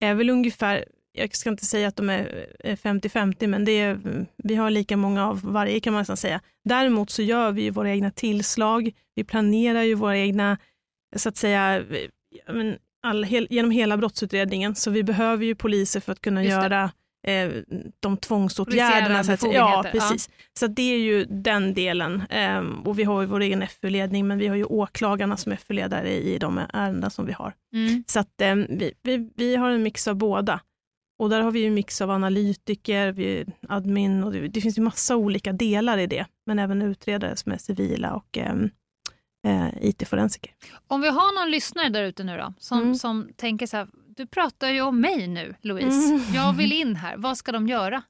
är 0.00 0.14
väl 0.14 0.30
ungefär, 0.30 0.84
jag 1.12 1.36
ska 1.36 1.50
inte 1.50 1.66
säga 1.66 1.88
att 1.88 1.96
de 1.96 2.10
är 2.10 2.46
50-50, 2.64 3.46
men 3.46 3.64
det 3.64 3.72
är, 3.80 4.26
vi 4.36 4.54
har 4.54 4.70
lika 4.70 4.96
många 4.96 5.28
av 5.28 5.40
varje 5.42 5.80
kan 5.80 5.92
man 5.92 6.00
nästan 6.00 6.16
säga. 6.16 6.40
Däremot 6.64 7.10
så 7.10 7.22
gör 7.22 7.52
vi 7.52 7.70
våra 7.70 7.90
egna 7.90 8.10
tillslag, 8.10 8.90
vi 9.14 9.24
planerar 9.24 9.82
ju 9.82 9.94
våra 9.94 10.16
egna, 10.16 10.58
så 11.16 11.28
att 11.28 11.36
säga, 11.36 11.84
all, 13.02 13.24
hel, 13.24 13.46
genom 13.50 13.70
hela 13.70 13.96
brottsutredningen, 13.96 14.74
så 14.74 14.90
vi 14.90 15.02
behöver 15.02 15.44
ju 15.44 15.54
poliser 15.54 16.00
för 16.00 16.12
att 16.12 16.20
kunna 16.20 16.44
göra 16.44 16.90
eh, 17.26 17.50
de 18.00 18.16
tvångsåtgärderna. 18.16 19.24
Så 19.24 19.32
att, 19.32 19.54
ja, 19.54 19.84
precis. 19.92 20.28
Ja. 20.28 20.44
Så 20.58 20.66
det 20.66 20.94
är 20.94 20.98
ju 20.98 21.24
den 21.24 21.74
delen. 21.74 22.22
Eh, 22.30 22.64
och 22.84 22.98
vi 22.98 23.04
har 23.04 23.20
ju 23.20 23.26
vår 23.26 23.40
egen 23.40 23.66
FU-ledning, 23.66 24.28
men 24.28 24.38
vi 24.38 24.46
har 24.46 24.56
ju 24.56 24.64
åklagarna 24.64 25.36
som 25.36 25.56
FU-ledare 25.56 26.10
i 26.10 26.38
de 26.38 26.60
ärenden 26.72 27.10
som 27.10 27.26
vi 27.26 27.32
har. 27.32 27.52
Mm. 27.74 28.04
Så 28.06 28.20
att 28.20 28.40
eh, 28.40 28.54
vi, 28.54 28.92
vi, 29.02 29.30
vi 29.36 29.56
har 29.56 29.70
en 29.70 29.82
mix 29.82 30.08
av 30.08 30.14
båda. 30.14 30.60
Och 31.18 31.30
där 31.30 31.40
har 31.40 31.50
vi 31.50 31.66
en 31.66 31.74
mix 31.74 32.00
av 32.00 32.10
analytiker, 32.10 33.12
vi, 33.12 33.46
admin 33.68 34.24
och 34.24 34.32
det, 34.32 34.48
det 34.48 34.60
finns 34.60 34.78
ju 34.78 34.82
massa 34.82 35.16
olika 35.16 35.52
delar 35.52 35.98
i 35.98 36.06
det, 36.06 36.26
men 36.46 36.58
även 36.58 36.82
utredare 36.82 37.36
som 37.36 37.52
är 37.52 37.58
civila 37.58 38.14
och 38.14 38.38
ehm, 38.38 38.70
eh, 39.46 39.68
IT-forensiker. 39.80 40.52
Om 40.86 41.00
vi 41.00 41.08
har 41.08 41.40
någon 41.40 41.50
lyssnare 41.50 41.88
där 41.88 42.02
ute 42.02 42.24
nu 42.24 42.36
då, 42.36 42.54
som, 42.58 42.82
mm. 42.82 42.94
som 42.94 43.28
tänker 43.36 43.66
så 43.66 43.76
här, 43.76 43.88
du 44.18 44.26
pratar 44.26 44.70
ju 44.70 44.80
om 44.80 45.00
mig 45.00 45.26
nu 45.26 45.54
Louise, 45.62 46.08
mm. 46.08 46.20
jag 46.34 46.52
vill 46.52 46.72
in 46.72 46.96
här, 46.96 47.16
vad 47.16 47.38
ska 47.38 47.52
de 47.52 47.68
göra? 47.68 48.02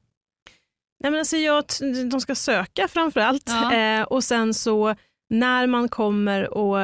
Nej, 1.00 1.10
men 1.10 1.18
alltså 1.18 1.36
jag, 1.36 1.64
de 2.10 2.20
ska 2.20 2.34
söka 2.34 2.88
framför 2.88 3.20
allt 3.20 3.44
ja. 3.46 3.74
eh, 3.74 4.02
och 4.02 4.24
sen 4.24 4.54
så 4.54 4.94
när 5.30 5.66
man 5.66 5.88
kommer 5.88 6.54
och 6.54 6.78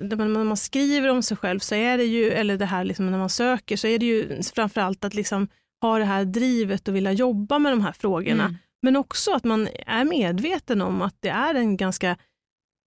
när 0.00 0.44
man 0.44 0.56
skriver 0.56 1.08
om 1.08 1.22
sig 1.22 1.36
själv 1.36 1.58
så 1.58 1.74
är 1.74 1.98
det 1.98 2.04
ju, 2.04 2.30
eller 2.30 2.56
det 2.56 2.66
här 2.66 2.84
liksom 2.84 3.10
när 3.10 3.18
man 3.18 3.28
söker, 3.28 3.76
så 3.76 3.86
är 3.86 3.98
det 3.98 4.06
ju 4.06 4.42
framför 4.42 4.80
allt 4.80 5.04
att 5.04 5.14
liksom 5.14 5.48
ha 5.80 5.98
det 5.98 6.04
här 6.04 6.24
drivet 6.24 6.88
och 6.88 6.96
vilja 6.96 7.12
jobba 7.12 7.58
med 7.58 7.72
de 7.72 7.80
här 7.80 7.92
frågorna. 7.92 8.44
Mm. 8.44 8.56
Men 8.82 8.96
också 8.96 9.32
att 9.32 9.44
man 9.44 9.68
är 9.86 10.04
medveten 10.04 10.82
om 10.82 11.02
att 11.02 11.16
det 11.20 11.28
är 11.28 11.54
en 11.54 11.76
ganska 11.76 12.16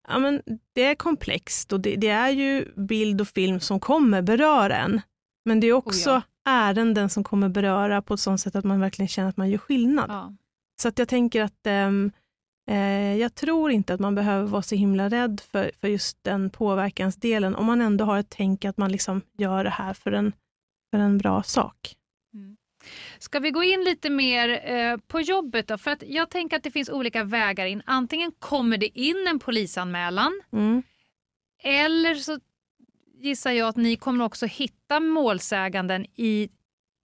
ja, 0.08 0.20
men 0.20 0.42
det 0.74 0.84
är 0.84 0.96
komplext 0.96 1.74
och 1.74 1.80
det, 1.80 1.96
det, 1.96 2.10
är 2.10 2.30
ju 2.30 2.74
bild 2.76 3.22
och 3.22 3.28
film 3.28 3.60
som 3.60 3.80
kommer 3.80 4.22
beröra 4.22 4.78
en. 4.78 5.02
Men 5.46 5.60
det 5.60 5.68
är 5.68 5.74
också 5.74 6.10
oh 6.10 6.22
ja. 6.44 6.52
ärenden 6.52 7.10
som 7.10 7.24
kommer 7.24 7.50
beröra 7.50 8.02
på 8.02 8.14
ett 8.14 8.20
sånt 8.20 8.42
sätt 8.42 8.56
att 8.56 8.66
man 8.66 8.80
verkligen 8.80 9.08
känner 9.08 9.30
att 9.30 9.38
man 9.38 9.50
gör 9.50 9.58
skillnad. 9.58 10.06
Ja. 10.10 10.34
Så 10.82 10.88
att 10.88 11.00
jag 11.00 11.08
tänker 11.08 11.42
att 11.42 11.68
um, 11.68 12.12
eh, 12.70 13.18
jag 13.18 13.36
tror 13.36 13.72
inte 13.72 13.94
att 13.94 14.00
man 14.00 14.16
behöver 14.16 14.48
vara 14.48 14.62
så 14.62 14.76
himla 14.76 15.10
rädd 15.10 15.42
för, 15.52 15.72
för 15.82 15.88
just 15.88 16.24
den 16.24 16.50
påverkansdelen, 16.50 17.56
om 17.56 17.66
man 17.66 17.82
ändå 17.82 18.06
har 18.06 18.18
ett 18.18 18.30
tänk 18.30 18.66
att 18.66 18.78
man 18.78 18.92
liksom 18.92 19.22
gör 19.38 19.64
det 19.64 19.70
här 19.70 19.94
för 19.94 20.12
en, 20.12 20.34
för 20.92 21.00
en 21.00 21.18
bra 21.18 21.44
sak. 21.44 21.96
Mm. 22.34 22.58
Ska 23.20 23.40
vi 23.40 23.52
gå 23.52 23.64
in 23.64 23.84
lite 23.84 24.10
mer 24.10 24.72
eh, 24.72 24.98
på 24.98 25.22
jobbet 25.22 25.68
då? 25.68 25.78
För 25.78 25.92
att 25.92 26.04
jag 26.08 26.30
tänker 26.30 26.58
att 26.58 26.64
det 26.64 26.72
finns 26.72 26.90
olika 26.90 27.24
vägar 27.24 27.66
in. 27.66 27.82
Antingen 27.86 28.32
kommer 28.40 28.78
det 28.78 29.00
in 29.00 29.28
en 29.28 29.40
polisanmälan 29.40 30.42
mm. 30.52 30.84
eller 31.64 32.16
så 32.16 32.40
gissar 33.24 33.52
jag 33.52 33.68
att 33.68 33.76
ni 33.76 33.96
kommer 33.96 34.26
också 34.26 34.46
hitta 34.46 35.00
målsäganden 35.00 36.06
i, 36.16 36.50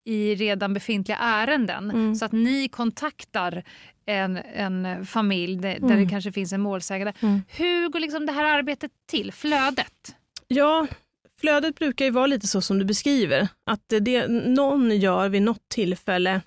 i 0.04 0.34
redan 0.34 0.74
befintliga 0.74 1.18
ärenden. 1.18 1.90
Mm. 1.90 2.14
Så 2.14 2.24
att 2.24 2.32
ni 2.32 2.68
kontaktar 2.68 3.64
en, 4.06 4.36
en 4.36 5.06
familj 5.06 5.56
där, 5.56 5.76
mm. 5.76 6.04
det 6.04 6.10
kanske 6.10 6.32
finns 6.32 6.52
en 6.52 6.60
målsägande. 6.60 7.12
Mm. 7.20 7.42
Hur 7.48 7.88
går 7.88 8.00
liksom 8.00 8.26
det 8.26 8.32
här 8.32 8.58
arbetet 8.58 8.90
till? 9.06 9.32
Flödet? 9.32 10.16
Ja, 10.48 10.86
flödet 11.40 11.78
brukar 11.78 12.04
ju 12.04 12.10
vara 12.10 12.26
lite 12.26 12.46
så 12.46 12.60
som 12.60 12.78
du 12.78 12.84
beskriver. 12.84 13.48
Att 13.66 13.92
det, 14.00 14.28
någon 14.28 14.98
gör 14.98 15.28
vid 15.28 15.42
något 15.42 15.68
tillfälle 15.68 16.40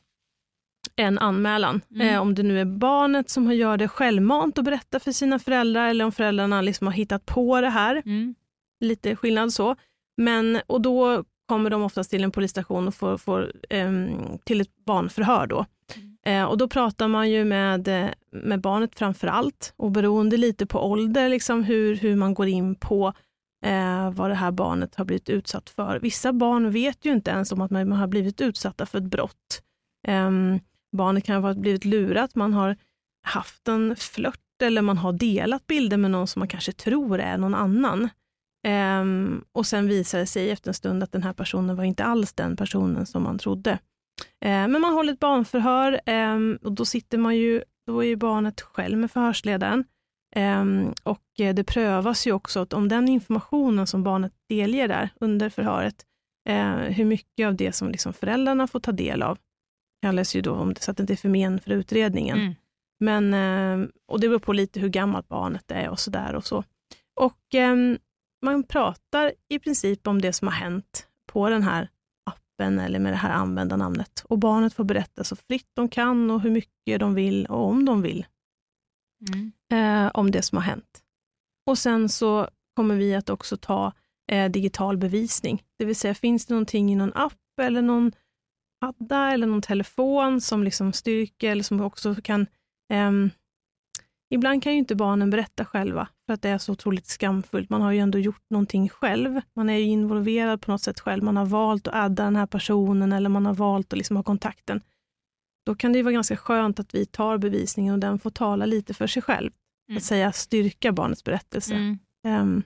en 0.95 1.17
anmälan. 1.19 1.81
Mm. 1.91 2.07
Eh, 2.07 2.21
om 2.21 2.35
det 2.35 2.43
nu 2.43 2.61
är 2.61 2.65
barnet 2.65 3.29
som 3.29 3.53
gör 3.53 3.77
det 3.77 3.87
självmant 3.87 4.57
och 4.57 4.63
berättar 4.63 4.99
för 4.99 5.11
sina 5.11 5.39
föräldrar 5.39 5.87
eller 5.87 6.05
om 6.05 6.11
föräldrarna 6.11 6.61
liksom 6.61 6.87
har 6.87 6.93
hittat 6.93 7.25
på 7.25 7.61
det 7.61 7.69
här. 7.69 7.95
Mm. 8.05 8.35
Lite 8.79 9.15
skillnad 9.15 9.53
så. 9.53 9.75
Men, 10.17 10.61
och 10.67 10.81
då 10.81 11.23
kommer 11.47 11.69
de 11.69 11.83
oftast 11.83 12.09
till 12.09 12.23
en 12.23 12.31
polisstation 12.31 12.87
och 12.87 12.95
får, 12.95 13.17
får 13.17 13.53
eh, 13.69 13.91
till 14.43 14.61
ett 14.61 14.85
barnförhör. 14.85 15.47
Då. 15.47 15.65
Mm. 15.95 16.17
Eh, 16.25 16.49
och 16.49 16.57
då 16.57 16.67
pratar 16.67 17.07
man 17.07 17.29
ju 17.29 17.45
med, 17.45 17.89
med 18.31 18.61
barnet 18.61 18.95
framför 18.95 19.27
allt 19.27 19.73
och 19.75 19.91
beroende 19.91 20.37
lite 20.37 20.65
på 20.65 20.79
ålder, 20.79 21.29
liksom 21.29 21.63
hur, 21.63 21.95
hur 21.95 22.15
man 22.15 22.33
går 22.33 22.47
in 22.47 22.75
på 22.75 23.13
eh, 23.65 24.11
vad 24.11 24.29
det 24.29 24.35
här 24.35 24.51
barnet 24.51 24.95
har 24.95 25.05
blivit 25.05 25.29
utsatt 25.29 25.69
för. 25.69 25.99
Vissa 25.99 26.33
barn 26.33 26.71
vet 26.71 27.05
ju 27.05 27.11
inte 27.11 27.31
ens 27.31 27.51
om 27.51 27.61
att 27.61 27.71
man 27.71 27.91
har 27.91 28.07
blivit 28.07 28.41
utsatta 28.41 28.85
för 28.85 28.97
ett 28.97 29.03
brott. 29.03 29.61
Eh, 30.07 30.31
barnet 30.97 31.23
kan 31.23 31.43
ha 31.43 31.53
blivit 31.53 31.85
lurat, 31.85 32.35
man 32.35 32.53
har 32.53 32.77
haft 33.23 33.67
en 33.67 33.95
flört 33.95 34.61
eller 34.61 34.81
man 34.81 34.97
har 34.97 35.13
delat 35.13 35.67
bilder 35.67 35.97
med 35.97 36.11
någon 36.11 36.27
som 36.27 36.39
man 36.39 36.47
kanske 36.47 36.71
tror 36.71 37.19
är 37.19 37.37
någon 37.37 37.55
annan. 37.55 38.09
Um, 38.67 39.43
och 39.51 39.65
sen 39.65 39.87
visar 39.87 40.19
det 40.19 40.25
sig 40.25 40.51
efter 40.51 40.69
en 40.69 40.73
stund 40.73 41.03
att 41.03 41.11
den 41.11 41.23
här 41.23 41.33
personen 41.33 41.75
var 41.75 41.83
inte 41.83 42.03
alls 42.03 42.33
den 42.33 42.55
personen 42.55 43.05
som 43.05 43.23
man 43.23 43.37
trodde. 43.37 43.71
Uh, 44.45 44.67
men 44.67 44.81
man 44.81 44.93
håller 44.93 45.13
ett 45.13 45.19
barnförhör 45.19 46.01
um, 46.05 46.59
och 46.63 46.71
då 46.71 46.85
sitter 46.85 47.17
man 47.17 47.37
ju, 47.37 47.63
då 47.85 48.03
är 48.03 48.07
ju 48.07 48.15
barnet 48.15 48.61
själv 48.61 48.97
med 48.97 49.11
förhörsledaren. 49.11 49.83
Um, 50.35 50.93
och 51.03 51.23
det 51.35 51.63
prövas 51.63 52.27
ju 52.27 52.31
också 52.31 52.59
att 52.59 52.73
om 52.73 52.87
den 52.87 53.07
informationen 53.07 53.87
som 53.87 54.03
barnet 54.03 54.33
delger 54.49 54.87
där 54.87 55.09
under 55.19 55.49
förhöret, 55.49 56.05
uh, 56.49 56.75
hur 56.75 57.05
mycket 57.05 57.47
av 57.47 57.55
det 57.55 57.71
som 57.71 57.89
liksom 57.89 58.13
föräldrarna 58.13 58.67
får 58.67 58.79
ta 58.79 58.91
del 58.91 59.23
av, 59.23 59.37
kallas 60.01 60.35
ju 60.35 60.41
då 60.41 60.53
om 60.53 60.73
det, 60.73 60.81
så 60.81 60.91
att 60.91 60.97
det 60.97 61.03
inte 61.03 61.13
är 61.13 61.17
för 61.17 61.29
men 61.29 61.59
för 61.59 61.71
utredningen. 61.71 62.37
Mm. 62.37 62.53
Men, 62.99 63.33
uh, 63.33 63.87
och 64.07 64.19
det 64.19 64.27
beror 64.27 64.39
på 64.39 64.53
lite 64.53 64.79
hur 64.79 64.89
gammalt 64.89 65.27
barnet 65.27 65.71
är 65.71 65.89
och 65.89 65.99
sådär 65.99 66.35
och 66.35 66.45
så. 66.45 66.63
Och 67.19 67.55
man 68.41 68.63
pratar 68.63 69.33
i 69.49 69.59
princip 69.59 70.07
om 70.07 70.21
det 70.21 70.33
som 70.33 70.47
har 70.47 70.55
hänt 70.55 71.07
på 71.31 71.49
den 71.49 71.63
här 71.63 71.89
appen 72.25 72.79
eller 72.79 72.99
med 72.99 73.13
det 73.13 73.17
här 73.17 73.29
användarnamnet. 73.29 74.23
Och 74.29 74.39
barnet 74.39 74.73
får 74.73 74.83
berätta 74.83 75.23
så 75.23 75.35
fritt 75.35 75.69
de 75.73 75.89
kan 75.89 76.31
och 76.31 76.41
hur 76.41 76.51
mycket 76.51 76.99
de 76.99 77.13
vill 77.13 77.45
och 77.45 77.65
om 77.65 77.85
de 77.85 78.01
vill. 78.01 78.25
Mm. 79.29 79.51
Eh, 79.71 80.11
om 80.13 80.31
det 80.31 80.41
som 80.41 80.55
har 80.55 80.63
hänt. 80.63 81.03
Och 81.65 81.77
sen 81.77 82.09
så 82.09 82.49
kommer 82.75 82.95
vi 82.95 83.15
att 83.15 83.29
också 83.29 83.57
ta 83.57 83.93
eh, 84.31 84.51
digital 84.51 84.97
bevisning. 84.97 85.63
Det 85.79 85.85
vill 85.85 85.95
säga, 85.95 86.15
finns 86.15 86.45
det 86.45 86.53
någonting 86.53 86.91
i 86.91 86.95
någon 86.95 87.13
app 87.15 87.59
eller 87.61 87.81
någon 87.81 88.11
padda 88.79 89.31
eller 89.31 89.47
någon 89.47 89.61
telefon 89.61 90.41
som 90.41 90.63
liksom 90.63 90.93
styrker 90.93 91.51
eller 91.51 91.63
som 91.63 91.81
också 91.81 92.15
kan 92.15 92.41
eh, 92.93 93.11
Ibland 94.29 94.63
kan 94.63 94.71
ju 94.71 94.77
inte 94.77 94.95
barnen 94.95 95.29
berätta 95.29 95.65
själva, 95.65 96.07
för 96.27 96.33
att 96.33 96.41
det 96.41 96.49
är 96.49 96.57
så 96.57 96.71
otroligt 96.71 97.07
skamfullt. 97.07 97.69
Man 97.69 97.81
har 97.81 97.91
ju 97.91 97.99
ändå 97.99 98.19
gjort 98.19 98.49
någonting 98.49 98.89
själv. 98.89 99.41
Man 99.55 99.69
är 99.69 99.77
ju 99.77 99.83
involverad 99.83 100.61
på 100.61 100.71
något 100.71 100.81
sätt 100.81 100.99
själv. 100.99 101.23
Man 101.23 101.37
har 101.37 101.45
valt 101.45 101.87
att 101.87 101.95
adda 101.95 102.23
den 102.23 102.35
här 102.35 102.45
personen 102.45 103.13
eller 103.13 103.29
man 103.29 103.45
har 103.45 103.53
valt 103.53 103.93
att 103.93 103.97
liksom 103.97 104.15
ha 104.15 104.23
kontakten. 104.23 104.81
Då 105.65 105.75
kan 105.75 105.93
det 105.93 106.03
vara 106.03 106.13
ganska 106.13 106.37
skönt 106.37 106.79
att 106.79 106.95
vi 106.95 107.05
tar 107.05 107.37
bevisningen 107.37 107.93
och 107.93 107.99
den 107.99 108.19
får 108.19 108.29
tala 108.29 108.65
lite 108.65 108.93
för 108.93 109.07
sig 109.07 109.21
själv. 109.21 109.51
Mm. 109.89 109.97
Att 109.97 110.03
säga 110.03 110.31
styrka 110.31 110.91
barnets 110.91 111.23
berättelse. 111.23 111.73
Mm. 111.73 111.99
Um, 112.27 112.63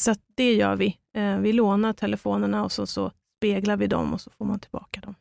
så 0.00 0.14
det 0.34 0.54
gör 0.54 0.76
vi. 0.76 0.98
Uh, 1.16 1.38
vi 1.38 1.52
lånar 1.52 1.92
telefonerna 1.92 2.64
och 2.64 2.72
så, 2.72 2.86
så 2.86 3.12
speglar 3.36 3.76
vi 3.76 3.86
dem 3.86 4.12
och 4.12 4.20
så 4.20 4.30
får 4.30 4.44
man 4.44 4.60
tillbaka 4.60 5.00
dem. 5.00 5.14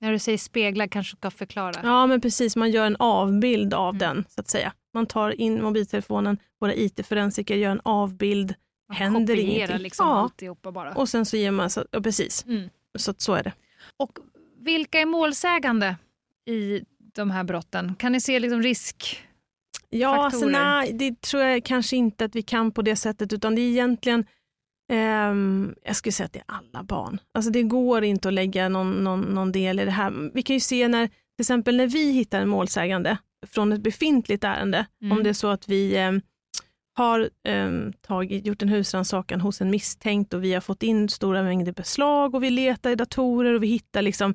När 0.00 0.12
du 0.12 0.18
säger 0.18 0.38
spegla 0.38 0.88
kanske 0.88 1.14
du 1.14 1.16
ska 1.16 1.30
förklara? 1.30 1.80
Ja, 1.82 2.06
men 2.06 2.20
precis. 2.20 2.56
Man 2.56 2.70
gör 2.70 2.86
en 2.86 2.96
avbild 2.98 3.74
av 3.74 3.94
mm. 3.94 3.98
den, 3.98 4.24
så 4.28 4.40
att 4.40 4.48
säga. 4.48 4.72
Man 4.94 5.06
tar 5.06 5.40
in 5.40 5.62
mobiltelefonen, 5.62 6.38
våra 6.60 6.74
IT-forensiker 6.74 7.56
gör 7.56 7.70
en 7.70 7.80
avbild, 7.84 8.54
man 8.88 8.96
händer 8.96 9.38
ingenting. 9.38 9.78
liksom 9.78 10.06
ja. 10.06 10.14
alltihopa 10.14 10.72
bara. 10.72 10.94
Och 10.94 11.08
sen 11.08 11.26
så 11.26 11.36
ger 11.36 11.50
man, 11.50 11.70
så, 11.70 11.84
ja, 11.90 12.00
precis. 12.00 12.44
Mm. 12.44 12.70
Så 12.98 13.10
att 13.10 13.20
så 13.20 13.34
är 13.34 13.42
det. 13.42 13.52
Och 13.96 14.18
vilka 14.60 15.00
är 15.00 15.06
målsägande 15.06 15.96
i 16.46 16.84
de 17.14 17.30
här 17.30 17.44
brotten? 17.44 17.94
Kan 17.94 18.12
ni 18.12 18.20
se 18.20 18.38
liksom 18.38 18.62
risk? 18.62 19.22
Ja, 19.90 20.24
alltså, 20.24 20.46
nej, 20.46 20.92
det 20.92 21.20
tror 21.20 21.42
jag 21.42 21.64
kanske 21.64 21.96
inte 21.96 22.24
att 22.24 22.34
vi 22.34 22.42
kan 22.42 22.72
på 22.72 22.82
det 22.82 22.96
sättet, 22.96 23.32
utan 23.32 23.54
det 23.54 23.60
är 23.60 23.70
egentligen 23.70 24.26
Um, 24.92 25.74
jag 25.82 25.96
skulle 25.96 26.12
säga 26.12 26.24
att 26.24 26.32
det 26.32 26.38
är 26.38 26.44
alla 26.46 26.82
barn. 26.82 27.18
Alltså 27.34 27.50
det 27.50 27.62
går 27.62 28.04
inte 28.04 28.28
att 28.28 28.34
lägga 28.34 28.68
någon, 28.68 29.04
någon, 29.04 29.20
någon 29.20 29.52
del 29.52 29.80
i 29.80 29.84
det 29.84 29.90
här. 29.90 30.30
Vi 30.34 30.42
kan 30.42 30.54
ju 30.54 30.60
se 30.60 30.88
när, 30.88 31.06
till 31.06 31.16
exempel 31.40 31.76
när 31.76 31.86
vi 31.86 32.12
hittar 32.12 32.40
en 32.40 32.48
målsägande 32.48 33.18
från 33.46 33.72
ett 33.72 33.80
befintligt 33.80 34.44
ärende, 34.44 34.86
mm. 35.02 35.16
om 35.16 35.24
det 35.24 35.30
är 35.30 35.34
så 35.34 35.48
att 35.48 35.68
vi 35.68 36.06
um, 36.08 36.20
har 36.94 37.30
um, 37.48 37.92
tagit, 37.92 38.46
gjort 38.46 38.62
en 38.62 38.68
husrannsakan 38.68 39.40
hos 39.40 39.60
en 39.60 39.70
misstänkt 39.70 40.34
och 40.34 40.44
vi 40.44 40.54
har 40.54 40.60
fått 40.60 40.82
in 40.82 41.08
stora 41.08 41.42
mängder 41.42 41.72
beslag 41.72 42.34
och 42.34 42.42
vi 42.42 42.50
letar 42.50 42.90
i 42.90 42.94
datorer 42.94 43.54
och 43.54 43.62
vi 43.62 43.66
hittar 43.66 44.02
liksom 44.02 44.34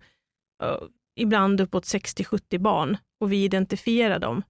uh, 0.64 0.88
ibland 1.16 1.62
uppåt 1.62 1.84
60-70 1.84 2.58
barn 2.58 2.98
och 3.22 3.32
vi 3.32 3.44
identifierar 3.44 4.20
dem. 4.20 4.44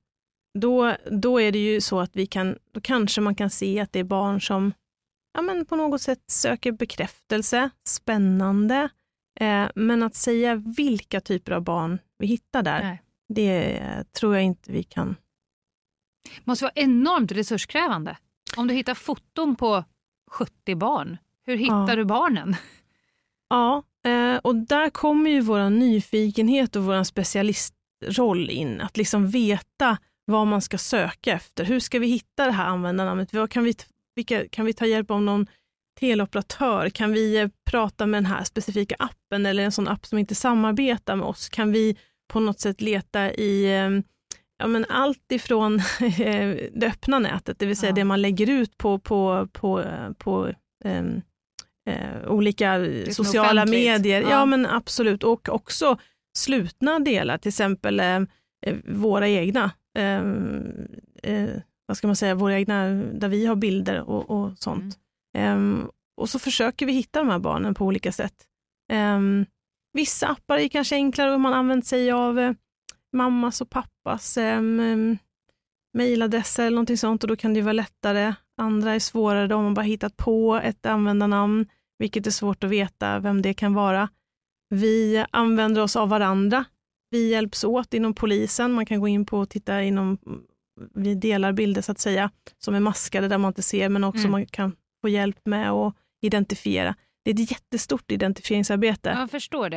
Då, 0.59 0.95
då 1.11 1.41
är 1.41 1.51
det 1.51 1.59
ju 1.59 1.81
så 1.81 1.99
att 1.99 2.15
vi 2.15 2.25
kan, 2.25 2.57
då 2.73 2.81
kanske 2.81 3.21
man 3.21 3.35
kan 3.35 3.49
se 3.49 3.79
att 3.79 3.93
det 3.93 3.99
är 3.99 4.03
barn 4.03 4.41
som 4.41 4.73
ja, 5.39 5.43
men 5.43 5.65
på 5.65 5.75
något 5.75 6.01
sätt 6.01 6.23
söker 6.27 6.71
bekräftelse, 6.71 7.69
spännande. 7.87 8.89
Eh, 9.39 9.67
men 9.75 10.03
att 10.03 10.15
säga 10.15 10.55
vilka 10.55 11.21
typer 11.21 11.51
av 11.51 11.61
barn 11.61 11.99
vi 12.17 12.27
hittar 12.27 12.63
där, 12.63 12.83
Nej. 12.83 13.01
det 13.29 14.13
tror 14.13 14.35
jag 14.35 14.43
inte 14.43 14.71
vi 14.71 14.83
kan. 14.83 15.15
Det 16.35 16.45
måste 16.45 16.65
vara 16.65 16.73
enormt 16.75 17.31
resurskrävande. 17.31 18.17
Om 18.57 18.67
du 18.67 18.73
hittar 18.73 18.93
foton 18.93 19.55
på 19.55 19.83
70 20.31 20.75
barn, 20.75 21.17
hur 21.45 21.57
hittar 21.57 21.89
ja. 21.89 21.95
du 21.95 22.05
barnen? 22.05 22.55
Ja, 23.51 23.83
eh, 24.05 24.37
och 24.37 24.55
där 24.55 24.89
kommer 24.89 25.29
ju 25.29 25.41
vår 25.41 25.69
nyfikenhet 25.69 26.75
och 26.75 26.83
vår 26.83 27.03
specialistroll 27.03 28.49
in. 28.49 28.81
Att 28.81 28.97
liksom 28.97 29.27
veta 29.27 29.97
vad 30.25 30.47
man 30.47 30.61
ska 30.61 30.77
söka 30.77 31.33
efter. 31.33 31.63
Hur 31.63 31.79
ska 31.79 31.99
vi 31.99 32.07
hitta 32.07 32.45
det 32.45 32.51
här 32.51 32.65
användarnamnet? 32.65 33.33
Vad 33.33 33.51
kan 33.51 33.63
vi 33.63 33.73
vilka, 34.19 34.47
kan 34.49 34.65
vi 34.65 34.73
ta 34.73 34.85
hjälp 34.85 35.11
av 35.11 35.21
någon 35.21 35.47
teleoperatör? 35.99 36.89
Kan 36.89 37.11
vi 37.11 37.37
eh, 37.37 37.47
prata 37.65 38.05
med 38.05 38.17
den 38.17 38.31
här 38.31 38.43
specifika 38.43 38.95
appen 38.99 39.45
eller 39.45 39.63
en 39.63 39.71
sån 39.71 39.87
app 39.87 40.05
som 40.05 40.17
inte 40.17 40.35
samarbetar 40.35 41.15
med 41.15 41.27
oss? 41.27 41.49
Kan 41.49 41.71
vi 41.71 41.97
på 42.27 42.39
något 42.39 42.59
sätt 42.59 42.81
leta 42.81 43.33
i 43.33 43.75
ehm, 43.75 44.03
ja, 44.57 44.67
men 44.67 44.85
allt 44.89 45.31
ifrån 45.31 45.77
det 46.73 46.87
öppna 46.87 47.19
nätet, 47.19 47.59
det 47.59 47.65
vill 47.65 47.77
säga 47.77 47.89
ja. 47.89 47.95
det 47.95 48.03
man 48.03 48.21
lägger 48.21 48.49
ut 48.49 48.77
på, 48.77 48.99
på, 48.99 49.47
på, 49.51 49.83
på 50.17 50.53
um, 50.85 51.21
uh, 51.89 52.27
olika 52.27 52.85
sociala 53.11 53.65
medier. 53.65 54.21
Ja. 54.21 54.29
ja. 54.29 54.45
men 54.45 54.65
absolut, 54.65 55.23
och 55.23 55.49
också 55.49 55.97
slutna 56.37 56.99
delar, 56.99 57.37
till 57.37 57.49
exempel 57.49 57.99
uh, 57.99 58.25
våra 58.85 59.27
egna. 59.27 59.71
Uh, 59.99 61.61
vad 61.89 61.97
ska 61.97 62.07
man 62.07 62.15
säga, 62.15 62.35
våra 62.35 62.59
egna, 62.59 62.85
där 62.93 63.27
vi 63.27 63.45
har 63.45 63.55
bilder 63.55 64.09
och, 64.09 64.29
och 64.29 64.57
sånt. 64.57 64.99
Mm. 65.37 65.57
Um, 65.57 65.91
och 66.17 66.29
så 66.29 66.39
försöker 66.39 66.85
vi 66.85 66.91
hitta 66.91 67.19
de 67.19 67.29
här 67.29 67.39
barnen 67.39 67.73
på 67.73 67.85
olika 67.85 68.11
sätt. 68.11 68.33
Um, 68.93 69.45
vissa 69.93 70.27
appar 70.27 70.57
är 70.57 70.67
kanske 70.67 70.95
enklare 70.95 71.35
om 71.35 71.41
man 71.41 71.53
använt 71.53 71.85
sig 71.85 72.11
av 72.11 72.39
uh, 72.39 72.51
mammas 73.13 73.61
och 73.61 73.69
pappas 73.69 74.37
um, 74.37 75.17
mejladresser 75.93 76.63
eller 76.63 76.75
någonting 76.75 76.97
sånt 76.97 77.23
och 77.23 77.27
då 77.27 77.35
kan 77.35 77.53
det 77.53 77.61
vara 77.61 77.73
lättare. 77.73 78.33
Andra 78.57 78.93
är 78.93 78.99
svårare 78.99 79.47
då 79.47 79.55
om 79.55 79.63
man 79.63 79.73
bara 79.73 79.81
hittat 79.81 80.17
på 80.17 80.55
ett 80.63 80.85
användarnamn, 80.85 81.67
vilket 81.99 82.27
är 82.27 82.31
svårt 82.31 82.63
att 82.63 82.69
veta 82.69 83.19
vem 83.19 83.41
det 83.41 83.53
kan 83.53 83.73
vara. 83.73 84.09
Vi 84.69 85.25
använder 85.31 85.81
oss 85.81 85.95
av 85.95 86.09
varandra. 86.09 86.65
Vi 87.09 87.29
hjälps 87.29 87.63
åt 87.63 87.93
inom 87.93 88.13
polisen. 88.13 88.71
Man 88.71 88.85
kan 88.85 88.99
gå 88.99 89.07
in 89.07 89.25
på 89.25 89.39
och 89.39 89.49
titta 89.49 89.83
inom 89.83 90.17
vi 90.93 91.15
delar 91.15 91.51
bilder 91.51 91.81
så 91.81 91.91
att 91.91 91.99
säga, 91.99 92.31
som 92.57 92.75
är 92.75 92.79
maskade 92.79 93.27
där 93.27 93.37
man 93.37 93.49
inte 93.49 93.61
ser, 93.61 93.89
men 93.89 94.03
också 94.03 94.19
mm. 94.19 94.31
man 94.31 94.45
kan 94.45 94.75
få 95.01 95.09
hjälp 95.09 95.45
med 95.45 95.71
att 95.71 95.95
identifiera. 96.21 96.95
Det 97.23 97.31
är 97.31 97.33
ett 97.33 97.51
jättestort 97.51 98.11
identifieringsarbete. 98.11 99.09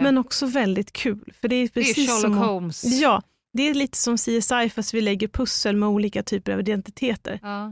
Men 0.02 0.18
också 0.18 0.46
väldigt 0.46 0.92
kul. 0.92 1.32
För 1.40 1.48
det 1.48 1.56
är 1.56 1.68
precis 1.68 1.96
det 1.96 2.02
är 2.02 2.06
Sherlock 2.06 2.22
som, 2.22 2.38
Holmes. 2.38 2.84
Ja, 2.84 3.22
det 3.52 3.62
är 3.62 3.74
lite 3.74 3.98
som 3.98 4.16
CSI 4.16 4.70
fast 4.74 4.94
vi 4.94 5.00
lägger 5.00 5.28
pussel 5.28 5.76
med 5.76 5.88
olika 5.88 6.22
typer 6.22 6.52
av 6.52 6.60
identiteter. 6.60 7.40
Ja. 7.42 7.64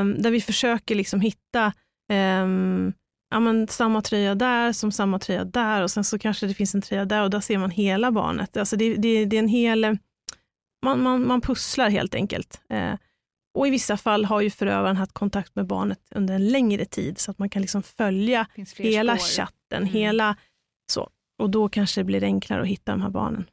Um, 0.00 0.22
där 0.22 0.30
vi 0.30 0.40
försöker 0.40 0.94
liksom 0.94 1.20
hitta 1.20 1.72
um, 2.12 2.92
ja, 3.30 3.40
men 3.40 3.68
samma 3.68 4.02
tröja 4.02 4.34
där 4.34 4.72
som 4.72 4.92
samma 4.92 5.18
tröja 5.18 5.44
där 5.44 5.82
och 5.82 5.90
sen 5.90 6.04
så 6.04 6.18
kanske 6.18 6.46
det 6.46 6.54
finns 6.54 6.74
en 6.74 6.82
tröja 6.82 7.04
där 7.04 7.22
och 7.22 7.30
där 7.30 7.40
ser 7.40 7.58
man 7.58 7.70
hela 7.70 8.12
barnet. 8.12 8.56
Alltså 8.56 8.76
det, 8.76 8.94
det, 8.94 9.24
det 9.24 9.36
är 9.36 9.40
en 9.40 9.48
hel 9.48 9.98
man, 10.84 11.02
man, 11.02 11.26
man 11.26 11.40
pusslar 11.40 11.90
helt 11.90 12.14
enkelt. 12.14 12.60
Eh, 12.68 12.94
och 13.54 13.66
i 13.66 13.70
vissa 13.70 13.96
fall 13.96 14.24
har 14.24 14.40
ju 14.40 14.50
förövaren 14.50 14.96
haft 14.96 15.12
kontakt 15.12 15.56
med 15.56 15.66
barnet 15.66 16.00
under 16.10 16.34
en 16.34 16.48
längre 16.48 16.84
tid, 16.84 17.18
så 17.18 17.30
att 17.30 17.38
man 17.38 17.50
kan 17.50 17.62
liksom 17.62 17.82
följa 17.82 18.46
hela 18.76 19.16
spår. 19.16 19.26
chatten, 19.26 19.82
mm. 19.82 19.88
hela 19.88 20.36
så. 20.92 21.10
Och 21.38 21.50
då 21.50 21.68
kanske 21.68 22.00
det 22.00 22.04
blir 22.04 22.24
enklare 22.24 22.62
att 22.62 22.68
hitta 22.68 22.92
de 22.92 23.02
här 23.02 23.10
barnen. 23.10 23.44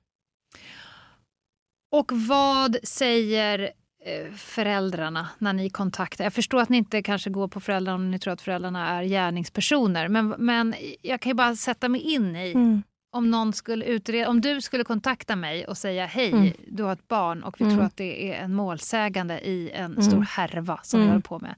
Och 1.92 2.12
vad 2.12 2.78
säger 2.84 3.72
eh, 4.06 4.32
föräldrarna 4.34 5.30
när 5.38 5.54
ni 5.54 5.70
kontaktar? 5.70 6.24
Jag 6.24 6.34
förstår 6.34 6.62
att 6.62 6.70
ni 6.70 6.78
inte 6.78 7.04
kanske 7.04 7.30
går 7.30 7.48
på 7.48 7.60
föräldrarna 7.60 7.96
om 7.96 8.12
ni 8.12 8.20
tror 8.20 8.34
att 8.34 8.42
föräldrarna 8.42 8.90
är 8.90 9.04
gärningspersoner, 9.04 10.08
men, 10.08 10.28
men 10.28 10.76
jag 11.02 11.22
kan 11.22 11.30
ju 11.30 11.34
bara 11.34 11.56
sätta 11.56 11.90
mig 11.90 12.02
in 12.02 12.36
i 12.36 12.52
mm 12.52 12.84
om, 13.16 13.32
någon 13.32 13.54
skulle 13.54 13.86
utreda, 13.86 14.30
om 14.30 14.42
du 14.42 14.62
skulle 14.62 14.84
kontakta 14.84 15.36
mig 15.36 15.66
och 15.66 15.78
säga 15.78 16.06
hej, 16.06 16.32
mm. 16.32 16.54
du 16.68 16.84
har 16.84 16.94
ett 16.94 17.08
barn 17.08 17.44
och 17.44 17.56
vi 17.62 17.66
mm. 17.66 17.76
tror 17.76 17.86
att 17.86 17.98
det 17.98 18.34
är 18.34 18.44
en 18.44 18.54
målsägande 18.54 19.40
i 19.40 19.72
en 19.72 19.92
mm. 19.92 20.04
stor 20.04 20.22
härva 20.22 20.80
som 20.84 21.00
vi 21.00 21.04
mm. 21.04 21.12
håller 21.14 21.24
på 21.24 21.40
med. 21.40 21.56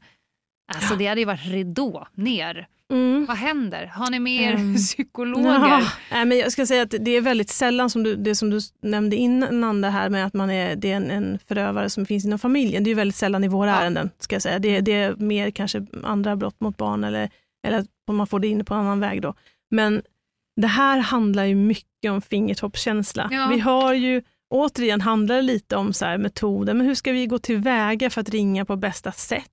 Alltså 0.73 0.95
det 0.95 1.07
hade 1.07 1.21
ju 1.21 1.25
varit 1.25 1.45
ridå 1.45 2.07
ner. 2.13 2.67
Mm. 2.89 3.25
Vad 3.25 3.37
händer? 3.37 3.85
Har 3.85 4.11
ni 4.11 4.19
mer 4.19 4.53
mm. 4.53 4.75
psykologer? 4.77 5.83
Ja, 6.11 6.25
men 6.25 6.37
jag 6.37 6.51
ska 6.51 6.65
säga 6.65 6.81
att 6.81 6.93
det 6.99 7.11
är 7.11 7.21
väldigt 7.21 7.49
sällan, 7.49 7.89
som 7.89 8.03
du, 8.03 8.15
det 8.15 8.35
som 8.35 8.49
du 8.49 8.59
nämnde 8.81 9.15
innan, 9.15 9.81
det 9.81 9.89
här 9.89 10.09
med 10.09 10.25
att 10.25 10.33
man 10.33 10.49
är, 10.49 10.75
det 10.75 10.91
är 10.91 10.95
en, 10.95 11.11
en 11.11 11.39
förövare 11.47 11.89
som 11.89 12.05
finns 12.05 12.25
inom 12.25 12.39
familjen. 12.39 12.83
Det 12.83 12.91
är 12.91 12.95
väldigt 12.95 13.15
sällan 13.15 13.43
i 13.43 13.47
våra 13.47 13.69
ja. 13.69 13.81
ärenden. 13.81 14.09
Ska 14.19 14.35
jag 14.35 14.41
säga. 14.41 14.59
Det, 14.59 14.81
det, 14.81 14.93
är 14.93 15.15
mer 15.15 15.51
kanske 15.51 15.85
andra 16.03 16.35
brott 16.35 16.59
mot 16.59 16.77
barn 16.77 17.03
eller, 17.03 17.29
eller 17.67 17.77
att 17.77 17.87
man 18.11 18.27
får 18.27 18.39
det 18.39 18.47
in 18.47 18.65
på 18.65 18.73
en 18.73 18.79
annan 18.79 18.99
väg. 18.99 19.21
Då. 19.21 19.33
Men 19.71 20.01
det 20.61 20.67
här 20.67 20.99
handlar 20.99 21.45
ju 21.45 21.55
mycket 21.55 22.11
om 22.11 22.21
fingertoppskänsla. 22.21 23.29
Ja. 23.31 23.47
Vi 23.47 23.59
har 23.59 23.93
ju, 23.93 24.21
återigen 24.49 25.01
handlar 25.01 25.35
det 25.35 25.41
lite 25.41 25.75
om 25.75 25.93
så 25.93 26.05
här 26.05 26.17
metoder, 26.17 26.73
men 26.73 26.87
hur 26.87 26.95
ska 26.95 27.11
vi 27.11 27.27
gå 27.27 27.39
tillväga 27.39 28.09
för 28.09 28.21
att 28.21 28.29
ringa 28.29 28.65
på 28.65 28.75
bästa 28.75 29.11
sätt? 29.11 29.51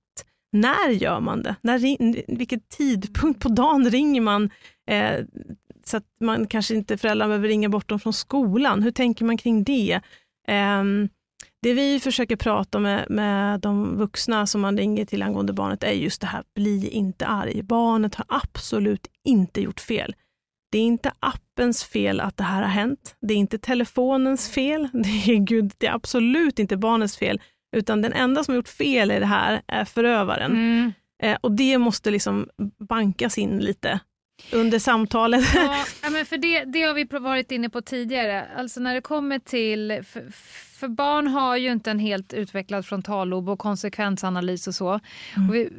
När 0.51 0.89
gör 0.89 1.19
man 1.19 1.43
det? 1.43 1.55
När, 1.61 1.79
vilken 2.37 2.59
tidpunkt 2.59 3.41
på 3.41 3.49
dagen 3.49 3.89
ringer 3.89 4.21
man? 4.21 4.49
Eh, 4.89 5.25
så 5.85 5.97
att 5.97 6.05
man 6.21 6.47
kanske 6.47 6.75
inte 6.75 6.97
föräldrarna 6.97 7.29
behöver 7.29 7.47
ringa 7.47 7.69
bort 7.69 7.89
dem 7.89 7.99
från 7.99 8.13
skolan. 8.13 8.83
Hur 8.83 8.91
tänker 8.91 9.25
man 9.25 9.37
kring 9.37 9.63
det? 9.63 10.01
Eh, 10.47 10.83
det 11.61 11.73
vi 11.73 11.99
försöker 11.99 12.35
prata 12.35 12.79
med, 12.79 13.05
med 13.09 13.59
de 13.59 13.97
vuxna 13.97 14.47
som 14.47 14.61
man 14.61 14.77
ringer 14.77 15.05
till 15.05 15.23
angående 15.23 15.53
barnet 15.53 15.83
är 15.83 15.91
just 15.91 16.21
det 16.21 16.27
här, 16.27 16.43
bli 16.55 16.89
inte 16.89 17.25
arg. 17.25 17.63
Barnet 17.63 18.15
har 18.15 18.25
absolut 18.29 19.07
inte 19.23 19.61
gjort 19.61 19.79
fel. 19.79 20.15
Det 20.75 20.79
är 20.79 20.83
inte 20.83 21.11
appens 21.19 21.83
fel 21.83 22.19
att 22.19 22.37
det 22.37 22.43
här 22.43 22.61
har 22.61 22.69
hänt. 22.69 23.15
Det 23.21 23.33
är 23.33 23.37
inte 23.37 23.57
telefonens 23.57 24.49
fel. 24.49 24.89
Det 24.93 25.33
är, 25.33 25.35
gud, 25.35 25.71
det 25.77 25.87
är 25.87 25.93
absolut 25.93 26.59
inte 26.59 26.77
barnets 26.77 27.17
fel. 27.17 27.41
Utan 27.75 28.01
den 28.01 28.13
enda 28.13 28.43
som 28.43 28.51
har 28.51 28.55
gjort 28.55 28.67
fel 28.67 29.11
i 29.11 29.19
det 29.19 29.25
här 29.25 29.61
är 29.67 29.85
förövaren. 29.85 30.51
Mm. 30.51 30.93
Eh, 31.23 31.37
och 31.41 31.51
det 31.51 31.77
måste 31.77 32.11
liksom 32.11 32.49
bankas 32.89 33.37
in 33.37 33.59
lite 33.59 33.99
under 34.51 34.79
samtalet. 34.79 35.45
Ja, 36.03 36.09
men 36.09 36.25
för 36.25 36.37
det, 36.37 36.63
det 36.63 36.81
har 36.81 36.93
vi 36.93 37.03
varit 37.03 37.51
inne 37.51 37.69
på 37.69 37.81
tidigare. 37.81 38.45
Alltså 38.57 38.79
när 38.79 38.93
det 38.93 39.01
kommer 39.01 39.39
till... 39.39 40.03
För, 40.07 40.31
för 40.79 40.87
barn 40.87 41.27
har 41.27 41.57
ju 41.57 41.71
inte 41.71 41.91
en 41.91 41.99
helt 41.99 42.33
utvecklad 42.33 42.85
frontallob 42.85 43.49
och 43.49 43.59
konsekvensanalys 43.59 44.67
och 44.67 44.75
så. 44.75 44.99
Mm. 45.35 45.49
Och 45.49 45.55
vi, 45.55 45.69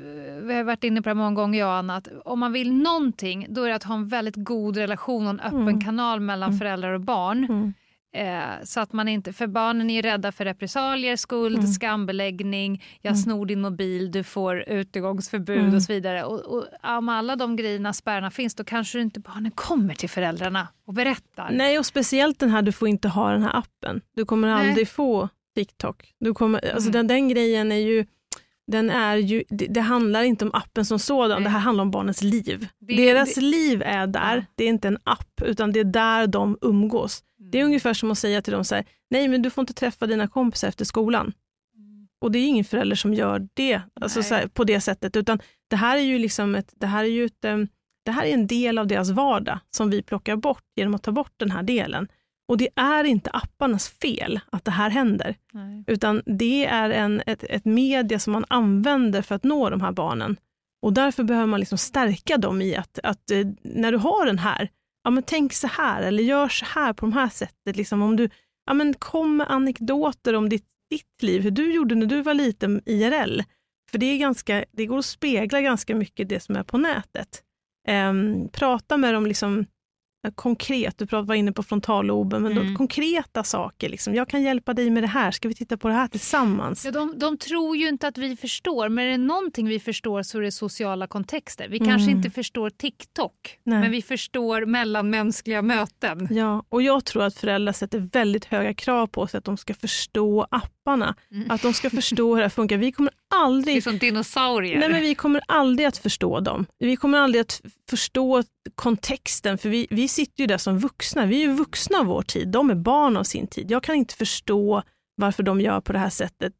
vi, 0.42 0.54
har 0.54 0.64
varit 0.64 0.84
inne 0.84 1.02
på 1.02 1.08
det 1.08 1.14
många 1.14 1.34
gånger 1.34 1.58
jag 1.58 1.68
och 1.68 1.74
Anna, 1.74 1.96
att 1.96 2.08
om 2.24 2.38
man 2.38 2.52
vill 2.52 2.72
någonting 2.72 3.46
då 3.48 3.62
är 3.62 3.68
det 3.68 3.74
att 3.74 3.84
ha 3.84 3.94
en 3.94 4.08
väldigt 4.08 4.34
god 4.36 4.76
relation 4.76 5.24
och 5.24 5.30
en 5.30 5.40
öppen 5.40 5.60
mm. 5.60 5.80
kanal 5.80 6.20
mellan 6.20 6.48
mm. 6.48 6.58
föräldrar 6.58 6.92
och 6.92 7.00
barn. 7.00 7.74
Eh, 8.16 8.64
så 8.64 8.80
att 8.80 8.92
man 8.92 9.08
inte, 9.08 9.32
för 9.32 9.46
barnen 9.46 9.90
är 9.90 10.02
rädda 10.02 10.32
för 10.32 10.44
repressalier, 10.44 11.16
skuld, 11.16 11.58
mm. 11.58 11.66
skambeläggning, 11.66 12.84
jag 13.02 13.10
mm. 13.10 13.22
snor 13.22 13.46
din 13.46 13.60
mobil, 13.60 14.10
du 14.10 14.22
får 14.24 14.68
utegångsförbud 14.68 15.58
mm. 15.58 15.74
och 15.74 15.82
så 15.82 15.92
vidare. 15.92 16.24
Och, 16.24 16.40
och, 16.40 16.64
om 16.82 17.08
alla 17.08 17.36
de 17.36 17.56
grejerna, 17.56 17.92
spärrarna 17.92 18.30
finns, 18.30 18.54
då 18.54 18.64
kanske 18.64 19.00
inte 19.00 19.20
barnen 19.20 19.50
kommer 19.50 19.94
till 19.94 20.08
föräldrarna 20.08 20.68
och 20.86 20.94
berättar. 20.94 21.50
Nej, 21.52 21.78
och 21.78 21.86
speciellt 21.86 22.38
den 22.38 22.50
här, 22.50 22.62
du 22.62 22.72
får 22.72 22.88
inte 22.88 23.08
ha 23.08 23.30
den 23.30 23.42
här 23.42 23.58
appen. 23.58 24.00
Du 24.14 24.24
kommer 24.24 24.48
Nej. 24.48 24.68
aldrig 24.68 24.88
få 24.88 25.28
TikTok. 25.54 26.12
Du 26.20 26.34
kommer, 26.34 26.74
alltså 26.74 26.90
mm. 26.90 26.92
den, 26.92 27.06
den 27.06 27.28
grejen 27.28 27.72
är 27.72 27.76
ju 27.76 28.06
den 28.66 28.90
är 28.90 29.16
ju, 29.16 29.44
det, 29.48 29.66
det, 29.66 29.80
handlar 29.80 30.22
inte 30.22 30.44
om 30.44 30.50
appen 30.54 30.84
som 30.84 30.98
sådan, 30.98 31.42
Nej. 31.42 31.44
det 31.44 31.50
här 31.50 31.58
handlar 31.58 31.82
om 31.82 31.90
barnens 31.90 32.22
liv. 32.22 32.68
Det, 32.78 32.96
Deras 32.96 33.34
det, 33.34 33.40
liv 33.40 33.82
är 33.82 34.06
där, 34.06 34.36
ja. 34.36 34.42
det 34.54 34.64
är 34.64 34.68
inte 34.68 34.88
en 34.88 34.98
app, 35.04 35.42
utan 35.42 35.72
det 35.72 35.80
är 35.80 35.84
där 35.84 36.26
de 36.26 36.58
umgås. 36.60 37.22
Mm. 37.40 37.50
Det 37.50 37.60
är 37.60 37.64
ungefär 37.64 37.94
som 37.94 38.10
att 38.10 38.18
säga 38.18 38.42
till 38.42 38.52
dem 38.52 38.64
så 38.64 38.74
här, 38.74 38.84
nej 39.10 39.28
men 39.28 39.42
du 39.42 39.50
får 39.50 39.62
inte 39.62 39.74
träffa 39.74 40.06
dina 40.06 40.28
kompisar 40.28 40.68
efter 40.68 40.84
skolan. 40.84 41.32
Mm. 41.76 42.08
Och 42.20 42.32
det 42.32 42.38
är 42.38 42.46
ingen 42.46 42.64
förälder 42.64 42.96
som 42.96 43.14
gör 43.14 43.48
det 43.54 43.80
alltså 44.00 44.34
här, 44.34 44.46
på 44.46 44.64
det 44.64 44.80
sättet, 44.80 45.16
utan 45.16 45.38
det 45.70 45.76
här 45.76 45.96
är 45.96 46.02
ju 46.02 46.18
liksom 46.18 46.54
ett, 46.54 46.72
det 46.76 46.86
här 46.86 47.04
är 47.04 47.08
ju 47.08 47.24
ett, 47.24 47.40
det 48.04 48.10
här 48.10 48.24
är 48.24 48.34
en 48.34 48.46
del 48.46 48.78
av 48.78 48.86
deras 48.86 49.10
vardag 49.10 49.58
som 49.70 49.90
vi 49.90 50.02
plockar 50.02 50.36
bort 50.36 50.64
genom 50.76 50.94
att 50.94 51.02
ta 51.02 51.12
bort 51.12 51.32
den 51.36 51.50
här 51.50 51.62
delen. 51.62 52.08
Och 52.48 52.58
det 52.58 52.68
är 52.76 53.04
inte 53.04 53.30
apparnas 53.30 53.88
fel 53.88 54.40
att 54.50 54.64
det 54.64 54.70
här 54.70 54.90
händer, 54.90 55.36
Nej. 55.52 55.84
utan 55.86 56.22
det 56.26 56.66
är 56.66 56.90
en, 56.90 57.22
ett, 57.26 57.44
ett 57.44 57.64
media 57.64 58.18
som 58.18 58.32
man 58.32 58.44
använder 58.48 59.22
för 59.22 59.34
att 59.34 59.44
nå 59.44 59.70
de 59.70 59.80
här 59.80 59.92
barnen. 59.92 60.36
Och 60.82 60.92
därför 60.92 61.24
behöver 61.24 61.46
man 61.46 61.60
liksom 61.60 61.78
stärka 61.78 62.36
dem 62.36 62.62
i 62.62 62.76
att, 62.76 62.98
att 63.02 63.30
eh, 63.30 63.46
när 63.62 63.92
du 63.92 63.98
har 63.98 64.26
den 64.26 64.38
här, 64.38 64.70
ja 65.04 65.10
men 65.10 65.22
tänk 65.22 65.52
så 65.52 65.66
här 65.66 66.02
eller 66.02 66.22
gör 66.22 66.48
så 66.48 66.64
här 66.64 66.92
på 66.92 67.06
de 67.06 67.12
här 67.12 67.28
sättet. 67.28 67.76
Liksom 67.76 68.02
om 68.02 68.16
du, 68.16 68.28
ja 68.66 68.74
men 68.74 68.94
kom 68.94 69.36
med 69.36 69.50
anekdoter 69.50 70.34
om 70.34 70.48
ditt, 70.48 70.66
ditt 70.90 71.22
liv, 71.22 71.42
hur 71.42 71.50
du 71.50 71.74
gjorde 71.74 71.94
när 71.94 72.06
du 72.06 72.22
var 72.22 72.34
liten 72.34 72.80
IRL. 72.86 73.42
För 73.90 73.98
det, 73.98 74.06
är 74.06 74.18
ganska, 74.18 74.64
det 74.72 74.86
går 74.86 74.98
att 74.98 75.04
spegla 75.04 75.60
ganska 75.60 75.94
mycket 75.94 76.28
det 76.28 76.40
som 76.40 76.56
är 76.56 76.62
på 76.62 76.78
nätet. 76.78 77.42
Um, 77.88 78.48
prata 78.48 78.96
med 78.96 79.14
dem 79.14 79.26
liksom 79.26 79.66
konkret, 80.34 80.98
du 80.98 81.06
var 81.06 81.34
inne 81.34 81.52
på 81.52 81.62
frontalloben, 81.62 82.42
men 82.42 82.52
mm. 82.52 82.76
konkreta 82.76 83.44
saker. 83.44 83.88
Liksom. 83.88 84.14
Jag 84.14 84.28
kan 84.28 84.42
hjälpa 84.42 84.74
dig 84.74 84.90
med 84.90 85.02
det 85.02 85.06
här, 85.06 85.30
ska 85.30 85.48
vi 85.48 85.54
titta 85.54 85.76
på 85.76 85.88
det 85.88 85.94
här 85.94 86.08
tillsammans? 86.08 86.84
Ja, 86.84 86.90
de, 86.90 87.18
de 87.18 87.38
tror 87.38 87.76
ju 87.76 87.88
inte 87.88 88.08
att 88.08 88.18
vi 88.18 88.36
förstår, 88.36 88.88
men 88.88 89.04
är 89.04 89.10
det 89.10 89.18
någonting 89.18 89.68
vi 89.68 89.80
förstår 89.80 90.22
så 90.22 90.38
är 90.38 90.42
det 90.42 90.52
sociala 90.52 91.06
kontexter. 91.06 91.68
Vi 91.68 91.76
mm. 91.76 91.88
kanske 91.88 92.10
inte 92.10 92.30
förstår 92.30 92.70
TikTok, 92.70 93.58
Nej. 93.62 93.80
men 93.80 93.90
vi 93.90 94.02
förstår 94.02 94.66
mellanmänskliga 94.66 95.62
möten. 95.62 96.28
Ja, 96.30 96.64
och 96.68 96.82
jag 96.82 97.04
tror 97.04 97.22
att 97.22 97.34
föräldrar 97.34 97.72
sätter 97.72 97.98
väldigt 97.98 98.44
höga 98.44 98.74
krav 98.74 99.06
på 99.06 99.26
sig 99.26 99.38
att 99.38 99.44
de 99.44 99.56
ska 99.56 99.74
förstå 99.74 100.46
apparna, 100.86 101.14
mm. 101.30 101.50
att 101.50 101.62
de 101.62 101.74
ska 101.74 101.90
förstå 101.90 102.28
hur 102.28 102.36
det 102.36 102.42
här 102.44 102.48
funkar. 102.48 102.76
Vi 102.76 102.92
kommer 102.92 103.12
aldrig... 103.34 103.74
Det 103.74 103.78
är 103.78 103.82
som 103.82 103.98
dinosaurier. 103.98 104.78
Nej, 104.78 104.88
men 104.88 105.00
vi 105.00 105.14
kommer 105.14 105.42
aldrig 105.48 105.86
att 105.86 105.98
förstå 105.98 106.40
dem. 106.40 106.66
Vi 106.78 106.96
kommer 106.96 107.18
aldrig 107.18 107.40
att 107.40 107.60
förstå 107.90 108.42
kontexten, 108.74 109.58
för 109.58 109.68
vi, 109.68 109.86
vi 109.90 110.08
sitter 110.08 110.40
ju 110.40 110.46
där 110.46 110.58
som 110.58 110.78
vuxna. 110.78 111.26
Vi 111.26 111.36
är 111.36 111.48
ju 111.48 111.52
vuxna 111.52 111.98
av 111.98 112.06
vår 112.06 112.22
tid, 112.22 112.48
de 112.48 112.70
är 112.70 112.74
barn 112.74 113.16
av 113.16 113.24
sin 113.24 113.46
tid. 113.46 113.70
Jag 113.70 113.82
kan 113.82 113.94
inte 113.94 114.14
förstå 114.14 114.82
varför 115.16 115.42
de 115.42 115.60
gör 115.60 115.80
på 115.80 115.92
det 115.92 115.98
här 115.98 116.10
sättet. 116.10 116.52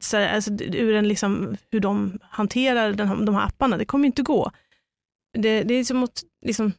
Så, 0.00 0.16
alltså, 0.16 0.50
ur 0.60 0.94
en 0.94 1.08
liksom, 1.08 1.56
hur 1.70 1.80
de 1.80 2.18
hanterar 2.22 2.92
den, 2.92 3.24
de 3.24 3.34
här 3.34 3.46
apparna, 3.46 3.76
det 3.76 3.84
kommer 3.84 4.06
inte 4.06 4.22
gå. 4.22 4.50
Det, 5.38 5.62
det 5.62 5.74
är 5.74 5.84
som 5.84 6.02
att 6.02 6.22
liksom, 6.46 6.72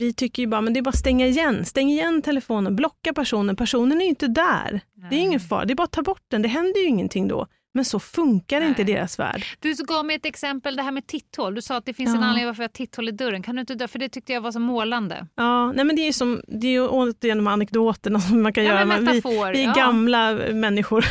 vi 0.00 0.12
tycker 0.12 0.42
ju 0.42 0.46
bara, 0.46 0.60
men 0.60 0.72
det 0.72 0.80
är 0.80 0.82
bara 0.82 0.90
att 0.90 0.98
stänga 0.98 1.26
igen. 1.26 1.64
Stäng 1.64 1.90
igen 1.90 2.22
telefonen, 2.22 2.76
blocka 2.76 3.12
personen. 3.12 3.56
Personen 3.56 4.00
är 4.00 4.04
ju 4.04 4.08
inte 4.08 4.26
där. 4.26 4.80
Nej. 4.96 5.10
Det 5.10 5.16
är 5.16 5.20
ingen 5.20 5.40
fara, 5.40 5.64
det 5.64 5.72
är 5.72 5.74
bara 5.74 5.84
att 5.84 5.92
ta 5.92 6.02
bort 6.02 6.24
den. 6.28 6.42
Det 6.42 6.48
händer 6.48 6.80
ju 6.80 6.86
ingenting 6.86 7.28
då. 7.28 7.46
Men 7.74 7.84
så 7.84 8.00
funkar 8.00 8.60
Nej. 8.60 8.68
inte 8.68 8.84
deras 8.84 9.18
värld. 9.18 9.44
Du 9.58 9.74
gav 9.74 10.04
mig 10.04 10.16
ett 10.16 10.26
exempel, 10.26 10.76
det 10.76 10.82
här 10.82 10.92
med 10.92 11.06
titthål. 11.06 11.54
Du 11.54 11.62
sa 11.62 11.76
att 11.76 11.84
det 11.84 11.94
finns 11.94 12.10
ja. 12.10 12.16
en 12.16 12.22
anledning 12.22 12.46
varför 12.46 12.62
jag 12.62 12.68
har 12.68 12.72
titthål 12.72 13.08
i 13.08 13.12
dörren. 13.12 13.42
Kan 13.42 13.54
du 13.56 13.60
inte, 13.60 13.88
för 13.88 13.98
det 13.98 14.08
tyckte 14.08 14.32
jag 14.32 14.40
var 14.40 14.52
så 14.52 14.60
målande. 14.60 15.26
Ja, 15.34 15.72
nej 15.72 15.84
men 15.84 15.96
det 15.96 16.02
är 16.02 16.06
ju 16.06 16.12
som, 16.12 16.42
det 16.48 16.66
är 16.66 16.70
ju 16.70 16.88
återigen 16.88 17.38
de 17.38 17.46
anekdoterna 17.46 18.20
som 18.20 18.42
man 18.42 18.52
kan 18.52 18.64
ja, 18.64 18.70
göra. 18.70 18.98
Vi, 18.98 19.20
vi 19.52 19.62
är 19.62 19.66
ja. 19.66 19.72
gamla 19.72 20.32
människor 20.52 21.04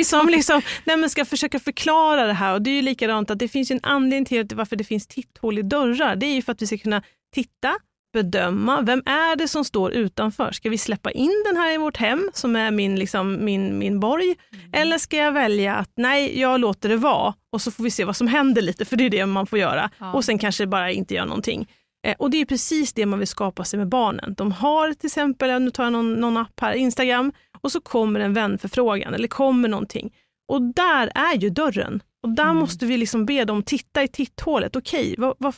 som 0.04 0.28
liksom, 0.28 0.62
nej 0.84 1.10
ska 1.10 1.24
försöka 1.24 1.60
förklara 1.60 2.26
det 2.26 2.32
här. 2.32 2.54
Och 2.54 2.62
det 2.62 2.70
är 2.70 2.74
ju 2.74 2.82
likadant 2.82 3.30
att 3.30 3.38
det 3.38 3.48
finns 3.48 3.70
en 3.70 3.80
anledning 3.82 4.24
till 4.24 4.56
varför 4.56 4.76
det 4.76 4.84
finns 4.84 5.06
titthål 5.06 5.58
i 5.58 5.62
dörrar. 5.62 6.16
Det 6.16 6.26
är 6.26 6.34
ju 6.34 6.42
för 6.42 6.52
att 6.52 6.62
vi 6.62 6.66
ska 6.66 6.78
kunna 6.78 7.02
titta, 7.34 7.74
bedöma, 8.12 8.82
vem 8.82 9.02
är 9.06 9.36
det 9.36 9.48
som 9.48 9.64
står 9.64 9.92
utanför? 9.92 10.52
Ska 10.52 10.70
vi 10.70 10.78
släppa 10.78 11.10
in 11.10 11.44
den 11.46 11.56
här 11.56 11.74
i 11.74 11.76
vårt 11.76 11.96
hem 11.96 12.30
som 12.34 12.56
är 12.56 12.70
min, 12.70 12.96
liksom, 12.96 13.44
min, 13.44 13.78
min 13.78 14.00
borg? 14.00 14.36
Mm. 14.52 14.70
Eller 14.72 14.98
ska 14.98 15.16
jag 15.16 15.32
välja 15.32 15.74
att 15.74 15.90
nej, 15.96 16.40
jag 16.40 16.60
låter 16.60 16.88
det 16.88 16.96
vara 16.96 17.34
och 17.52 17.62
så 17.62 17.70
får 17.70 17.84
vi 17.84 17.90
se 17.90 18.04
vad 18.04 18.16
som 18.16 18.26
händer 18.26 18.62
lite, 18.62 18.84
för 18.84 18.96
det 18.96 19.04
är 19.04 19.10
det 19.10 19.26
man 19.26 19.46
får 19.46 19.58
göra. 19.58 19.90
Ja. 19.98 20.12
Och 20.12 20.24
sen 20.24 20.38
kanske 20.38 20.66
bara 20.66 20.90
inte 20.90 21.14
göra 21.14 21.26
någonting. 21.26 21.68
Eh, 22.06 22.14
och 22.18 22.30
det 22.30 22.36
är 22.36 22.44
precis 22.44 22.92
det 22.92 23.06
man 23.06 23.18
vill 23.18 23.28
skapa 23.28 23.64
sig 23.64 23.78
med 23.78 23.88
barnen. 23.88 24.34
De 24.34 24.52
har 24.52 24.92
till 24.92 25.06
exempel, 25.06 25.62
nu 25.62 25.70
tar 25.70 25.84
jag 25.84 25.92
någon, 25.92 26.14
någon 26.14 26.36
app 26.36 26.60
här, 26.60 26.72
Instagram, 26.72 27.32
och 27.60 27.72
så 27.72 27.80
kommer 27.80 28.20
en 28.20 28.34
vänförfrågan 28.34 29.14
eller 29.14 29.28
kommer 29.28 29.68
någonting. 29.68 30.12
Och 30.48 30.62
där 30.62 31.12
är 31.14 31.34
ju 31.36 31.50
dörren. 31.50 32.02
Och 32.22 32.28
där 32.28 32.44
mm. 32.44 32.56
måste 32.56 32.86
vi 32.86 32.96
liksom 32.96 33.26
be 33.26 33.44
dem 33.44 33.62
titta 33.62 34.02
i 34.02 34.08
titthålet. 34.08 34.76
Okej, 34.76 35.14
vad, 35.18 35.34
vad, 35.38 35.54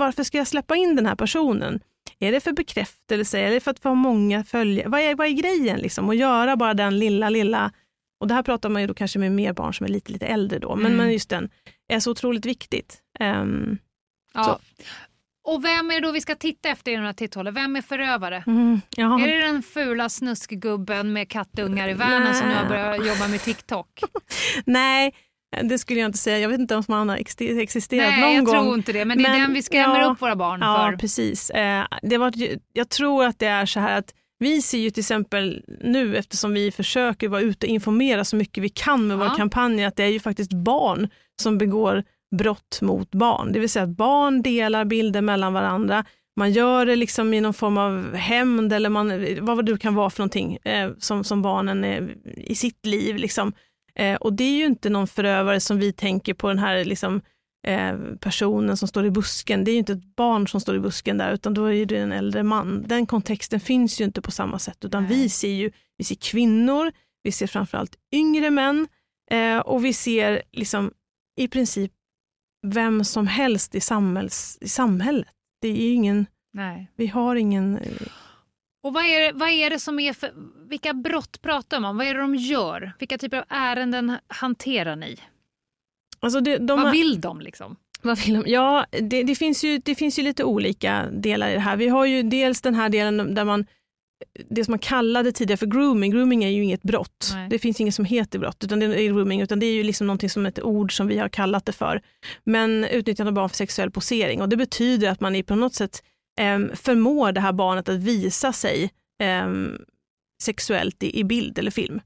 varför 0.00 0.22
ska 0.22 0.38
jag 0.38 0.46
släppa 0.46 0.76
in 0.76 0.96
den 0.96 1.06
här 1.06 1.16
personen? 1.16 1.80
Är 2.18 2.32
det 2.32 2.40
för 2.40 2.52
bekräftelse? 2.52 3.38
Är 3.38 3.50
det 3.50 3.60
för 3.60 3.70
att 3.70 3.80
få 3.80 3.94
många 3.94 4.44
följare? 4.44 4.88
Vad 4.88 5.00
är, 5.00 5.14
vad 5.14 5.26
är 5.26 5.30
grejen? 5.30 5.80
Liksom? 5.80 6.10
Att 6.10 6.16
göra 6.16 6.56
bara 6.56 6.74
den 6.74 6.98
lilla, 6.98 7.30
lilla... 7.30 7.72
Och 8.20 8.28
det 8.28 8.34
här 8.34 8.42
pratar 8.42 8.68
man 8.68 8.82
ju 8.82 8.88
då 8.88 8.94
kanske 8.94 9.18
med 9.18 9.32
mer 9.32 9.52
barn 9.52 9.74
som 9.74 9.84
är 9.84 9.90
lite, 9.90 10.12
lite 10.12 10.26
äldre 10.26 10.58
då, 10.58 10.76
men, 10.76 10.86
mm. 10.86 10.96
men 10.96 11.12
just 11.12 11.30
den 11.30 11.50
är 11.88 12.00
så 12.00 12.10
otroligt 12.10 12.46
viktigt. 12.46 13.02
Um, 13.20 13.78
ja. 14.34 14.44
Så. 14.44 14.58
Och 15.42 15.64
vem 15.64 15.90
är 15.90 15.94
det 15.94 16.06
då 16.06 16.12
vi 16.12 16.20
ska 16.20 16.34
titta 16.34 16.68
efter 16.68 16.92
i 16.92 16.94
de 16.94 17.00
här 17.02 17.12
titthålen? 17.12 17.54
Vem 17.54 17.76
är 17.76 17.82
förövare? 17.82 18.44
Mm, 18.46 18.80
är 18.96 19.28
det 19.28 19.46
den 19.46 19.62
fula 19.62 20.08
snuskgubben 20.08 21.12
med 21.12 21.28
kattungar 21.28 21.88
i 21.88 21.94
världen 21.94 22.34
som 22.34 22.48
nu 22.48 22.54
har 22.54 22.68
börjat 22.68 23.06
jobba 23.06 23.28
med 23.28 23.40
TikTok? 23.40 24.00
Nej, 24.64 25.14
det 25.62 25.78
skulle 25.78 26.00
jag 26.00 26.08
inte 26.08 26.18
säga. 26.18 26.38
Jag 26.38 26.48
vet 26.48 26.60
inte 26.60 26.76
om 26.76 26.84
han 26.88 27.08
har 27.08 27.16
existerat 27.16 28.08
Nej, 28.08 28.20
någon 28.20 28.34
jag 28.34 28.44
gång. 28.44 28.54
tror 28.54 28.74
inte 28.74 28.92
det. 28.92 29.04
Men 29.04 29.18
det 29.18 29.24
är 29.24 29.30
men, 29.30 29.40
den 29.40 29.52
vi 29.52 29.62
skrämmer 29.62 30.00
ja, 30.00 30.06
upp 30.06 30.22
våra 30.22 30.36
barn 30.36 30.60
ja, 30.60 30.76
för. 30.76 30.92
Ja, 30.92 30.98
precis. 30.98 31.50
Eh, 31.50 31.84
det 32.02 32.18
var, 32.18 32.32
jag 32.72 32.88
tror 32.88 33.24
att 33.24 33.38
det 33.38 33.46
är 33.46 33.66
så 33.66 33.80
här 33.80 33.98
att 33.98 34.14
vi 34.38 34.62
ser 34.62 34.78
ju 34.78 34.90
till 34.90 35.00
exempel 35.00 35.64
nu, 35.80 36.16
eftersom 36.16 36.54
vi 36.54 36.72
försöker 36.72 37.28
vara 37.28 37.40
ute 37.40 37.66
och 37.66 37.70
informera 37.70 38.24
så 38.24 38.36
mycket 38.36 38.64
vi 38.64 38.68
kan 38.68 39.06
med 39.06 39.14
ja. 39.14 39.28
vår 39.28 39.36
kampanj, 39.36 39.84
att 39.84 39.96
det 39.96 40.04
är 40.04 40.08
ju 40.08 40.20
faktiskt 40.20 40.52
barn 40.52 41.08
som 41.42 41.58
begår 41.58 42.04
brott 42.36 42.78
mot 42.82 43.10
barn. 43.10 43.52
Det 43.52 43.60
vill 43.60 43.68
säga 43.68 43.82
att 43.82 43.96
barn 43.96 44.42
delar 44.42 44.84
bilder 44.84 45.20
mellan 45.20 45.52
varandra. 45.52 46.04
Man 46.36 46.52
gör 46.52 46.86
det 46.86 46.96
liksom 46.96 47.34
i 47.34 47.40
någon 47.40 47.54
form 47.54 47.78
av 47.78 48.14
hämnd 48.14 48.72
eller 48.72 48.88
man, 48.88 49.26
vad 49.40 49.66
det 49.66 49.78
kan 49.78 49.94
vara 49.94 50.10
för 50.10 50.20
någonting 50.20 50.58
eh, 50.64 50.90
som, 50.98 51.24
som 51.24 51.42
barnen 51.42 51.84
är 51.84 52.14
i 52.36 52.54
sitt 52.54 52.86
liv. 52.86 53.16
Liksom. 53.16 53.52
Eh, 53.94 54.16
och 54.16 54.32
det 54.32 54.44
är 54.44 54.58
ju 54.58 54.66
inte 54.66 54.90
någon 54.90 55.06
förövare 55.06 55.60
som 55.60 55.78
vi 55.78 55.92
tänker 55.92 56.34
på 56.34 56.48
den 56.48 56.58
här 56.58 56.84
liksom, 56.84 57.22
eh, 57.66 57.96
personen 58.20 58.76
som 58.76 58.88
står 58.88 59.06
i 59.06 59.10
busken. 59.10 59.64
Det 59.64 59.70
är 59.70 59.72
ju 59.72 59.78
inte 59.78 59.92
ett 59.92 60.16
barn 60.16 60.48
som 60.48 60.60
står 60.60 60.76
i 60.76 60.80
busken 60.80 61.18
där, 61.18 61.32
utan 61.32 61.54
då 61.54 61.72
är 61.72 61.86
det 61.86 61.96
en 61.96 62.12
äldre 62.12 62.42
man. 62.42 62.84
Den 62.86 63.06
kontexten 63.06 63.60
finns 63.60 64.00
ju 64.00 64.04
inte 64.04 64.22
på 64.22 64.30
samma 64.30 64.58
sätt, 64.58 64.84
utan 64.84 65.02
Nej. 65.02 65.12
vi 65.12 65.28
ser 65.28 65.52
ju 65.52 65.70
vi 65.96 66.04
ser 66.04 66.14
kvinnor, 66.14 66.92
vi 67.22 67.32
ser 67.32 67.46
framförallt 67.46 67.96
yngre 68.12 68.50
män 68.50 68.88
eh, 69.30 69.58
och 69.58 69.84
vi 69.84 69.92
ser 69.92 70.42
liksom 70.52 70.90
i 71.36 71.48
princip 71.48 71.92
vem 72.66 73.04
som 73.04 73.26
helst 73.26 73.74
i, 73.74 73.80
samhälls, 73.80 74.58
i 74.60 74.68
samhället. 74.68 75.28
Det 75.60 75.68
är 75.68 75.94
ingen, 75.94 76.26
Nej. 76.52 76.92
vi 76.96 77.06
har 77.06 77.36
ingen 77.36 77.78
eh, 77.78 78.06
och 78.82 78.92
vad 78.92 79.04
är, 79.04 79.32
vad 79.32 79.48
är 79.48 79.70
det 79.70 79.78
som 79.78 80.00
är 80.00 80.12
för, 80.12 80.32
vilka 80.68 80.94
brott 80.94 81.42
pratar 81.42 81.80
man 81.80 81.90
om? 81.90 81.96
Vad 81.96 82.06
är 82.06 82.14
det 82.14 82.20
de 82.20 82.34
gör? 82.34 82.92
Vilka 82.98 83.18
typer 83.18 83.36
av 83.36 83.44
ärenden 83.48 84.16
hanterar 84.28 84.96
ni? 84.96 85.16
Alltså 86.20 86.40
det, 86.40 86.58
de 86.58 86.82
vad 86.82 86.92
vill 86.92 87.20
de 87.20 87.40
liksom? 87.40 87.76
Vad 88.02 88.18
vill 88.18 88.34
de? 88.34 88.44
Ja, 88.46 88.86
det, 88.90 89.22
det, 89.22 89.34
finns 89.34 89.64
ju, 89.64 89.78
det 89.78 89.94
finns 89.94 90.18
ju 90.18 90.22
lite 90.22 90.44
olika 90.44 91.06
delar 91.12 91.50
i 91.50 91.54
det 91.54 91.60
här. 91.60 91.76
Vi 91.76 91.88
har 91.88 92.04
ju 92.04 92.22
dels 92.22 92.60
den 92.60 92.74
här 92.74 92.88
delen 92.88 93.34
där 93.34 93.44
man 93.44 93.66
det 94.48 94.64
som 94.64 94.72
man 94.72 94.78
kallade 94.78 95.32
tidigare 95.32 95.56
för 95.56 95.66
grooming, 95.66 96.10
grooming 96.10 96.44
är 96.44 96.48
ju 96.48 96.64
inget 96.64 96.82
brott. 96.82 97.30
Nej. 97.34 97.48
Det 97.50 97.58
finns 97.58 97.80
inget 97.80 97.94
som 97.94 98.04
heter 98.04 98.38
brott, 98.38 98.64
utan 98.64 98.80
det 98.80 98.86
är 98.86 99.12
grooming, 99.12 99.40
utan 99.40 99.60
det 99.60 99.66
är 99.66 99.72
ju 99.72 99.82
liksom 99.82 100.06
någonting 100.06 100.30
som 100.30 100.46
ett 100.46 100.62
ord 100.62 100.96
som 100.96 101.06
vi 101.06 101.18
har 101.18 101.28
kallat 101.28 101.66
det 101.66 101.72
för. 101.72 102.00
Men 102.44 102.84
utnyttjande 102.84 103.28
av 103.28 103.34
barn 103.34 103.48
för 103.48 103.56
sexuell 103.56 103.90
posering 103.90 104.42
och 104.42 104.48
det 104.48 104.56
betyder 104.56 105.10
att 105.10 105.20
man 105.20 105.34
är 105.34 105.42
på 105.42 105.54
något 105.54 105.74
sätt 105.74 106.02
Ehm, 106.40 106.76
förmår 106.76 107.32
det 107.32 107.40
här 107.40 107.52
barnet 107.52 107.88
att 107.88 107.96
visa 107.96 108.52
sig 108.52 108.90
eh, 109.22 109.48
sexuellt 110.42 111.02
i, 111.02 111.18
i, 111.18 111.24
bild 111.24 111.58
eller 111.58 111.70
film. 111.70 112.00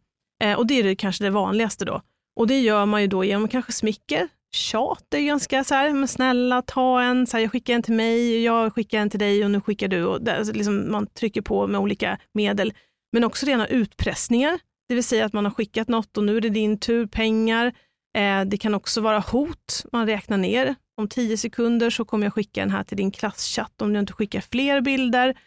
Eh, 0.45 0.59
och 0.59 0.67
det 0.67 0.75
är 0.75 0.83
det 0.83 0.97
kanske 0.97 1.25
det 1.25 1.31
vanligaste 1.31 1.85
då. 1.85 2.03
Och 2.37 2.47
det 2.47 2.61
gör 2.61 2.87
man 2.87 3.03
ju 3.03 3.07
då 3.07 3.25
genom 3.25 3.49
kanske 3.49 3.73
smicker, 3.73 4.29
tjat 4.55 5.15
är 5.15 5.21
ganska 5.21 5.65
så 5.65 5.75
här, 5.75 5.93
men 5.93 6.09
snälla 6.09 6.63
ta 6.63 7.03
en, 7.03 7.27
så 7.27 7.37
här, 7.37 7.45
jag 7.45 7.53
skickar 7.53 7.75
en 7.75 7.83
till 7.83 7.95
mig, 7.95 8.43
jag 8.43 8.75
skickar 8.75 8.99
en 8.99 9.11
till 9.11 9.21
dig 9.21 9.45
och 9.45 9.51
nu 9.51 9.61
skickar 9.61 9.89
du. 9.89 10.05
Och 10.05 10.23
där, 10.23 10.37
alltså, 10.37 10.53
liksom, 10.53 10.93
man 10.93 11.07
trycker 11.07 11.43
på 11.43 11.67
med 11.67 11.81
olika 11.81 12.19
medel. 12.33 12.73
Men 13.13 13.25
också 13.25 13.47
rena 13.47 13.67
utpressningar, 13.67 14.59
det 14.89 14.95
vill 14.95 15.05
säga 15.05 15.25
att 15.25 15.33
man 15.33 15.45
har 15.45 15.53
skickat 15.53 15.89
något 15.89 16.17
och 16.17 16.25
nu 16.25 16.37
är 16.37 16.41
det 16.41 16.49
din 16.49 16.79
tur, 16.79 17.07
pengar. 17.07 17.67
Eh, 18.17 18.45
det 18.45 18.57
kan 18.57 18.75
också 18.75 19.01
vara 19.01 19.19
hot, 19.19 19.85
man 19.93 20.07
räknar 20.07 20.37
ner 20.37 20.75
om 20.97 21.09
tio 21.09 21.37
sekunder 21.37 21.91
så 21.91 22.05
kommer 22.05 22.27
jag 22.27 22.35
skicka 22.35 22.61
den 22.61 22.71
här 22.71 22.85
till 22.85 22.97
din 22.97 23.11
klasschatt 23.11 23.83
om 23.83 23.93
du 23.93 24.01
inte 24.01 24.13
skickar 24.13 24.41
fler 24.41 24.81
bilder. 24.81 25.39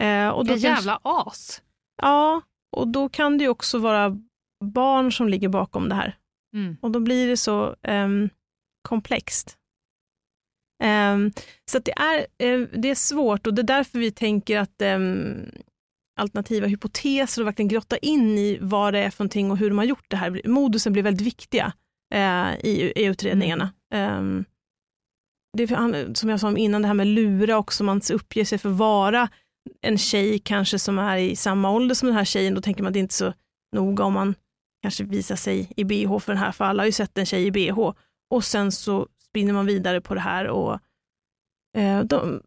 Eh, 0.00 0.28
och 0.28 0.46
då 0.46 0.54
jävla 0.54 1.00
as! 1.02 1.62
Ja, 2.02 2.42
och 2.76 2.88
då 2.88 3.08
kan 3.08 3.38
det 3.38 3.48
också 3.48 3.78
vara 3.78 4.18
barn 4.64 5.12
som 5.12 5.28
ligger 5.28 5.48
bakom 5.48 5.88
det 5.88 5.94
här. 5.94 6.16
Mm. 6.54 6.76
Och 6.80 6.90
då 6.90 7.00
blir 7.00 7.28
det 7.28 7.36
så 7.36 7.76
um, 7.88 8.28
komplext. 8.88 9.58
Um, 10.84 11.32
så 11.70 11.78
det, 11.78 11.92
är, 11.92 12.18
uh, 12.20 12.68
det 12.72 12.90
är 12.90 12.94
svårt 12.94 13.46
och 13.46 13.54
det 13.54 13.62
är 13.62 13.66
därför 13.66 13.98
vi 13.98 14.10
tänker 14.10 14.58
att 14.58 14.82
um, 14.82 15.50
alternativa 16.20 16.66
hypoteser 16.66 17.42
och 17.42 17.46
verkligen 17.48 17.68
grotta 17.68 17.96
in 17.96 18.38
i 18.38 18.58
vad 18.60 18.94
det 18.94 18.98
är 18.98 19.10
för 19.10 19.24
någonting 19.24 19.50
och 19.50 19.56
hur 19.56 19.68
de 19.68 19.78
har 19.78 19.84
gjort 19.84 20.06
det 20.08 20.16
här. 20.16 20.40
Modusen 20.44 20.92
blir 20.92 21.02
väldigt 21.02 21.26
viktiga 21.26 21.72
uh, 22.14 22.54
i, 22.60 22.92
i 22.96 23.04
utredningarna. 23.04 23.72
Mm 23.92 24.44
det, 25.54 25.68
som 26.18 26.28
jag 26.28 26.40
sa 26.40 26.56
innan, 26.56 26.82
det 26.82 26.88
här 26.88 26.94
med 26.94 27.06
lura 27.06 27.58
också, 27.58 27.84
man 27.84 28.00
uppger 28.12 28.44
sig 28.44 28.58
för 28.58 28.68
vara 28.68 29.28
en 29.80 29.98
tjej 29.98 30.38
kanske 30.38 30.78
som 30.78 30.98
är 30.98 31.16
i 31.16 31.36
samma 31.36 31.70
ålder 31.70 31.94
som 31.94 32.08
den 32.08 32.16
här 32.16 32.24
tjejen, 32.24 32.54
då 32.54 32.60
tänker 32.60 32.82
man 32.82 32.90
att 32.90 32.94
det 32.94 33.00
inte 33.00 33.12
är 33.12 33.16
så 33.16 33.32
noga 33.72 34.04
om 34.04 34.12
man 34.12 34.34
kanske 34.82 35.04
visar 35.04 35.36
sig 35.36 35.72
i 35.76 35.84
bh 35.84 36.18
för 36.18 36.32
den 36.32 36.42
här, 36.42 36.52
för 36.52 36.64
alla 36.64 36.82
har 36.82 36.86
ju 36.86 36.92
sett 36.92 37.18
en 37.18 37.26
tjej 37.26 37.46
i 37.46 37.50
bh. 37.50 37.92
Och 38.30 38.44
sen 38.44 38.72
så 38.72 39.08
spinner 39.18 39.52
man 39.52 39.66
vidare 39.66 40.00
på 40.00 40.14
det 40.14 40.20
här 40.20 40.46
och 40.46 40.78
eh, 41.76 42.00
de 42.00 42.42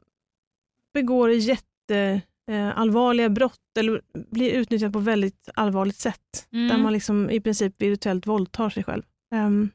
begår 0.93 1.31
jätteallvarliga 1.31 3.25
eh, 3.25 3.31
brott 3.31 3.77
eller 3.79 4.01
blir 4.13 4.51
utnyttjade 4.51 4.93
på 4.93 4.99
väldigt 4.99 5.49
allvarligt 5.53 5.99
sätt. 5.99 6.47
Mm. 6.51 6.67
Där 6.67 6.77
man 6.77 6.93
liksom 6.93 7.29
i 7.29 7.41
princip 7.41 7.81
virtuellt 7.81 8.27
våldtar 8.27 8.69
sig 8.69 8.83
själv. 8.83 9.03
Um. 9.35 9.69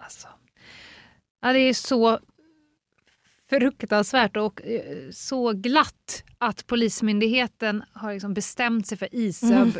Alltså. 0.00 0.28
Ja, 1.40 1.52
det 1.52 1.58
är 1.58 1.74
så 1.74 2.18
fruktansvärt 3.60 4.36
och 4.36 4.62
eh, 4.62 5.10
så 5.10 5.52
glatt 5.52 6.24
att 6.38 6.66
Polismyndigheten 6.66 7.82
har 7.92 8.12
liksom 8.12 8.34
bestämt 8.34 8.86
sig 8.86 8.98
för 8.98 9.14
ISÖB 9.14 9.78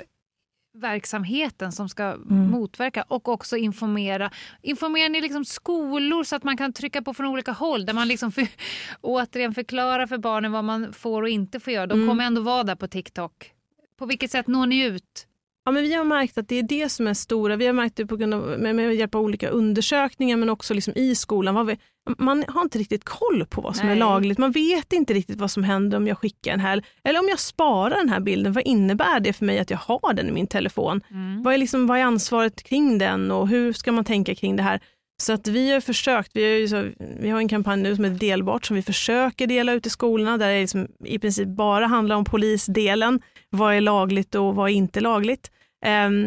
verksamheten 0.75 1.73
som 1.73 1.89
ska 1.89 2.03
mm. 2.03 2.51
motverka 2.51 3.05
och 3.09 3.29
också 3.29 3.57
informera. 3.57 4.31
Informerar 4.63 5.09
ni 5.09 5.21
liksom 5.21 5.45
skolor 5.45 6.25
så 6.25 6.37
att 6.37 6.45
man 6.45 6.57
kan 6.57 6.73
trycka 6.73 7.03
på 7.03 7.15
från 7.15 7.27
olika 7.27 7.53
håll 7.53 7.87
där 7.87 7.93
man 7.93 8.09
liksom 8.09 8.33
för, 8.33 8.49
återigen 9.01 9.55
förklarar 9.55 10.07
för 10.07 10.19
barnen 10.19 10.53
vad 10.53 10.65
man 10.65 10.93
får 10.93 11.23
och 11.23 11.29
inte 11.29 11.61
får 11.61 11.73
göra. 11.73 11.87
De 11.87 11.95
mm. 11.95 12.09
kommer 12.09 12.25
ändå 12.25 12.41
vara 12.41 12.65
där 12.65 12.75
på 12.75 12.89
TikTok. 12.89 13.53
På 13.99 14.07
vilket 14.07 14.31
sätt 14.31 14.47
når 14.47 14.67
ni 14.67 14.85
ut? 14.85 15.27
Ja, 15.65 15.73
men 15.73 15.83
vi 15.83 15.95
har 15.95 16.05
märkt 16.05 16.39
att 16.39 16.49
det 16.49 16.59
är 16.59 16.63
det 16.63 16.89
som 16.89 17.07
är 17.07 17.15
stora. 17.15 17.57
Vi 17.57 17.67
har 17.67 17.73
märkt 17.73 17.97
det 17.97 18.07
på 18.07 18.17
grund 18.17 18.35
av, 18.35 18.59
med, 18.59 18.75
med 18.75 18.95
hjälp 18.95 19.15
av 19.15 19.23
olika 19.23 19.49
undersökningar 19.49 20.37
men 20.37 20.49
också 20.49 20.75
liksom 20.75 20.93
i 20.97 21.15
skolan. 21.15 21.67
Vi, 21.67 21.79
man 22.19 22.45
har 22.49 22.63
inte 22.63 22.79
riktigt 22.79 23.05
koll 23.05 23.47
på 23.47 23.61
vad 23.61 23.77
som 23.77 23.87
Nej. 23.87 23.97
är 23.97 23.99
lagligt. 23.99 24.39
Man 24.39 24.53
vet 24.53 24.93
inte 24.93 25.15
riktigt 25.15 25.39
vad 25.39 25.51
som 25.51 25.65
händer 25.65 25.97
om 25.97 26.07
jag 26.07 26.19
skickar 26.19 26.53
en 26.53 26.61
här, 26.61 26.83
eller 27.05 27.21
om 27.21 27.29
jag 27.29 27.39
sparar 27.39 27.97
den 27.97 28.09
här 28.09 28.21
bilden. 28.21 28.53
Vad 28.53 28.67
innebär 28.67 29.21
det 29.21 29.33
för 29.33 29.45
mig 29.45 29.59
att 29.59 29.71
jag 29.71 29.79
har 29.79 30.15
den 30.15 30.29
i 30.29 30.33
min 30.33 30.47
telefon? 30.47 31.01
Mm. 31.11 31.43
Vad, 31.43 31.55
är 31.55 31.59
liksom, 31.59 31.87
vad 31.87 31.99
är 31.99 32.03
ansvaret 32.03 32.63
kring 32.63 32.99
den 32.99 33.31
och 33.31 33.49
hur 33.49 33.73
ska 33.73 33.93
man 33.93 34.05
tänka 34.05 34.35
kring 34.35 34.57
det 34.57 34.63
här? 34.63 34.81
Så 35.23 35.33
att 35.33 35.49
vi 35.49 35.73
har 35.73 35.81
försökt, 35.81 36.31
vi 36.35 36.61
har, 36.61 36.67
så, 36.67 36.91
vi 37.21 37.31
har 37.31 37.39
en 37.39 37.49
kampanj 37.49 37.83
nu 37.83 37.97
som 37.97 38.05
är 38.05 38.11
delbart 38.11 38.67
som 38.67 38.77
vi 38.77 38.83
försöker 38.83 39.47
dela 39.47 39.73
ut 39.73 39.87
i 39.87 39.91
skolorna 39.91 40.39
där 40.39 40.53
det 40.53 40.61
liksom 40.61 40.89
i 41.05 41.19
princip 41.19 41.49
bara 41.49 41.87
handlar 41.87 42.17
om 42.17 42.25
polisdelen. 42.25 43.21
Vad 43.55 43.75
är 43.75 43.81
lagligt 43.81 44.35
och 44.35 44.55
vad 44.55 44.71
är 44.71 44.75
inte 44.75 45.01
lagligt? 45.01 45.51
Ehm, 45.85 46.27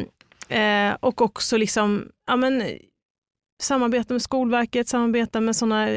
eh, 0.49 0.97
och 0.99 1.21
också 1.21 1.57
liksom, 1.57 2.09
ja, 2.27 2.35
men, 2.35 2.63
samarbeta 3.61 4.13
med 4.13 4.21
Skolverket, 4.21 4.87
samarbeta 4.87 5.41
med 5.41 5.55
sådana 5.55 5.89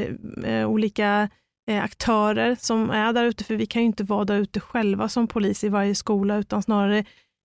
eh, 0.44 0.68
olika 0.68 1.28
eh, 1.70 1.84
aktörer 1.84 2.56
som 2.60 2.90
är 2.90 3.12
där 3.12 3.24
ute, 3.24 3.44
för 3.44 3.56
vi 3.56 3.66
kan 3.66 3.82
ju 3.82 3.86
inte 3.86 4.04
vara 4.04 4.24
där 4.24 4.38
ute 4.38 4.60
själva 4.60 5.08
som 5.08 5.26
polis 5.26 5.64
i 5.64 5.68
varje 5.68 5.94
skola, 5.94 6.36
utan 6.36 6.62
snarare 6.62 7.04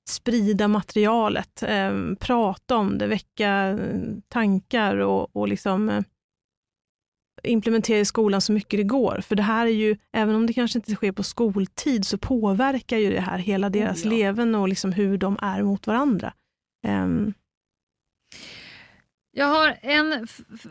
sprida 0.09 0.67
materialet, 0.67 1.63
eh, 1.63 1.91
prata 2.19 2.75
om 2.77 2.97
det, 2.97 3.07
väcka 3.07 3.79
tankar 4.27 4.97
och, 4.97 5.36
och 5.36 5.47
liksom 5.47 5.89
eh, 5.89 6.03
implementera 7.43 7.99
i 7.99 8.05
skolan 8.05 8.41
så 8.41 8.51
mycket 8.51 8.79
det 8.79 8.83
går. 8.83 9.21
För 9.21 9.35
det 9.35 9.43
här 9.43 9.65
är 9.65 9.71
ju, 9.71 9.97
även 10.11 10.35
om 10.35 10.47
det 10.47 10.53
kanske 10.53 10.79
inte 10.79 10.95
sker 10.95 11.11
på 11.11 11.23
skoltid, 11.23 12.05
så 12.05 12.17
påverkar 12.17 12.97
ju 12.97 13.11
det 13.11 13.21
här 13.21 13.37
hela 13.37 13.69
deras 13.69 14.05
oh, 14.05 14.11
ja. 14.11 14.17
leven 14.17 14.55
och 14.55 14.69
liksom 14.69 14.91
hur 14.91 15.17
de 15.17 15.37
är 15.41 15.63
mot 15.63 15.87
varandra. 15.87 16.33
Um. 16.87 17.33
Jag 19.31 19.45
har 19.45 19.77
en 19.81 20.27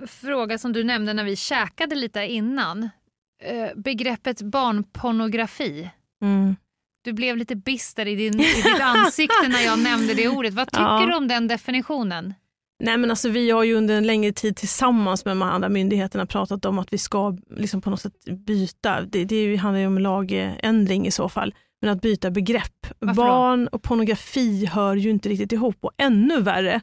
fråga 0.06 0.58
som 0.58 0.72
du 0.72 0.84
nämnde 0.84 1.12
när 1.12 1.24
vi 1.24 1.36
käkade 1.36 1.94
lite 1.94 2.26
innan. 2.26 2.82
Uh, 2.82 3.68
begreppet 3.76 4.42
barnpornografi. 4.42 5.90
Mm. 6.22 6.56
Du 7.04 7.12
blev 7.12 7.36
lite 7.36 7.56
bister 7.56 8.08
i, 8.08 8.14
din, 8.14 8.40
i 8.40 8.62
ditt 8.62 8.80
ansikte 8.80 9.48
när 9.48 9.60
jag 9.60 9.78
nämnde 9.78 10.14
det 10.14 10.28
ordet. 10.28 10.54
Vad 10.54 10.68
tycker 10.68 10.82
ja. 10.82 11.06
du 11.06 11.14
om 11.14 11.28
den 11.28 11.48
definitionen? 11.48 12.34
Nej 12.80 12.96
men 12.96 13.10
alltså 13.10 13.28
vi 13.28 13.50
har 13.50 13.64
ju 13.64 13.74
under 13.74 13.96
en 13.96 14.06
längre 14.06 14.32
tid 14.32 14.56
tillsammans 14.56 15.24
med 15.24 15.30
de 15.32 15.42
andra 15.42 15.68
myndigheterna 15.68 16.26
pratat 16.26 16.64
om 16.64 16.78
att 16.78 16.92
vi 16.92 16.98
ska 16.98 17.36
liksom 17.56 17.80
på 17.80 17.90
något 17.90 18.00
sätt 18.00 18.24
byta. 18.46 19.00
Det, 19.00 19.24
det 19.24 19.56
handlar 19.56 19.80
ju 19.80 19.86
om 19.86 19.98
lagändring 19.98 21.06
i 21.06 21.10
så 21.10 21.28
fall. 21.28 21.54
Men 21.80 21.90
att 21.90 22.00
byta 22.00 22.30
begrepp. 22.30 22.86
Varför 22.98 23.22
Barn 23.22 23.68
och 23.68 23.82
pornografi 23.82 24.66
hör 24.66 24.96
ju 24.96 25.10
inte 25.10 25.28
riktigt 25.28 25.52
ihop 25.52 25.76
och 25.80 25.92
ännu 25.98 26.40
värre, 26.40 26.80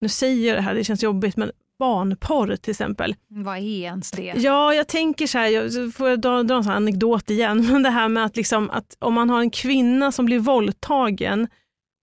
nu 0.00 0.08
säger 0.08 0.48
jag 0.48 0.56
det 0.56 0.62
här, 0.62 0.74
det 0.74 0.84
känns 0.84 1.02
jobbigt, 1.02 1.36
men 1.36 1.50
barnporr 1.78 2.56
till 2.56 2.70
exempel. 2.70 3.14
Vad 3.28 3.56
är 3.56 3.62
ens 3.62 4.10
det? 4.10 4.34
Ja, 4.36 4.74
jag 4.74 4.88
tänker 4.88 5.26
så 5.26 5.38
här, 5.38 5.48
jag 5.48 5.94
får 5.94 6.08
jag 6.08 6.20
dra, 6.20 6.42
dra 6.42 6.56
en 6.56 6.68
anekdot 6.68 7.30
igen, 7.30 7.66
men 7.72 7.82
det 7.82 7.90
här 7.90 8.08
med 8.08 8.24
att, 8.24 8.36
liksom, 8.36 8.70
att 8.70 8.96
om 8.98 9.14
man 9.14 9.30
har 9.30 9.40
en 9.40 9.50
kvinna 9.50 10.12
som 10.12 10.26
blir 10.26 10.38
våldtagen 10.38 11.48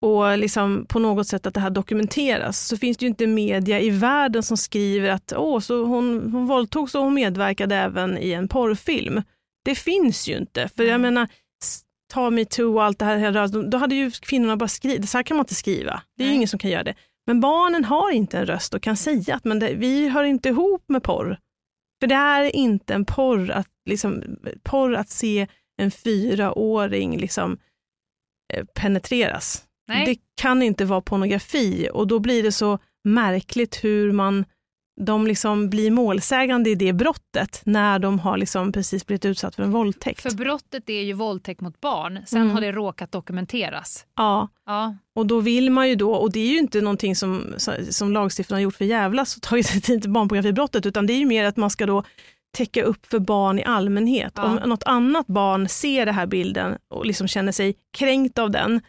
och 0.06 0.38
liksom 0.38 0.86
på 0.90 1.00
något 1.00 1.28
sätt 1.28 1.46
att 1.46 1.54
det 1.54 1.60
här 1.60 1.70
dokumenteras, 1.70 2.68
så 2.68 2.78
finns 2.78 2.98
det 2.98 3.06
ju 3.06 3.10
inte 3.10 3.28
media 3.28 3.80
i 3.80 3.90
världen 3.90 4.44
som 4.44 4.58
skriver 4.58 5.10
att 5.10 5.34
Åh, 5.36 5.60
så 5.60 5.86
hon, 5.86 6.32
hon 6.32 6.46
våldtogs 6.46 6.96
och 6.96 7.02
hon 7.02 7.14
medverkade 7.14 7.76
även 7.76 8.18
i 8.18 8.32
en 8.32 8.48
porrfilm. 8.48 9.22
Det 9.66 9.76
finns 9.76 10.28
ju 10.28 10.38
inte, 10.38 10.70
för 10.76 10.84
jag 10.84 11.02
menar, 11.02 11.28
ta 12.14 12.30
metoo 12.30 12.76
och 12.76 12.84
allt 12.84 13.00
det 13.00 13.06
här, 13.06 13.70
då 13.72 13.78
hade 13.78 13.96
ju 13.96 14.12
kvinnorna 14.12 14.58
bara 14.58 14.68
skrivit, 14.68 15.10
så 15.10 15.18
här 15.18 15.24
kan 15.24 15.38
man 15.38 15.44
inte 15.44 15.56
skriva. 15.56 16.02
Det 16.18 16.24
är 16.24 16.28
ju 16.28 16.34
ingen 16.34 16.48
som 16.48 16.60
kan 16.60 16.72
göra 16.72 16.84
det. 16.84 16.96
Men 17.28 17.42
barnen 17.42 17.86
har 17.86 18.12
inte 18.12 18.38
en 18.38 18.46
röst 18.46 18.74
och 18.74 18.82
kan 18.82 18.98
säga 18.98 19.36
att 19.36 19.46
men 19.46 19.60
det, 19.60 19.74
vi 19.74 20.10
hör 20.10 20.24
inte 20.24 20.50
ihop 20.50 20.84
med 20.88 21.04
porr. 21.04 21.38
För 22.00 22.08
det 22.08 22.16
är 22.16 22.56
inte 22.56 22.94
en 22.94 23.06
porr 23.06 23.52
att, 23.52 23.70
liksom, 23.86 24.24
porr 24.64 24.96
att 24.96 25.10
se 25.10 25.48
en 25.78 25.92
fyraåring 25.92 27.18
liksom, 27.18 27.58
eh, 28.54 28.66
penetreras. 28.66 29.66
Nej. 29.88 30.06
Det 30.06 30.42
kan 30.42 30.62
inte 30.62 30.86
vara 30.86 31.02
pornografi 31.02 31.90
och 31.94 32.08
då 32.08 32.20
blir 32.20 32.44
det 32.44 32.52
så 32.52 32.80
märkligt 33.04 33.84
hur 33.84 34.12
man 34.12 34.46
de 35.02 35.28
liksom 35.28 35.70
blir 35.70 35.92
målsägande 35.92 36.70
i 36.70 36.76
det 36.76 36.94
brottet 36.94 37.62
när 37.66 38.00
de 38.00 38.20
har 38.20 38.38
liksom 38.38 38.72
precis 38.72 39.06
blivit 39.06 39.26
utsatt 39.26 39.56
för 39.56 39.64
en 39.64 39.72
våldtäkt. 39.72 40.22
För 40.22 40.36
brottet 40.36 40.90
är 40.90 41.02
ju 41.02 41.14
våldtäkt 41.14 41.62
mot 41.62 41.82
barn, 41.82 42.20
sen 42.26 42.42
mm. 42.42 42.54
har 42.54 42.62
det 42.62 42.72
råkat 42.72 43.12
dokumenteras. 43.12 44.06
Ja. 44.16 44.50
ja, 44.66 44.96
och 45.16 45.26
då 45.26 45.40
vill 45.40 45.72
man 45.72 45.90
ju 45.90 45.96
då, 45.96 46.14
och 46.14 46.32
det 46.32 46.40
är 46.40 46.48
ju 46.48 46.58
inte 46.58 46.82
någonting 46.82 47.16
som, 47.16 47.54
som 47.90 48.12
lagstiftarna 48.12 48.58
har 48.58 48.62
gjort 48.62 48.76
för 48.76 48.86
jävlas 48.86 49.36
och 49.36 49.42
tagit 49.42 49.68
tid 49.84 50.02
till 50.02 50.12
barnpornografibrottet, 50.12 50.86
utan 50.86 51.08
det 51.08 51.14
är 51.14 51.20
ju 51.20 51.26
mer 51.26 51.46
att 51.46 51.58
man 51.58 51.70
ska 51.70 51.86
då 51.86 52.04
täcka 52.58 52.84
upp 52.84 53.06
för 53.06 53.20
barn 53.20 53.60
i 53.60 53.64
allmänhet. 53.64 54.34
Ja. 54.36 54.44
Om 54.44 54.70
något 54.70 54.84
annat 54.84 55.28
barn 55.28 55.70
ser 55.70 56.06
den 56.06 56.16
här 56.16 56.26
bilden 56.26 56.78
och 56.88 57.06
liksom 57.06 57.28
känner 57.28 57.52
sig 57.52 57.76
kränkt 57.98 58.40
av 58.40 58.52
den, 58.52 58.82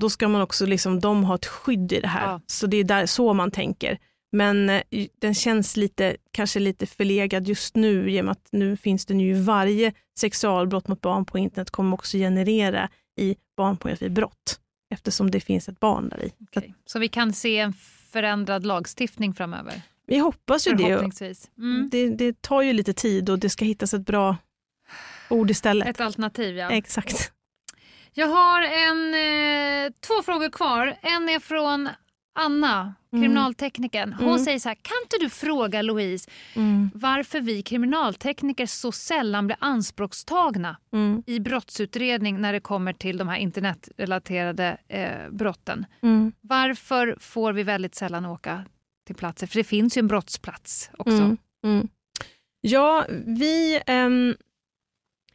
då 0.00 0.10
ska 0.10 0.28
man 0.28 0.40
också, 0.40 0.66
liksom, 0.66 1.00
de 1.00 1.24
ha 1.24 1.34
ett 1.34 1.46
skydd 1.46 1.92
i 1.92 2.00
det 2.00 2.08
här. 2.08 2.32
Ja. 2.32 2.40
Så 2.46 2.66
det 2.66 2.76
är 2.76 2.84
där, 2.84 3.06
så 3.06 3.32
man 3.32 3.50
tänker. 3.50 3.98
Men 4.32 4.70
eh, 4.70 4.82
den 5.20 5.34
känns 5.34 5.76
lite, 5.76 6.16
kanske 6.30 6.60
lite 6.60 6.86
förlegad 6.86 7.48
just 7.48 7.76
nu 7.76 8.22
med 8.22 8.32
att 8.32 8.48
nu 8.52 8.76
finns 8.76 9.06
det 9.06 9.14
ju 9.14 9.34
varje 9.34 9.92
sexualbrott 10.18 10.88
mot 10.88 11.00
barn 11.00 11.24
på 11.24 11.38
internet 11.38 11.70
kommer 11.70 11.94
också 11.94 12.16
generera 12.16 12.88
i 13.16 13.36
barnpornografibrott 13.56 14.60
eftersom 14.94 15.30
det 15.30 15.40
finns 15.40 15.68
ett 15.68 15.80
barn 15.80 16.08
där 16.08 16.24
i. 16.24 16.32
Okay. 16.42 16.72
Så 16.86 16.98
vi 16.98 17.08
kan 17.08 17.32
se 17.32 17.58
en 17.58 17.72
förändrad 18.12 18.66
lagstiftning 18.66 19.34
framöver? 19.34 19.82
Vi 20.06 20.18
hoppas 20.18 20.66
ju 20.66 20.72
det. 20.72 21.10
Mm. 21.58 21.88
det. 21.90 22.08
Det 22.08 22.42
tar 22.42 22.62
ju 22.62 22.72
lite 22.72 22.92
tid 22.92 23.30
och 23.30 23.38
det 23.38 23.50
ska 23.50 23.64
hittas 23.64 23.94
ett 23.94 24.06
bra 24.06 24.36
ord 25.30 25.50
istället. 25.50 25.88
Ett 25.88 26.00
alternativ, 26.00 26.56
ja. 26.56 26.70
Exakt. 26.70 27.32
Jag 28.14 28.26
har 28.26 28.62
en, 28.62 29.14
eh, 29.14 29.92
två 30.00 30.22
frågor 30.22 30.50
kvar. 30.50 30.96
En 31.02 31.28
är 31.28 31.40
från 31.40 31.88
Anna, 32.32 32.94
mm. 33.12 33.22
kriminalteknikern, 33.22 34.12
hon 34.12 34.28
mm. 34.28 34.38
säger 34.38 34.58
så 34.58 34.68
här, 34.68 34.74
kan 34.74 34.96
inte 35.04 35.16
du 35.20 35.30
fråga 35.30 35.82
Louise 35.82 36.30
mm. 36.54 36.90
varför 36.94 37.40
vi 37.40 37.62
kriminaltekniker 37.62 38.66
så 38.66 38.92
sällan 38.92 39.46
blir 39.46 39.56
anspråkstagna 39.60 40.76
mm. 40.92 41.22
i 41.26 41.40
brottsutredning 41.40 42.40
när 42.40 42.52
det 42.52 42.60
kommer 42.60 42.92
till 42.92 43.18
de 43.18 43.28
här 43.28 43.36
internetrelaterade 43.36 44.76
eh, 44.88 45.30
brotten. 45.30 45.86
Mm. 46.02 46.32
Varför 46.40 47.16
får 47.20 47.52
vi 47.52 47.62
väldigt 47.62 47.94
sällan 47.94 48.26
åka 48.26 48.64
till 49.06 49.16
platser? 49.16 49.46
För 49.46 49.56
det 49.56 49.64
finns 49.64 49.96
ju 49.96 49.98
en 49.98 50.08
brottsplats 50.08 50.90
också. 50.98 51.36
Mm. 51.64 51.88
Ja, 52.60 53.06
vi... 53.26 53.82
Ähm, 53.86 54.34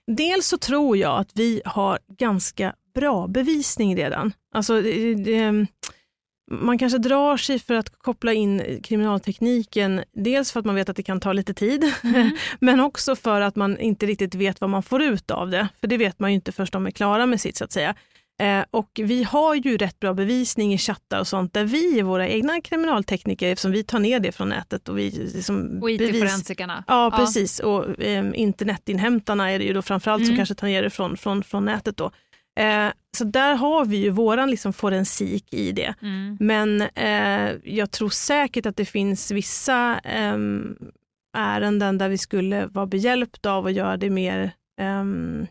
dels 0.08 0.48
så 0.48 0.58
tror 0.58 0.98
jag 0.98 1.20
att 1.20 1.30
vi 1.34 1.62
har 1.66 2.00
ganska 2.18 2.74
bra 2.96 3.28
bevisning 3.28 3.96
redan. 3.96 4.34
Alltså, 4.54 4.82
det, 4.82 5.16
det, 5.16 5.68
man 6.52 6.78
kanske 6.78 6.98
drar 6.98 7.38
sig 7.38 7.60
för 7.60 7.74
att 7.74 7.90
koppla 7.98 8.34
in 8.34 8.80
kriminaltekniken, 8.84 10.04
dels 10.14 10.52
för 10.52 10.60
att 10.60 10.66
man 10.66 10.76
vet 10.76 10.90
att 10.90 10.96
det 10.96 11.04
kan 11.04 11.20
ta 11.20 11.34
lite 11.34 11.54
tid, 11.54 11.92
mm. 12.04 12.32
men 12.60 12.80
också 12.80 13.16
för 13.16 13.42
att 13.42 13.56
man 13.56 13.78
inte 13.80 14.06
riktigt 14.06 14.36
vet 14.36 14.62
vad 14.62 14.70
man 14.70 14.84
får 14.84 15.02
ut 15.02 15.32
av 15.32 15.50
det. 15.50 15.68
För 15.80 15.88
det 15.88 15.98
vet 15.98 16.20
man 16.20 16.32
ju 16.32 16.36
inte 16.36 16.52
först 16.52 16.74
de 16.74 16.86
är 16.86 16.92
klara 16.92 17.26
med 17.26 17.42
sitt 17.42 17.58
så 17.58 17.64
att 17.64 17.72
säga. 17.72 17.96
Eh, 18.42 18.66
och 18.72 18.90
vi 19.04 19.24
har 19.24 19.56
ju 19.56 19.78
rätt 19.78 20.00
bra 20.00 20.14
bevisning 20.14 20.74
i 20.74 20.78
chattar 20.78 21.20
och 21.20 21.28
sånt 21.28 21.54
där 21.54 21.64
vi 21.64 22.00
är 22.00 22.04
våra 22.04 22.28
egna 22.28 22.62
kriminaltekniker, 22.62 23.52
eftersom 23.52 23.72
vi 23.72 23.84
tar 23.84 24.00
ner 24.00 24.20
det 24.20 24.32
från 24.32 24.50
nätet. 24.50 24.90
Och, 24.90 24.98
vi, 24.98 25.12
liksom 25.12 25.80
och 25.82 25.92
IT-forensikerna. 25.92 26.84
Ja, 26.88 27.14
precis. 27.18 27.60
Och 27.60 28.02
eh, 28.02 28.26
internetinhämtarna 28.34 29.52
är 29.52 29.60
det 29.60 29.66
ju 29.66 29.74
då 29.74 29.82
framförallt 29.82 30.20
mm. 30.20 30.28
som 30.28 30.36
kanske 30.36 30.56
tar 30.56 30.68
ner 30.68 30.84
det 30.84 30.90
från, 30.90 31.18
från, 31.18 31.44
från 31.44 31.66
nätet. 31.66 31.98
Då. 31.98 32.12
Eh, 32.60 32.88
så 33.18 33.24
där 33.24 33.56
har 33.56 33.86
vi 33.86 33.98
ju 33.98 34.10
våran 34.10 34.52
liksom 34.52 34.74
forensik 34.74 35.54
i 35.54 35.72
det. 35.72 35.94
Mm. 36.02 36.38
Men 36.40 36.82
eh, 36.82 37.52
jag 37.64 37.92
tror 37.92 38.10
säkert 38.10 38.66
att 38.66 38.78
det 38.78 38.86
finns 38.86 39.32
vissa 39.32 40.00
eh, 40.04 40.38
ärenden 41.38 41.98
där 41.98 42.10
vi 42.10 42.18
skulle 42.18 42.66
vara 42.66 42.86
behjälpta 42.86 43.52
av 43.52 43.66
att 43.66 43.74
göra 43.74 43.98
det 43.98 44.10
mer 44.10 44.52
ehm, 44.82 45.48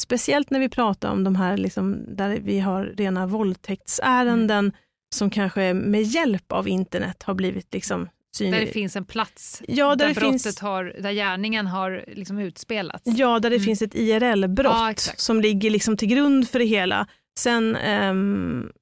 Speciellt 0.00 0.50
när 0.50 0.60
vi 0.60 0.68
pratar 0.68 1.10
om 1.10 1.24
de 1.24 1.36
här 1.36 1.56
liksom, 1.56 2.16
där 2.16 2.38
vi 2.40 2.60
har 2.60 2.84
rena 2.84 3.26
våldtäktsärenden 3.26 4.64
mm. 4.64 4.72
som 5.14 5.30
kanske 5.30 5.74
med 5.74 6.02
hjälp 6.02 6.52
av 6.52 6.68
internet 6.68 7.22
har 7.22 7.34
blivit 7.34 7.74
liksom 7.74 8.08
synlig. 8.36 8.60
Där 8.60 8.66
det 8.66 8.72
finns 8.72 8.96
en 8.96 9.04
plats 9.04 9.62
ja, 9.68 9.96
där, 9.96 10.06
där 10.06 10.14
brottet 10.14 10.42
finns... 10.42 10.60
har, 10.60 10.84
där 10.84 11.12
gärningen 11.12 11.66
har 11.66 12.04
liksom 12.08 12.38
utspelats. 12.38 13.02
Ja, 13.04 13.38
där 13.38 13.50
det 13.50 13.56
mm. 13.56 13.66
finns 13.66 13.82
ett 13.82 13.94
IRL-brott 13.94 15.04
ja, 15.06 15.12
som 15.16 15.40
ligger 15.40 15.70
liksom 15.70 15.96
till 15.96 16.08
grund 16.08 16.48
för 16.48 16.58
det 16.58 16.64
hela. 16.64 17.06
Sen 17.38 17.76
um, 17.76 18.72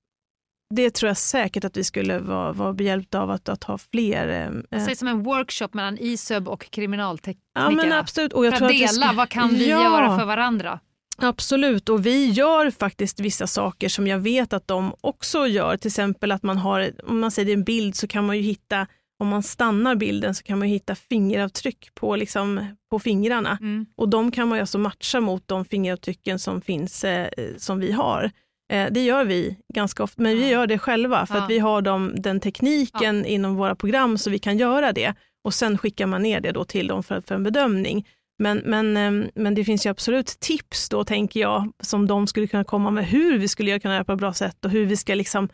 det 0.75 0.91
tror 0.91 1.09
jag 1.09 1.17
säkert 1.17 1.65
att 1.65 1.77
vi 1.77 1.85
skulle 1.85 2.19
vara, 2.19 2.53
vara 2.53 2.73
behjälpta 2.73 3.21
av 3.21 3.31
att, 3.31 3.49
att 3.49 3.65
ha 3.65 3.79
fler. 3.79 4.53
Eh, 4.71 4.85
Säg 4.85 4.97
som 4.97 5.09
en 5.09 5.23
workshop 5.23 5.69
mellan 5.73 5.99
ISUB 5.99 6.49
och 6.49 6.71
kriminaltekniker. 6.71 7.51
Ja, 7.55 7.71
men 7.71 7.93
absolut. 7.93 8.33
Och 8.33 8.47
jag 8.47 8.53
för 8.53 8.59
tror 8.59 8.69
att 8.69 8.75
dela, 8.75 8.87
att 8.87 8.95
ska... 8.95 9.13
vad 9.13 9.29
kan 9.29 9.49
vi 9.49 9.71
ja. 9.71 9.83
göra 9.83 10.19
för 10.19 10.25
varandra? 10.25 10.81
Absolut, 11.17 11.89
och 11.89 12.07
vi 12.07 12.31
gör 12.31 12.71
faktiskt 12.71 13.21
vissa 13.21 13.47
saker 13.47 13.89
som 13.89 14.07
jag 14.07 14.19
vet 14.19 14.53
att 14.53 14.69
de 14.69 14.95
också 15.01 15.47
gör. 15.47 15.77
Till 15.77 15.89
exempel 15.89 16.33
att 16.33 16.43
man 16.43 16.59
har, 16.59 16.93
om 17.07 17.21
man 17.21 17.31
säger 17.31 17.55
en 17.55 17.65
bild 17.65 17.97
så 17.97 18.07
kan 18.07 18.27
man 18.27 18.37
ju 18.37 18.43
hitta, 18.43 18.87
om 19.19 19.29
man 19.29 19.43
stannar 19.43 19.95
bilden 19.95 20.35
så 20.35 20.43
kan 20.43 20.59
man 20.59 20.69
hitta 20.69 20.95
fingeravtryck 20.95 21.95
på, 21.95 22.17
liksom, 22.17 22.67
på 22.91 22.99
fingrarna. 22.99 23.59
Mm. 23.61 23.87
Och 23.97 24.09
de 24.09 24.31
kan 24.31 24.49
man 24.49 24.61
alltså 24.61 24.79
matcha 24.79 25.21
mot 25.21 25.49
de 25.49 25.65
fingeravtrycken 25.65 26.39
som 26.39 26.61
finns, 26.61 27.05
eh, 27.05 27.29
som 27.57 27.81
vi 27.81 27.93
har. 27.93 28.31
Eh, 28.73 28.89
det 28.91 29.05
gör 29.05 29.25
vi 29.25 29.57
ganska 29.75 30.03
ofta, 30.03 30.23
men 30.23 30.37
vi 30.37 30.49
gör 30.49 30.67
det 30.67 30.79
själva 30.79 31.27
för 31.27 31.35
ja. 31.35 31.43
att 31.43 31.51
vi 31.51 31.59
har 31.59 31.83
de, 31.83 32.15
den 32.17 32.41
tekniken 32.41 33.19
ja. 33.19 33.25
inom 33.25 33.57
våra 33.57 33.75
program 33.75 34.19
så 34.19 34.31
vi 34.31 34.39
kan 34.39 34.59
göra 34.59 34.93
det. 34.93 35.15
Och 35.45 35.55
sen 35.55 35.79
skickar 35.79 36.07
man 36.07 36.23
ner 36.23 36.41
det 36.41 36.53
då 36.53 36.65
till 36.65 36.87
dem 36.87 37.03
för, 37.03 37.21
för 37.21 37.35
en 37.35 37.43
bedömning. 37.43 38.07
Men, 38.45 38.59
men, 38.59 38.97
ehm, 38.97 39.31
men 39.35 39.55
det 39.55 39.65
finns 39.65 39.87
ju 39.87 39.91
absolut 39.91 40.27
tips 40.27 40.89
då, 40.89 41.05
tänker 41.05 41.41
jag, 41.41 41.73
som 41.81 42.07
de 42.07 42.27
skulle 42.27 42.47
kunna 42.47 42.65
komma 42.65 42.91
med 42.91 43.07
hur 43.07 43.39
vi 43.39 43.49
skulle 43.49 43.81
kunna 43.81 43.95
göra 43.95 44.05
på 44.05 44.13
ett 44.13 44.19
bra 44.19 44.33
sätt 44.33 44.65
och 44.65 44.71
hur 44.71 44.87
vi 44.87 44.97
ska 44.97 45.15
liksom, 45.15 45.49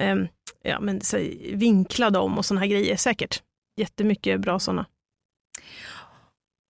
um, 0.00 0.28
ja, 0.62 0.80
men, 0.80 1.00
så, 1.00 1.16
vinkla 1.52 2.10
dem 2.10 2.38
och 2.38 2.44
sådana 2.44 2.60
här 2.60 2.68
grejer. 2.68 2.96
Säkert 2.96 3.42
jättemycket 3.76 4.40
bra 4.40 4.58
sådana. 4.58 4.86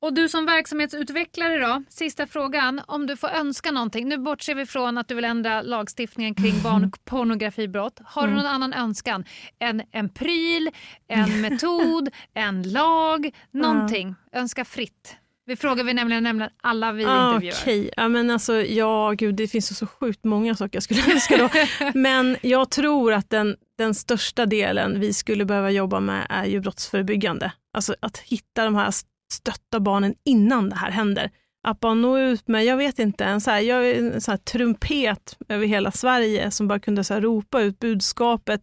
Och 0.02 0.14
du 0.14 0.28
som 0.28 0.46
verksamhetsutvecklare 0.46 1.58
då, 1.58 1.82
sista 1.88 2.26
frågan. 2.26 2.80
Om 2.86 3.06
du 3.06 3.16
får 3.16 3.28
önska 3.28 3.70
någonting. 3.70 4.08
Nu 4.08 4.18
bortser 4.18 4.54
vi 4.54 4.66
från 4.66 4.98
att 4.98 5.08
du 5.08 5.14
vill 5.14 5.24
ändra 5.24 5.62
lagstiftningen 5.62 6.34
kring 6.34 6.62
barnpornografibrott. 6.62 8.00
Har 8.04 8.22
du 8.22 8.32
mm. 8.32 8.44
någon 8.44 8.52
annan 8.52 8.72
önskan? 8.72 9.24
En, 9.58 9.82
en 9.90 10.08
pryl, 10.08 10.70
en 11.08 11.40
metod, 11.40 12.08
en 12.34 12.72
lag, 12.72 13.30
någonting? 13.50 14.14
Önska 14.32 14.64
fritt. 14.64 15.19
Vi 15.50 15.56
frågar 15.56 15.84
vi 15.84 15.94
nämligen, 15.94 16.22
nämligen 16.22 16.50
alla 16.62 16.92
vi 16.92 17.04
ah, 17.04 17.28
intervjuar. 17.34 17.56
Okej, 17.62 17.80
okay. 17.80 17.90
ja, 17.96 18.08
men 18.08 18.30
alltså, 18.30 18.62
ja, 18.62 19.10
gud, 19.10 19.34
det 19.34 19.48
finns 19.48 19.78
så 19.78 19.86
sjukt 19.86 20.24
många 20.24 20.54
saker 20.54 20.76
jag 20.76 20.82
skulle 20.82 21.00
önska 21.12 21.36
då. 21.36 21.48
men 21.94 22.36
jag 22.42 22.70
tror 22.70 23.12
att 23.12 23.30
den, 23.30 23.56
den 23.78 23.94
största 23.94 24.46
delen 24.46 25.00
vi 25.00 25.12
skulle 25.12 25.44
behöva 25.44 25.70
jobba 25.70 26.00
med 26.00 26.26
är 26.30 26.44
ju 26.44 26.60
brottsförebyggande. 26.60 27.52
Alltså 27.76 27.94
att 28.00 28.18
hitta 28.18 28.64
de 28.64 28.74
här, 28.74 28.94
stötta 29.32 29.80
barnen 29.80 30.14
innan 30.24 30.68
det 30.68 30.76
här 30.76 30.90
händer. 30.90 31.30
Att 31.68 31.80
bara 31.80 31.94
nå 31.94 32.18
ut 32.18 32.48
med, 32.48 32.64
jag 32.64 32.76
vet 32.76 32.98
inte, 32.98 33.24
en, 33.24 33.40
så 33.40 33.50
här, 33.50 33.60
jag, 33.60 33.90
en 33.90 34.20
så 34.20 34.30
här 34.30 34.38
trumpet 34.38 35.36
över 35.48 35.66
hela 35.66 35.90
Sverige 35.90 36.50
som 36.50 36.68
bara 36.68 36.80
kunde 36.80 37.04
så 37.04 37.14
här, 37.14 37.20
ropa 37.20 37.60
ut 37.60 37.78
budskapet 37.78 38.60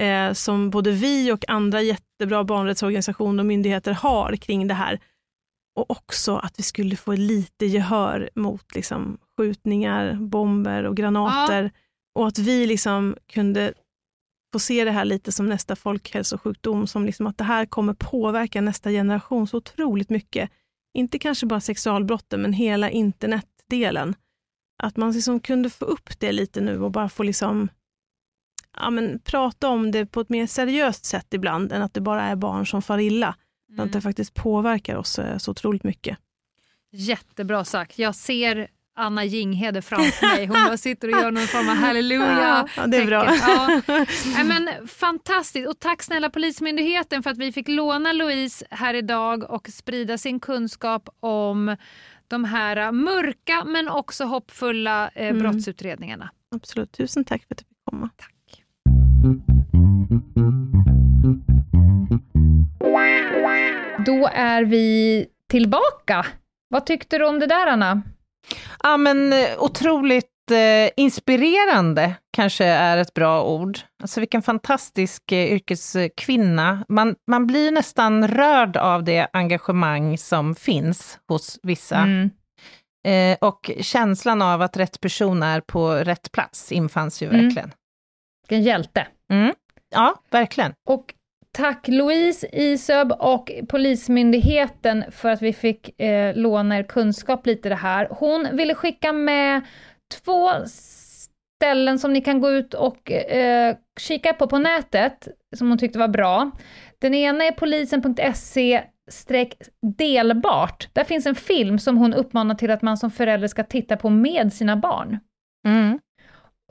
eh, 0.00 0.32
som 0.32 0.70
både 0.70 0.90
vi 0.90 1.32
och 1.32 1.44
andra 1.48 1.82
jättebra 1.82 2.44
barnrättsorganisationer 2.44 3.42
och 3.42 3.46
myndigheter 3.46 3.92
har 3.92 4.36
kring 4.36 4.68
det 4.68 4.74
här 4.74 5.00
och 5.74 5.90
också 5.90 6.36
att 6.36 6.58
vi 6.58 6.62
skulle 6.62 6.96
få 6.96 7.12
lite 7.12 7.66
gehör 7.66 8.30
mot 8.34 8.74
liksom, 8.74 9.18
skjutningar, 9.36 10.14
bomber 10.14 10.84
och 10.84 10.96
granater. 10.96 11.62
Ja. 11.62 11.70
Och 12.14 12.28
att 12.28 12.38
vi 12.38 12.66
liksom 12.66 13.16
kunde 13.26 13.72
få 14.52 14.58
se 14.58 14.84
det 14.84 14.90
här 14.90 15.04
lite 15.04 15.32
som 15.32 15.46
nästa 15.46 15.76
folkhälsosjukdom, 15.76 16.86
som 16.86 17.06
liksom 17.06 17.26
att 17.26 17.38
det 17.38 17.44
här 17.44 17.66
kommer 17.66 17.94
påverka 17.94 18.60
nästa 18.60 18.90
generation 18.90 19.46
så 19.46 19.56
otroligt 19.56 20.10
mycket. 20.10 20.50
Inte 20.94 21.18
kanske 21.18 21.46
bara 21.46 21.60
sexualbrotten, 21.60 22.42
men 22.42 22.52
hela 22.52 22.90
internetdelen. 22.90 24.14
Att 24.82 24.96
man 24.96 25.12
liksom 25.12 25.40
kunde 25.40 25.70
få 25.70 25.84
upp 25.84 26.20
det 26.20 26.32
lite 26.32 26.60
nu 26.60 26.82
och 26.82 26.90
bara 26.90 27.08
få 27.08 27.22
liksom, 27.22 27.68
ja, 28.76 28.90
men, 28.90 29.20
prata 29.24 29.68
om 29.68 29.90
det 29.90 30.06
på 30.06 30.20
ett 30.20 30.28
mer 30.28 30.46
seriöst 30.46 31.04
sätt 31.04 31.34
ibland, 31.34 31.72
än 31.72 31.82
att 31.82 31.94
det 31.94 32.00
bara 32.00 32.22
är 32.22 32.36
barn 32.36 32.66
som 32.66 32.82
far 32.82 32.98
illa. 32.98 33.36
Mm. 33.72 33.86
Att 33.86 33.92
det 33.92 34.00
faktiskt 34.00 34.34
påverkar 34.34 34.96
oss 34.96 35.18
eh, 35.18 35.38
så 35.38 35.50
otroligt 35.50 35.84
mycket. 35.84 36.18
Jättebra 36.90 37.64
sagt. 37.64 37.98
Jag 37.98 38.14
ser 38.14 38.68
Anna 38.94 39.24
Jinghede 39.24 39.82
framför 39.82 40.26
mig. 40.26 40.46
Hon 40.46 40.78
sitter 40.78 41.08
och 41.08 41.20
gör 41.20 41.30
någon 41.30 41.46
form 41.46 41.68
av 41.68 41.74
halleluja. 41.74 42.68
Ja, 42.76 42.86
det 42.86 42.96
är 42.96 43.06
bra. 43.06 43.34
Ja. 43.34 43.82
men, 44.44 44.88
fantastiskt. 44.88 45.68
Och 45.68 45.78
tack 45.78 46.02
snälla 46.02 46.30
Polismyndigheten 46.30 47.22
för 47.22 47.30
att 47.30 47.38
vi 47.38 47.52
fick 47.52 47.68
låna 47.68 48.12
Louise 48.12 48.66
här 48.70 48.94
idag 48.94 49.50
och 49.50 49.68
sprida 49.68 50.18
sin 50.18 50.40
kunskap 50.40 51.08
om 51.20 51.76
de 52.28 52.44
här 52.44 52.92
mörka 52.92 53.64
men 53.64 53.88
också 53.88 54.24
hoppfulla 54.24 55.10
eh, 55.14 55.28
mm. 55.28 55.38
brottsutredningarna. 55.38 56.30
Absolut. 56.54 56.92
Tusen 56.92 57.24
tack 57.24 57.46
för 57.46 57.54
att 57.54 57.58
du 57.58 57.64
fick 57.64 57.84
komma. 57.84 58.10
Tack. 58.16 58.64
Då 64.06 64.28
är 64.32 64.64
vi 64.64 65.26
tillbaka. 65.48 66.26
Vad 66.68 66.86
tyckte 66.86 67.18
du 67.18 67.24
om 67.24 67.38
det 67.38 67.46
där, 67.46 67.66
Anna? 67.66 68.02
Ja, 68.82 68.96
men 68.96 69.32
eh, 69.32 69.38
otroligt 69.58 70.50
eh, 70.50 70.90
inspirerande 70.96 72.14
kanske 72.30 72.64
är 72.64 72.96
ett 72.96 73.14
bra 73.14 73.44
ord. 73.44 73.78
Alltså 74.02 74.20
vilken 74.20 74.42
fantastisk 74.42 75.32
eh, 75.32 75.52
yrkeskvinna. 75.52 76.84
Man, 76.88 77.14
man 77.26 77.46
blir 77.46 77.70
nästan 77.70 78.28
rörd 78.28 78.76
av 78.76 79.04
det 79.04 79.28
engagemang 79.32 80.18
som 80.18 80.54
finns 80.54 81.18
hos 81.28 81.58
vissa. 81.62 81.96
Mm. 81.96 82.30
Eh, 83.04 83.38
och 83.40 83.70
känslan 83.80 84.42
av 84.42 84.62
att 84.62 84.76
rätt 84.76 85.00
person 85.00 85.42
är 85.42 85.60
på 85.60 85.90
rätt 85.90 86.32
plats 86.32 86.72
infanns 86.72 87.22
ju 87.22 87.28
mm. 87.28 87.44
verkligen. 87.44 87.70
Vilken 88.48 88.62
hjälte. 88.62 89.06
Mm. 89.30 89.54
Ja, 89.90 90.22
verkligen. 90.30 90.72
Och 90.86 91.14
Tack 91.52 91.88
Louise 91.88 92.48
Isöb 92.52 93.12
och 93.12 93.50
Polismyndigheten 93.68 95.04
för 95.10 95.30
att 95.30 95.42
vi 95.42 95.52
fick 95.52 96.00
eh, 96.00 96.36
låna 96.36 96.78
er 96.78 96.82
kunskap 96.82 97.46
lite 97.46 97.68
det 97.68 97.74
här. 97.74 98.08
Hon 98.10 98.48
ville 98.52 98.74
skicka 98.74 99.12
med 99.12 99.62
två 100.24 100.50
ställen 100.66 101.98
som 101.98 102.12
ni 102.12 102.20
kan 102.20 102.40
gå 102.40 102.50
ut 102.50 102.74
och 102.74 103.12
eh, 103.12 103.76
kika 104.00 104.32
på 104.32 104.46
på 104.46 104.58
nätet, 104.58 105.28
som 105.56 105.68
hon 105.68 105.78
tyckte 105.78 105.98
var 105.98 106.08
bra. 106.08 106.50
Den 106.98 107.14
ena 107.14 107.44
är 107.44 107.52
polisen.se 107.52 108.82
delbart. 109.98 110.88
Där 110.92 111.04
finns 111.04 111.26
en 111.26 111.34
film 111.34 111.78
som 111.78 111.96
hon 111.96 112.14
uppmanar 112.14 112.54
till 112.54 112.70
att 112.70 112.82
man 112.82 112.96
som 112.96 113.10
förälder 113.10 113.48
ska 113.48 113.64
titta 113.64 113.96
på 113.96 114.10
med 114.10 114.52
sina 114.52 114.76
barn. 114.76 115.18
Mm. 115.66 115.98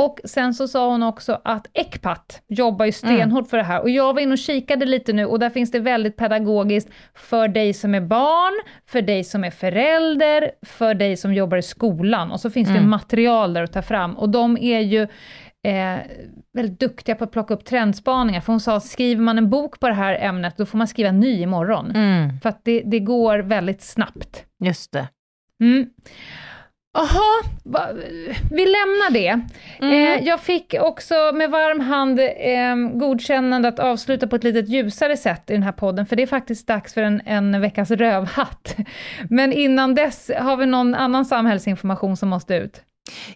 Och 0.02 0.20
sen 0.24 0.54
så 0.54 0.68
sa 0.68 0.90
hon 0.90 1.04
också 1.04 1.42
att 1.44 1.68
Ecpat 1.74 2.42
jobbar 2.48 2.86
ju 2.86 2.92
stenhårt 2.92 3.40
mm. 3.40 3.46
för 3.46 3.58
det 3.58 3.64
här. 3.64 3.82
Och 3.82 3.90
jag 3.90 4.14
var 4.14 4.22
inne 4.22 4.32
och 4.32 4.38
kikade 4.38 4.86
lite 4.86 5.14
nu 5.14 5.26
och 5.26 5.40
där 5.40 5.50
finns 5.50 5.72
det 5.72 5.80
väldigt 5.80 6.18
pedagogiskt 6.18 6.90
för 7.16 7.48
dig 7.48 7.74
som 7.74 7.96
är 7.96 8.02
barn, 8.02 8.54
för 8.86 9.02
dig 9.02 9.24
som 9.24 9.44
är 9.44 9.52
förälder, 9.52 10.52
för 10.66 10.94
dig 10.94 11.18
som 11.18 11.34
jobbar 11.34 11.58
i 11.58 11.62
skolan. 11.62 12.32
Och 12.32 12.40
så 12.40 12.50
finns 12.50 12.70
mm. 12.70 12.82
det 12.82 12.88
material 12.88 13.54
där 13.54 13.64
att 13.64 13.74
ta 13.74 13.82
fram. 13.82 14.18
Och 14.18 14.30
de 14.30 14.58
är 14.58 14.80
ju 14.80 15.02
eh, 15.64 16.00
väldigt 16.54 16.80
duktiga 16.80 17.16
på 17.16 17.24
att 17.24 17.32
plocka 17.32 17.54
upp 17.54 17.66
trendspaningar. 17.66 18.42
För 18.42 18.54
hon 18.54 18.60
sa, 18.60 18.80
skriver 18.80 19.22
man 19.22 19.38
en 19.38 19.50
bok 19.50 19.80
på 19.80 19.88
det 19.88 19.94
här 19.94 20.18
ämnet, 20.22 20.58
då 20.58 20.66
får 20.66 20.78
man 20.78 20.88
skriva 20.88 21.10
en 21.10 21.20
ny 21.20 21.42
imorgon. 21.42 21.92
Mm. 21.92 22.40
För 22.40 22.50
att 22.50 22.60
det, 22.64 22.82
det 22.86 23.00
går 23.00 23.40
väldigt 23.40 23.82
snabbt. 23.82 24.46
Just 24.64 24.92
det. 24.92 25.08
Mm. 25.60 25.90
Jaha, 26.94 27.44
vi 28.52 28.66
lämnar 28.66 29.12
det. 29.12 29.42
Mm. 29.82 30.20
Eh, 30.20 30.28
jag 30.28 30.40
fick 30.40 30.76
också 30.80 31.14
med 31.34 31.52
varm 31.52 31.80
hand 31.80 32.20
eh, 32.20 33.00
godkännande 33.00 33.68
att 33.68 33.80
avsluta 33.80 34.28
på 34.28 34.36
ett 34.36 34.44
litet 34.44 34.70
ljusare 34.70 35.18
sätt 35.18 35.50
i 35.50 35.54
den 35.54 35.64
här 35.64 35.72
podden, 35.72 36.06
för 36.06 36.16
det 36.16 36.24
är 36.24 36.28
faktiskt 36.28 36.68
dags 36.68 36.94
för 36.94 37.02
en, 37.02 37.22
en 37.26 37.62
veckas 37.62 37.92
rövhatt. 37.92 38.76
Men 39.30 39.54
innan 39.54 39.96
dess, 39.96 40.32
har 40.40 40.58
vi 40.58 40.66
någon 40.66 40.96
annan 40.96 41.26
samhällsinformation 41.26 42.18
som 42.18 42.30
måste 42.30 42.56
ut? 42.56 42.82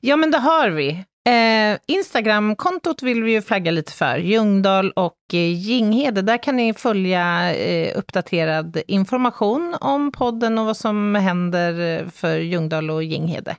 Ja, 0.01 0.15
men 0.15 0.31
det 0.31 0.37
har 0.37 0.69
vi. 0.69 1.05
Eh, 1.29 1.79
Instagram-kontot 1.87 3.01
vill 3.01 3.23
vi 3.23 3.31
ju 3.31 3.41
flagga 3.41 3.71
lite 3.71 3.91
för, 3.91 4.17
Ljungdahl 4.17 4.91
och 4.91 5.17
eh, 5.33 5.53
Ginghede. 5.53 6.21
Där 6.21 6.43
kan 6.43 6.55
ni 6.55 6.73
följa 6.73 7.55
eh, 7.55 7.97
uppdaterad 7.97 8.81
information 8.87 9.75
om 9.81 10.11
podden 10.11 10.59
och 10.59 10.65
vad 10.65 10.77
som 10.77 11.15
händer 11.15 11.99
eh, 11.99 12.09
för 12.09 12.37
Ljungdahl 12.37 12.89
och 12.89 13.03
Ginghede. 13.03 13.55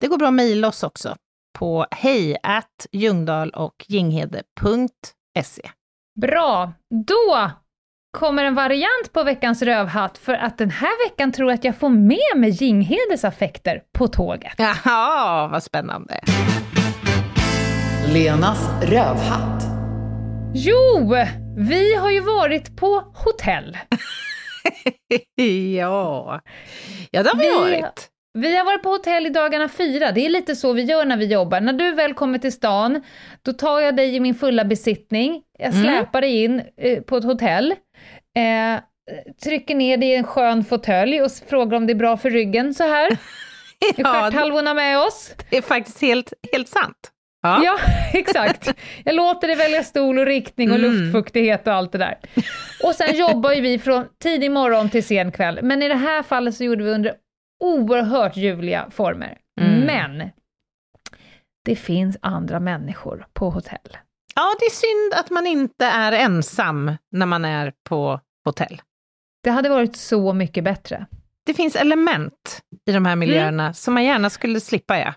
Det 0.00 0.06
går 0.06 0.18
bra 0.18 0.28
att 0.28 0.34
mejla 0.34 0.68
oss 0.68 0.82
också, 0.82 1.16
på 1.58 1.86
hej 1.90 2.36
Ljungdahl 2.92 3.50
och 3.50 3.84
Ginghede.se. 3.88 5.70
Bra, 6.20 6.72
då 7.06 7.50
kommer 8.18 8.44
en 8.44 8.54
variant 8.54 9.12
på 9.12 9.22
veckans 9.24 9.62
rövhatt 9.62 10.18
för 10.18 10.34
att 10.34 10.58
den 10.58 10.70
här 10.70 11.08
veckan 11.08 11.32
tror 11.32 11.50
jag 11.50 11.54
att 11.58 11.64
jag 11.64 11.76
får 11.76 11.88
med 11.88 12.36
mig 12.36 12.50
Ginghedes 12.50 13.24
affekter 13.24 13.82
på 13.98 14.08
tåget. 14.08 14.54
Jaha, 14.58 15.48
vad 15.48 15.62
spännande. 15.62 16.20
Lenas 18.14 18.68
rövhatt. 18.82 19.62
Jo, 20.54 21.14
vi 21.56 21.94
har 21.94 22.10
ju 22.10 22.20
varit 22.20 22.76
på 22.76 23.12
hotell. 23.14 23.78
ja. 25.78 26.40
ja, 27.10 27.22
det 27.22 27.28
har 27.28 27.38
vi, 27.38 27.48
vi 27.48 27.80
varit. 27.80 28.08
Vi 28.34 28.56
har 28.56 28.64
varit 28.64 28.82
på 28.82 28.88
hotell 28.88 29.26
i 29.26 29.30
dagarna 29.30 29.68
fyra. 29.68 30.12
Det 30.12 30.26
är 30.26 30.28
lite 30.28 30.56
så 30.56 30.72
vi 30.72 30.82
gör 30.82 31.04
när 31.04 31.16
vi 31.16 31.26
jobbar. 31.26 31.60
När 31.60 31.72
du 31.72 31.92
väl 31.92 32.14
kommer 32.14 32.38
till 32.38 32.52
stan, 32.52 33.02
då 33.42 33.52
tar 33.52 33.80
jag 33.80 33.96
dig 33.96 34.16
i 34.16 34.20
min 34.20 34.34
fulla 34.34 34.64
besittning. 34.64 35.42
Jag 35.58 35.74
mm. 35.74 35.82
släpar 35.82 36.20
dig 36.20 36.44
in 36.44 36.62
eh, 36.76 37.00
på 37.00 37.16
ett 37.16 37.24
hotell. 37.24 37.70
Eh, 38.36 38.80
trycker 39.44 39.74
ner 39.74 39.96
dig 39.96 40.08
i 40.08 40.16
en 40.16 40.24
skön 40.24 40.64
fåtölj 40.64 41.22
och 41.22 41.30
frågar 41.48 41.76
om 41.76 41.86
det 41.86 41.92
är 41.92 41.94
bra 41.94 42.16
för 42.16 42.30
ryggen 42.30 42.74
så 42.74 42.84
här. 42.84 43.08
ja, 43.96 44.12
stjärthalvorna 44.12 44.74
med 44.74 44.98
oss. 44.98 45.34
Det 45.50 45.56
är 45.56 45.62
faktiskt 45.62 46.00
helt, 46.00 46.32
helt 46.52 46.68
sant. 46.68 47.12
Ja. 47.48 47.64
ja. 47.64 47.78
exakt. 48.18 48.74
Jag 49.04 49.14
låter 49.14 49.48
dig 49.48 49.56
välja 49.56 49.84
stol 49.84 50.18
och 50.18 50.26
riktning 50.26 50.70
och 50.70 50.76
mm. 50.76 50.90
luftfuktighet 50.90 51.66
och 51.66 51.72
allt 51.72 51.92
det 51.92 51.98
där. 51.98 52.18
Och 52.84 52.94
sen 52.94 53.16
jobbar 53.16 53.52
ju 53.52 53.60
vi 53.60 53.78
från 53.78 54.06
tidig 54.22 54.50
morgon 54.50 54.90
till 54.90 55.04
sen 55.04 55.32
kväll, 55.32 55.58
men 55.62 55.82
i 55.82 55.88
det 55.88 55.94
här 55.94 56.22
fallet 56.22 56.54
så 56.54 56.64
gjorde 56.64 56.84
vi 56.84 56.90
under 56.90 57.14
oerhört 57.64 58.36
ljuvliga 58.36 58.90
former. 58.90 59.38
Mm. 59.60 59.80
Men 59.80 60.30
det 61.64 61.76
finns 61.76 62.16
andra 62.22 62.60
människor 62.60 63.26
på 63.32 63.50
hotell. 63.50 63.96
Ja, 64.34 64.56
det 64.60 64.66
är 64.66 64.70
synd 64.70 65.14
att 65.14 65.30
man 65.30 65.46
inte 65.46 65.86
är 65.86 66.12
ensam 66.12 66.96
när 67.12 67.26
man 67.26 67.44
är 67.44 67.72
på 67.88 68.20
hotell. 68.44 68.82
Det 69.42 69.50
hade 69.50 69.68
varit 69.68 69.96
så 69.96 70.32
mycket 70.32 70.64
bättre. 70.64 71.06
Det 71.46 71.54
finns 71.54 71.76
element 71.76 72.62
i 72.86 72.92
de 72.92 73.06
här 73.06 73.16
miljöerna 73.16 73.62
mm. 73.62 73.74
som 73.74 73.94
man 73.94 74.04
gärna 74.04 74.30
skulle 74.30 74.60
slippa, 74.60 74.98
ja. 74.98 75.14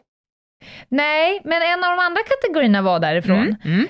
Nej, 0.88 1.40
men 1.44 1.62
en 1.62 1.84
av 1.84 1.96
de 1.96 2.02
andra 2.02 2.20
kategorierna 2.22 2.82
var 2.82 3.00
därifrån. 3.00 3.38
Mm, 3.38 3.56
mm. 3.64 3.88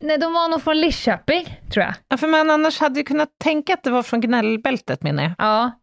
Nej, 0.00 0.18
de 0.18 0.32
var 0.32 0.48
nog 0.48 0.62
från 0.62 0.80
Lidköping, 0.80 1.44
tror 1.72 1.84
jag. 1.84 1.94
Ja, 2.08 2.16
för 2.16 2.26
man 2.26 2.50
annars 2.50 2.80
hade 2.80 2.98
ju 2.98 3.04
kunnat 3.04 3.38
tänka 3.38 3.74
att 3.74 3.82
det 3.82 3.90
var 3.90 4.02
från 4.02 4.20
gnällbältet, 4.20 5.02
menar 5.02 5.22
jag. 5.22 5.34
Ja. 5.38 5.80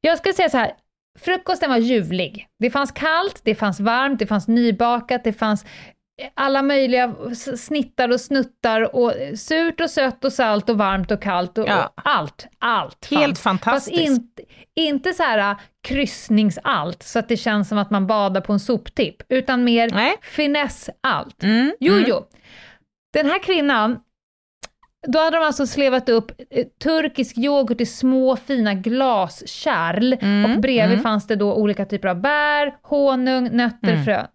Jag 0.00 0.18
ska 0.18 0.32
säga 0.32 0.48
så 0.48 0.58
här, 0.58 0.72
frukosten 1.20 1.70
var 1.70 1.76
ljuvlig. 1.76 2.48
Det 2.58 2.70
fanns 2.70 2.92
kallt, 2.92 3.40
det 3.44 3.54
fanns 3.54 3.80
varmt, 3.80 4.18
det 4.18 4.26
fanns 4.26 4.48
nybakat, 4.48 5.24
det 5.24 5.32
fanns 5.32 5.64
alla 6.34 6.62
möjliga 6.62 7.14
snittar 7.56 8.08
och 8.08 8.20
snuttar 8.20 8.96
och 8.96 9.12
surt 9.34 9.80
och 9.80 9.90
sött 9.90 10.24
och 10.24 10.32
salt 10.32 10.68
och 10.70 10.78
varmt 10.78 11.10
och 11.10 11.22
kallt 11.22 11.58
och, 11.58 11.68
ja. 11.68 11.86
och 11.86 11.92
allt, 12.04 12.46
allt 12.58 13.08
Helt 13.10 13.24
fanns. 13.24 13.40
fantastiskt. 13.40 13.98
Fast 13.98 14.10
inte, 14.10 14.42
inte 14.74 15.12
så 15.12 15.22
här 15.22 15.50
äh, 15.50 15.58
kryssningsallt 15.82 17.02
så 17.02 17.18
att 17.18 17.28
det 17.28 17.36
känns 17.36 17.68
som 17.68 17.78
att 17.78 17.90
man 17.90 18.06
badar 18.06 18.40
på 18.40 18.52
en 18.52 18.60
soptipp, 18.60 19.22
utan 19.28 19.64
mer 19.64 19.90
Nej. 19.90 20.14
finess-allt. 20.22 21.42
Mm, 21.42 21.74
jo, 21.80 21.94
mm. 21.94 22.22
Den 23.12 23.26
här 23.26 23.42
kvinnan, 23.42 24.00
då 25.08 25.18
hade 25.18 25.36
de 25.36 25.44
alltså 25.44 25.66
slevat 25.66 26.08
upp 26.08 26.32
eh, 26.50 26.66
turkisk 26.82 27.38
yoghurt 27.38 27.80
i 27.80 27.86
små 27.86 28.36
fina 28.36 28.74
glaskärl 28.74 30.12
mm, 30.12 30.52
och 30.52 30.60
bredvid 30.60 30.92
mm. 30.92 31.02
fanns 31.02 31.26
det 31.26 31.36
då 31.36 31.54
olika 31.54 31.84
typer 31.84 32.08
av 32.08 32.20
bär, 32.20 32.76
honung, 32.82 33.48
nötter, 33.52 33.92
mm. 33.92 34.04
frön. 34.04 34.26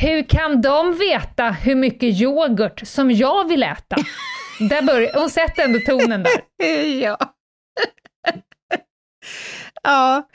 Hur 0.00 0.22
kan 0.22 0.60
de 0.60 0.98
veta 0.98 1.50
hur 1.50 1.74
mycket 1.74 2.20
yoghurt 2.20 2.88
som 2.88 3.10
jag 3.10 3.48
vill 3.48 3.62
äta? 3.62 3.96
där 4.70 4.82
börjar, 4.82 5.12
hon 5.14 5.30
sätter 5.30 5.64
ändå 5.64 5.78
tonen 5.86 6.22
där. 6.22 6.66
ja. 7.02 7.18
ja, 9.82 10.28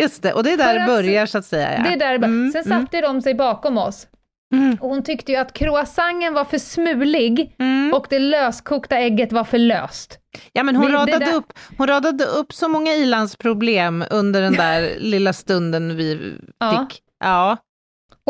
just 0.00 0.22
det. 0.22 0.32
Och 0.32 0.44
det 0.44 0.52
är 0.52 0.56
där 0.56 0.78
det 0.78 0.86
börjar 0.86 1.26
så 1.26 1.38
att 1.38 1.44
säga. 1.44 1.76
Ja. 1.76 1.82
Det 1.82 1.92
är 1.92 1.96
där 1.96 2.18
det 2.18 2.26
mm, 2.26 2.52
Sen 2.52 2.64
satte 2.64 2.98
mm. 2.98 3.14
de 3.14 3.22
sig 3.22 3.34
bakom 3.34 3.78
oss. 3.78 4.06
Mm. 4.54 4.78
Och 4.80 4.88
hon 4.88 5.02
tyckte 5.02 5.32
ju 5.32 5.38
att 5.38 5.52
croissanten 5.52 6.34
var 6.34 6.44
för 6.44 6.58
smulig 6.58 7.54
mm. 7.58 7.94
och 7.94 8.06
det 8.10 8.18
löskokta 8.18 8.98
ägget 8.98 9.32
var 9.32 9.44
för 9.44 9.58
löst. 9.58 10.18
Ja 10.52 10.62
men 10.62 10.76
hon, 10.76 10.86
vi, 10.86 10.92
radade, 10.92 11.24
där... 11.24 11.34
upp, 11.34 11.52
hon 11.78 11.86
radade 11.86 12.24
upp 12.24 12.52
så 12.52 12.68
många 12.68 12.94
ilandsproblem 12.94 14.04
under 14.10 14.42
den 14.42 14.52
där 14.52 14.96
lilla 14.98 15.32
stunden 15.32 15.96
vi 15.96 16.34
ja. 16.58 16.86
fick. 16.88 17.02
Ja. 17.20 17.56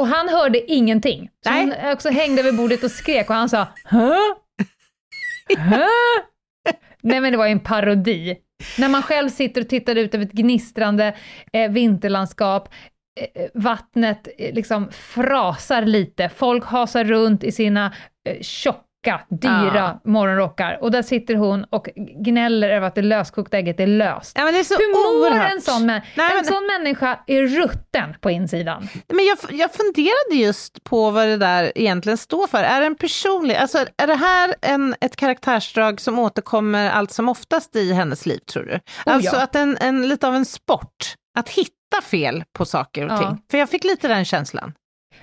Och 0.01 0.07
han 0.07 0.29
hörde 0.29 0.73
ingenting. 0.73 1.31
Så 1.45 1.51
Nej. 1.51 1.61
hon 1.61 1.93
också 1.93 2.09
hängde 2.09 2.43
vid 2.43 2.57
bordet 2.57 2.85
och 2.85 2.91
skrek 2.91 3.31
och 3.31 3.37
han 3.37 3.49
sa 3.49 3.67
Hö? 3.85 4.15
Hö? 5.59 5.87
Nej 7.03 7.21
men 7.21 7.33
det 7.33 7.39
var 7.39 7.47
ju 7.47 7.53
en 7.53 7.61
parodi. 7.61 8.37
När 8.79 8.89
man 8.89 9.03
själv 9.03 9.29
sitter 9.29 9.61
och 9.61 9.69
tittar 9.69 9.97
ut 9.97 10.15
över 10.15 10.25
ett 10.25 10.33
gnistrande 10.33 11.17
eh, 11.53 11.71
vinterlandskap, 11.71 12.69
eh, 13.21 13.49
vattnet 13.55 14.29
eh, 14.39 14.55
liksom 14.55 14.91
frasar 14.93 15.83
lite, 15.83 16.29
folk 16.29 16.65
hasar 16.65 17.05
runt 17.05 17.45
i 17.45 17.53
sina 17.53 17.95
eh, 18.29 18.41
tjocka, 18.41 18.85
dyra 19.29 19.73
ja. 19.75 20.01
morgonrockar. 20.05 20.79
Och 20.81 20.91
där 20.91 21.03
sitter 21.03 21.35
hon 21.35 21.65
och 21.65 21.89
gnäller 22.25 22.69
över 22.69 22.87
att 22.87 22.95
det 22.95 23.03
löskokta 23.03 23.59
ägget 23.59 23.81
är 23.81 23.87
löst. 23.87 24.33
Ja, 24.39 24.45
men 24.45 24.55
det 24.55 24.61
är 24.61 24.65
så 24.65 24.75
Hur 24.75 24.93
mår 24.93 25.21
oerhört. 25.21 25.53
en 25.53 25.61
sån, 25.61 25.87
Nej, 25.87 26.03
en 26.17 26.23
men... 26.35 26.45
sån 26.45 26.67
människa 26.67 27.21
är 27.27 27.43
rutten 27.43 28.15
på 28.21 28.31
insidan? 28.31 28.89
Men 29.09 29.25
jag, 29.25 29.39
jag 29.51 29.73
funderade 29.73 30.35
just 30.35 30.85
på 30.85 31.11
vad 31.11 31.29
det 31.29 31.37
där 31.37 31.73
egentligen 31.75 32.19
står 32.19 32.47
för. 32.47 32.63
Är 32.63 32.81
det 32.81 32.87
en 32.87 32.95
personlig, 32.95 33.55
alltså 33.55 33.79
är 33.97 34.07
det 34.07 34.15
här 34.15 34.55
en, 34.63 34.95
ett 35.01 35.17
karaktärsdrag 35.17 36.01
som 36.01 36.19
återkommer 36.19 36.91
allt 36.91 37.11
som 37.11 37.29
oftast 37.29 37.77
i 37.77 37.93
hennes 37.93 38.27
liv, 38.27 38.39
tror 38.39 38.63
du? 38.63 38.75
Oh, 38.75 38.81
alltså 39.15 39.37
ja. 39.37 39.43
att 39.43 39.55
en, 39.55 39.77
en, 39.81 40.09
lite 40.09 40.29
av 40.29 40.35
en 40.35 40.45
sport, 40.45 41.15
att 41.39 41.49
hitta 41.49 42.03
fel 42.03 42.45
på 42.59 42.65
saker 42.65 43.05
och 43.05 43.13
ja. 43.13 43.19
ting. 43.19 43.43
För 43.51 43.59
jag 43.59 43.71
fick 43.71 43.85
lite 43.85 44.09
den 44.09 44.25
känslan. 44.25 44.73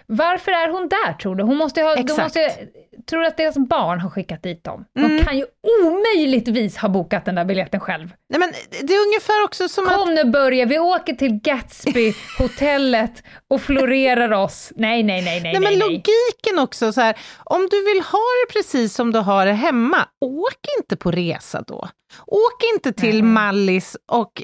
Varför 0.05 0.51
är 0.51 0.69
hon 0.69 0.89
där 0.89 1.13
tror 1.13 1.35
du? 1.35 1.43
Hon 1.43 1.57
måste 1.57 1.81
ha, 1.81 1.95
Exakt. 1.95 2.17
de 2.17 2.23
måste, 2.23 2.67
tror 3.09 3.21
du 3.21 3.27
att 3.27 3.37
deras 3.37 3.57
barn 3.57 3.99
har 3.99 4.09
skickat 4.09 4.43
dit 4.43 4.63
dem? 4.63 4.85
De 4.95 5.05
mm. 5.05 5.25
kan 5.25 5.37
ju 5.37 5.45
omöjligtvis 5.81 6.77
ha 6.77 6.89
bokat 6.89 7.25
den 7.25 7.35
där 7.35 7.45
biljetten 7.45 7.79
själv. 7.79 8.13
Nej 8.29 8.39
men 8.39 8.51
det 8.87 8.93
är 8.93 9.07
ungefär 9.07 9.43
också 9.43 9.69
som 9.69 9.85
Kom 9.85 10.09
att... 10.09 10.15
nu 10.15 10.23
Börje, 10.23 10.65
vi 10.65 10.79
åker 10.79 11.13
till 11.13 11.31
Gatsby-hotellet 11.31 13.23
och 13.49 13.61
florerar 13.61 14.31
oss. 14.31 14.71
Nej, 14.75 15.03
nej, 15.03 15.21
nej, 15.21 15.41
nej. 15.41 15.59
Nej, 15.59 15.61
men 15.61 15.79
logiken 15.79 16.59
också 16.59 16.93
så 16.93 17.01
här, 17.01 17.17
om 17.43 17.67
du 17.71 17.85
vill 17.85 18.01
ha 18.01 18.19
det 18.19 18.53
precis 18.53 18.93
som 18.93 19.11
du 19.11 19.19
har 19.19 19.45
det 19.45 19.53
hemma, 19.53 20.07
åk 20.25 20.79
inte 20.79 20.95
på 20.95 21.11
resa 21.11 21.63
då. 21.67 21.89
Åk 22.27 22.63
inte 22.75 22.93
till 22.93 23.21
Nej. 23.23 23.31
Mallis 23.31 23.97
och 24.11 24.43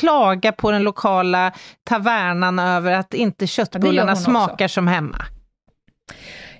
klaga 0.00 0.52
på 0.52 0.70
den 0.70 0.82
lokala 0.82 1.52
tavernan 1.84 2.58
över 2.58 2.92
att 2.92 3.14
inte 3.14 3.46
köttbullarna 3.46 4.16
smakar 4.16 4.64
också. 4.64 4.68
som 4.68 4.88
hemma. 4.88 5.24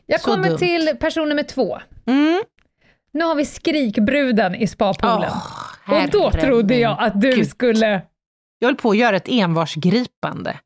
Jag 0.07 0.23
kommer 0.23 0.49
dumt. 0.49 0.59
till 0.59 0.97
person 1.01 1.29
nummer 1.29 1.43
två. 1.43 1.79
Mm. 2.07 2.43
Nu 3.13 3.25
har 3.25 3.35
vi 3.35 3.45
skrikbruden 3.45 4.55
i 4.55 4.67
spapoolen. 4.67 5.31
Oh, 5.89 6.05
och 6.05 6.11
då 6.11 6.31
trodde 6.31 6.75
jag 6.75 6.97
att 7.01 7.21
du 7.21 7.31
Gud. 7.31 7.49
skulle... 7.49 8.03
Jag 8.59 8.69
höll 8.69 8.77
på 8.77 8.91
att 8.91 8.97
göra 8.97 9.17
ett 9.17 9.29
envarsgripande. 9.29 10.57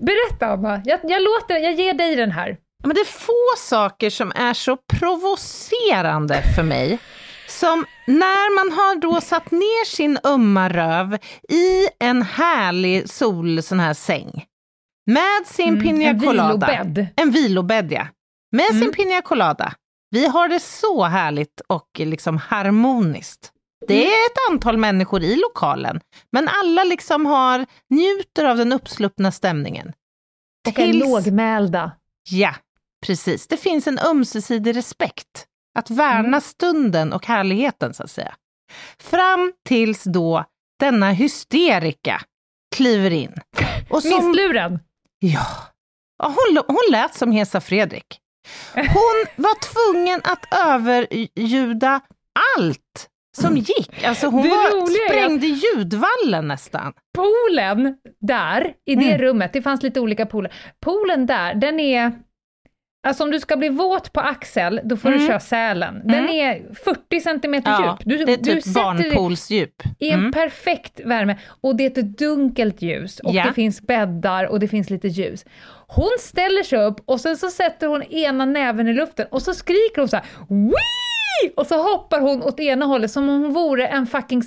Berätta 0.00 0.46
Anna, 0.46 0.82
jag, 0.84 1.00
jag, 1.02 1.22
låter, 1.22 1.56
jag 1.56 1.74
ger 1.74 1.94
dig 1.94 2.16
den 2.16 2.30
här. 2.30 2.56
Men 2.84 2.94
det 2.94 3.00
är 3.00 3.04
få 3.04 3.56
saker 3.58 4.10
som 4.10 4.32
är 4.34 4.54
så 4.54 4.76
provocerande 4.76 6.42
för 6.56 6.62
mig 6.62 6.98
som 7.50 7.86
när 8.06 8.54
man 8.54 8.76
har 8.76 9.00
då 9.00 9.20
satt 9.20 9.50
ner 9.50 9.84
sin 9.84 10.18
ömma 10.24 10.68
röv 10.68 11.18
i 11.48 11.88
en 11.98 12.22
härlig 12.22 13.10
sol 13.10 13.62
sån 13.62 13.80
här 13.80 13.94
säng 13.94 14.44
med 15.06 15.46
sin 15.46 15.68
mm, 15.68 15.82
piña 15.82 16.26
colada. 16.26 16.66
En 16.66 16.94
vilobädd. 16.94 17.08
En 17.16 17.30
vilobädd, 17.30 17.92
ja. 17.92 18.06
Med 18.52 18.70
mm. 18.70 18.80
sin 18.80 18.92
piña 18.92 19.22
colada. 19.22 19.74
Vi 20.10 20.26
har 20.26 20.48
det 20.48 20.60
så 20.60 21.04
härligt 21.04 21.60
och 21.66 21.88
liksom 21.98 22.38
harmoniskt. 22.38 23.52
Det 23.86 23.94
är 23.94 24.06
mm. 24.06 24.26
ett 24.26 24.50
antal 24.50 24.76
människor 24.76 25.22
i 25.22 25.36
lokalen, 25.36 26.00
men 26.32 26.48
alla 26.48 26.84
liksom 26.84 27.26
har, 27.26 27.66
njuter 27.90 28.44
av 28.44 28.56
den 28.56 28.72
uppsluppna 28.72 29.32
stämningen. 29.32 29.92
Och 30.68 30.78
är 30.78 30.92
lågmälda. 30.92 31.92
Ja, 32.30 32.54
Precis, 33.06 33.46
det 33.46 33.56
finns 33.56 33.86
en 33.86 33.98
ömsesidig 33.98 34.76
respekt. 34.76 35.46
Att 35.78 35.90
värna 35.90 36.28
mm. 36.28 36.40
stunden 36.40 37.12
och 37.12 37.26
härligheten, 37.26 37.94
så 37.94 38.02
att 38.02 38.10
säga. 38.10 38.34
Fram 38.98 39.52
tills 39.68 40.04
då 40.04 40.44
denna 40.80 41.10
hysterika 41.10 42.20
kliver 42.76 43.10
in. 43.10 43.34
Och 43.90 44.02
som, 44.02 44.10
Missluren? 44.10 44.78
Ja. 45.18 45.46
Hon, 46.22 46.62
hon 46.66 46.82
lät 46.90 47.14
som 47.14 47.32
Hesa 47.32 47.60
Fredrik. 47.60 48.20
Hon 48.74 49.26
var 49.36 49.54
tvungen 49.60 50.20
att 50.24 50.66
överljuda 50.66 52.00
allt 52.56 53.08
som 53.36 53.56
gick. 53.56 54.04
Alltså 54.04 54.26
hon 54.26 54.48
var, 54.48 55.06
sprängde 55.06 55.46
ljudvallen 55.46 56.48
nästan. 56.48 56.92
Poolen 57.14 57.96
där, 58.20 58.74
i 58.86 58.94
det 58.94 59.12
mm. 59.12 59.18
rummet, 59.18 59.52
det 59.52 59.62
fanns 59.62 59.82
lite 59.82 60.00
olika 60.00 60.26
pooler. 60.26 60.52
Poolen 60.84 61.26
där, 61.26 61.54
den 61.54 61.80
är 61.80 62.12
Alltså 63.02 63.24
om 63.24 63.30
du 63.30 63.40
ska 63.40 63.56
bli 63.56 63.68
våt 63.68 64.12
på 64.12 64.20
axel, 64.20 64.80
då 64.84 64.96
får 64.96 65.08
mm. 65.08 65.20
du 65.20 65.26
köra 65.26 65.40
Sälen. 65.40 66.02
Den 66.04 66.28
mm. 66.28 66.30
är 66.30 66.74
40 66.74 67.20
centimeter 67.20 67.70
ja, 67.70 67.98
djup. 68.00 68.18
Du, 68.18 68.24
det 68.24 68.32
är 68.32 68.36
typ 68.36 68.64
du 68.64 68.72
barnpoolsdjup. 68.72 69.82
I 69.98 70.10
en 70.10 70.18
mm. 70.18 70.32
perfekt 70.32 71.00
värme. 71.04 71.38
Och 71.60 71.76
det 71.76 71.84
är 71.84 72.00
ett 72.00 72.18
dunkelt 72.18 72.82
ljus 72.82 73.20
och 73.20 73.34
ja. 73.34 73.44
det 73.44 73.52
finns 73.52 73.82
bäddar 73.82 74.44
och 74.44 74.60
det 74.60 74.68
finns 74.68 74.90
lite 74.90 75.08
ljus. 75.08 75.44
Hon 75.86 76.10
ställer 76.18 76.62
sig 76.62 76.78
upp 76.78 77.00
och 77.04 77.20
sen 77.20 77.36
så 77.36 77.50
sätter 77.50 77.86
hon 77.86 78.02
ena 78.02 78.44
näven 78.44 78.88
i 78.88 78.92
luften 78.92 79.26
och 79.30 79.42
så 79.42 79.54
skriker 79.54 79.98
hon 79.98 80.08
så 80.08 80.16
här 80.16 80.26
Wii! 80.48 81.52
Och 81.56 81.66
så 81.66 81.82
hoppar 81.82 82.20
hon 82.20 82.42
åt 82.42 82.60
ena 82.60 82.86
hållet 82.86 83.10
som 83.10 83.28
om 83.28 83.42
hon 83.42 83.52
vore 83.52 83.86
en 83.86 84.06
fucking 84.06 84.42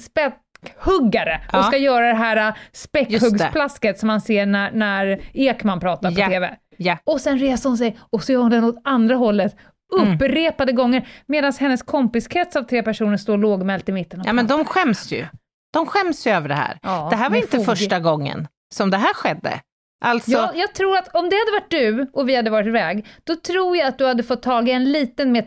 späckhuggare 0.63 1.41
ja. 1.51 1.59
och 1.59 1.65
ska 1.65 1.77
göra 1.77 2.07
det 2.07 2.13
här 2.13 2.47
äh, 2.47 2.55
späckhuggsplasket 2.71 3.99
som 3.99 4.07
man 4.07 4.21
ser 4.21 4.45
när, 4.45 4.71
när 4.71 5.21
Ekman 5.33 5.79
pratar 5.79 6.11
på 6.11 6.19
ja. 6.19 6.27
TV. 6.27 6.55
Ja. 6.77 6.97
Och 7.03 7.21
sen 7.21 7.39
reser 7.39 7.69
hon 7.69 7.77
sig 7.77 7.97
och 8.09 8.23
så 8.23 8.31
gör 8.31 8.39
hon 8.39 8.51
den 8.51 8.63
åt 8.63 8.81
andra 8.83 9.15
hållet 9.15 9.55
mm. 9.99 10.13
upprepade 10.13 10.71
mm. 10.71 10.75
gånger, 10.75 11.07
medan 11.25 11.53
hennes 11.59 11.83
kompiskrets 11.83 12.55
av 12.55 12.63
tre 12.63 12.83
personer 12.83 13.17
står 13.17 13.37
lågmält 13.37 13.89
i 13.89 13.91
mitten. 13.91 14.23
ja, 14.25 14.33
men 14.33 14.47
de 14.47 14.65
skäms 14.65 15.11
ju. 15.11 15.25
De 15.73 15.85
skäms 15.85 16.27
ju 16.27 16.31
över 16.31 16.49
det 16.49 16.55
här. 16.55 16.79
Ja, 16.81 17.07
det 17.11 17.15
här 17.15 17.29
var 17.29 17.37
inte 17.37 17.57
fog. 17.57 17.65
första 17.65 17.99
gången 17.99 18.47
som 18.73 18.89
det 18.89 18.97
här 18.97 19.13
skedde. 19.13 19.59
Alltså... 20.05 20.31
Ja, 20.31 20.51
jag 20.55 20.73
tror 20.73 20.97
att 20.97 21.15
om 21.15 21.29
det 21.29 21.35
hade 21.35 21.51
varit 21.51 21.71
du 21.71 22.11
och 22.13 22.29
vi 22.29 22.35
hade 22.35 22.49
varit 22.49 22.67
iväg, 22.67 23.05
då 23.23 23.35
tror 23.35 23.77
jag 23.77 23.87
att 23.87 23.97
du 23.97 24.05
hade 24.05 24.23
fått 24.23 24.41
tag 24.41 24.69
i 24.69 24.71
en 24.71 24.91
liten 24.91 25.31
mer 25.31 25.41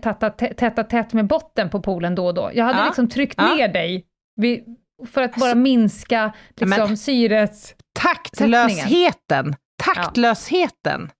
tätta 0.54 0.84
tätt 0.84 1.12
med 1.12 1.26
botten 1.26 1.70
på 1.70 1.80
poolen 1.80 2.14
då 2.14 2.26
och 2.26 2.34
då. 2.34 2.50
Jag 2.54 2.64
hade 2.64 2.78
ja. 2.78 2.84
liksom 2.84 3.08
tryckt 3.08 3.34
ja. 3.38 3.54
ner 3.54 3.68
dig 3.68 4.06
vid, 4.36 4.76
för 5.06 5.22
att 5.22 5.36
bara 5.36 5.54
minska 5.54 6.32
liksom, 6.48 6.68
men, 6.68 6.96
syrets... 6.96 7.74
Taktlösheten! 7.92 9.56
Taktlösheten! 9.84 11.10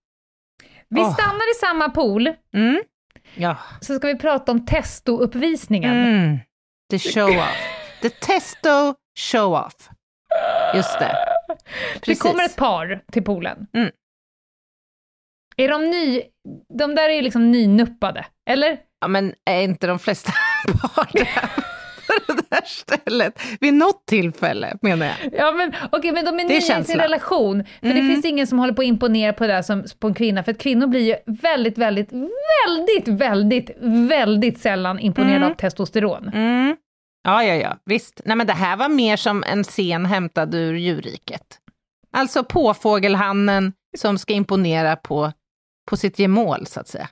Vi 0.89 1.01
oh. 1.01 1.13
stannar 1.13 1.51
i 1.51 1.59
samma 1.59 1.89
pool. 1.89 2.33
Mm. 2.53 2.81
Ja. 3.35 3.57
Så 3.81 3.95
ska 3.95 4.07
vi 4.07 4.15
prata 4.15 4.51
om 4.51 4.65
testouppvisningen. 4.65 5.93
Mm. 5.93 6.39
The 6.89 6.99
show-off. 6.99 7.57
The 8.01 8.09
testo 8.09 8.95
show-off. 9.19 9.89
Just 10.75 10.99
det. 10.99 11.15
Precis. 11.93 12.23
Det 12.23 12.29
kommer 12.29 12.45
ett 12.45 12.55
par 12.55 13.03
till 13.11 13.23
poolen. 13.23 13.67
Mm. 13.73 13.91
Är 15.57 15.69
de 15.69 15.89
ny... 15.89 16.21
De 16.77 16.95
där 16.95 17.09
är 17.09 17.21
liksom 17.21 17.51
nynuppade, 17.51 18.25
eller? 18.49 18.79
Ja, 19.01 19.07
men 19.07 19.33
är 19.45 19.61
inte 19.61 19.87
de 19.87 19.99
flesta 19.99 20.31
par 20.81 21.09
där? 21.13 21.76
På 22.07 22.13
det 22.33 22.49
där 22.49 22.65
stället 22.65 23.41
vid 23.59 23.73
något 23.73 24.05
tillfälle, 24.05 24.77
menar 24.81 25.05
jag. 25.05 25.15
Ja, 25.33 25.51
men 25.51 25.73
okay, 25.91 26.11
men 26.11 26.25
de 26.25 26.39
är 26.39 26.43
nya 26.43 26.57
i 26.57 26.61
sin 26.61 26.99
relation. 26.99 27.63
För 27.79 27.87
mm. 27.87 27.97
det 27.97 28.13
finns 28.13 28.25
ingen 28.25 28.47
som 28.47 28.59
håller 28.59 28.73
på 28.73 28.81
att 28.81 28.87
imponera 28.87 29.33
på 29.33 29.47
det 29.47 29.53
där 29.53 29.61
som 29.61 29.83
på 29.99 30.07
en 30.07 30.13
kvinna, 30.13 30.43
för 30.43 30.51
att 30.51 30.57
kvinnor 30.57 30.87
blir 30.87 31.01
ju 31.01 31.15
väldigt, 31.25 31.77
väldigt, 31.77 32.11
väldigt, 32.11 33.07
väldigt, 33.07 33.71
väldigt 34.09 34.59
sällan 34.59 34.99
imponerade 34.99 35.37
mm. 35.37 35.51
av 35.51 35.55
testosteron. 35.55 36.31
Mm. 36.33 36.75
Ja, 37.23 37.43
ja, 37.43 37.55
ja, 37.55 37.77
visst. 37.85 38.21
Nej, 38.25 38.37
men 38.37 38.47
det 38.47 38.53
här 38.53 38.77
var 38.77 38.89
mer 38.89 39.17
som 39.17 39.43
en 39.43 39.63
scen 39.63 40.05
hämtad 40.05 40.55
ur 40.55 40.73
djurriket. 40.73 41.57
Alltså 42.13 42.43
påfågelhannen 42.43 43.73
som 43.97 44.17
ska 44.17 44.33
imponera 44.33 44.95
på, 44.95 45.31
på 45.89 45.97
sitt 45.97 46.19
gemål, 46.19 46.67
så 46.67 46.79
att 46.79 46.87
säga. 46.87 47.09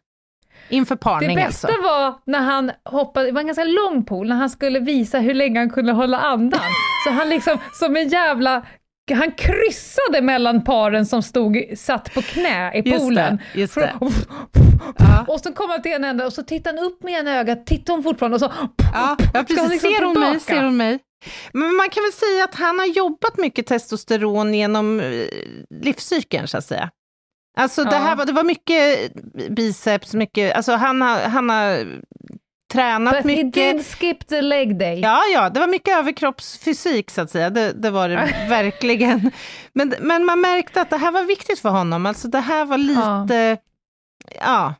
Inför 0.70 0.96
parning 0.96 1.30
Det 1.30 1.36
bästa 1.36 1.68
alltså. 1.68 1.82
var 1.82 2.16
när 2.26 2.40
han 2.40 2.72
hoppade, 2.86 3.26
det 3.26 3.32
var 3.32 3.42
en 3.42 3.48
ganska 3.48 3.64
lång 3.64 4.06
pool, 4.06 4.28
när 4.28 4.36
han 4.36 4.50
skulle 4.50 4.80
visa 4.80 5.20
hur 5.20 5.34
länge 5.34 5.60
han 5.60 5.70
kunde 5.70 5.92
hålla 5.92 6.18
andan. 6.18 6.60
Så 7.08 7.12
han 7.12 7.30
liksom, 7.30 7.58
som 7.74 7.96
en 7.96 8.08
jävla 8.10 8.66
han 9.14 9.32
kryssade 9.32 10.22
mellan 10.22 10.64
paren 10.64 11.06
som 11.06 11.24
stod 11.24 11.58
satt 11.76 12.14
på 12.14 12.22
knä 12.22 12.78
i 12.78 12.84
poolen. 12.84 13.42
Just 13.54 13.76
det, 13.76 13.82
just 13.82 14.00
det. 14.00 15.26
Och 15.28 15.40
så 15.40 15.54
kom 15.54 15.70
han 15.70 15.82
till 15.82 15.92
en 15.92 16.04
ände 16.04 16.26
och 16.26 16.34
så 16.34 16.44
tittade 16.44 16.78
han 16.78 16.88
upp 16.88 17.04
med 17.04 17.14
ena 17.14 17.40
ögat, 17.40 17.66
tittade 17.66 17.92
hon 17.92 18.04
fortfarande 18.04 18.36
och 18.36 18.40
så... 18.42 18.52
Ja, 18.94 19.18
ja 19.34 19.44
precis. 19.44 19.70
Liksom 19.70 19.92
ser, 19.92 20.06
hon 20.06 20.20
mig, 20.20 20.40
ser 20.40 20.64
hon 20.64 20.78
mig? 20.78 21.00
Men 21.54 21.76
man 21.76 21.90
kan 21.90 22.04
väl 22.04 22.12
säga 22.12 22.44
att 22.44 22.56
han 22.56 22.80
har 22.80 22.86
jobbat 22.86 23.38
mycket 23.38 23.68
testosteron 23.68 24.54
genom 24.54 25.00
eh, 25.00 25.28
livscykeln, 25.70 26.48
så 26.48 26.58
att 26.58 26.66
säga. 26.66 26.90
Alltså 27.56 27.84
det 27.84 27.96
här 27.96 28.16
var, 28.16 28.26
det 28.26 28.32
var 28.34 28.44
mycket 28.44 29.12
biceps, 29.50 30.14
mycket, 30.14 30.56
alltså 30.56 30.72
han 30.72 31.02
har, 31.02 31.20
han 31.20 31.50
har 31.50 31.86
tränat 32.74 33.16
But 33.16 33.26
mycket. 33.26 33.64
he 33.64 33.74
did 33.74 33.86
skip 33.86 34.28
the 34.28 34.42
leg 34.42 34.80
day. 34.80 35.00
Ja, 35.00 35.22
ja, 35.34 35.50
det 35.50 35.60
var 35.60 35.68
mycket 35.68 35.98
överkroppsfysik 35.98 37.12
så 37.12 37.22
att 37.22 37.30
säga, 37.30 37.50
det, 37.50 37.72
det 37.72 37.90
var 37.90 38.10
det 38.10 38.16
verkligen. 38.50 39.32
Men, 39.74 39.94
men 40.00 40.26
man 40.26 40.42
märkte 40.42 40.82
att 40.82 40.90
det 40.90 40.98
här 40.98 41.12
var 41.12 41.24
viktigt 41.24 41.60
för 41.60 41.70
honom, 41.70 42.06
alltså 42.06 42.28
det 42.28 42.40
här 42.40 42.66
var 42.66 42.78
lite, 42.78 43.58
ja. 44.36 44.38
ja. 44.42 44.76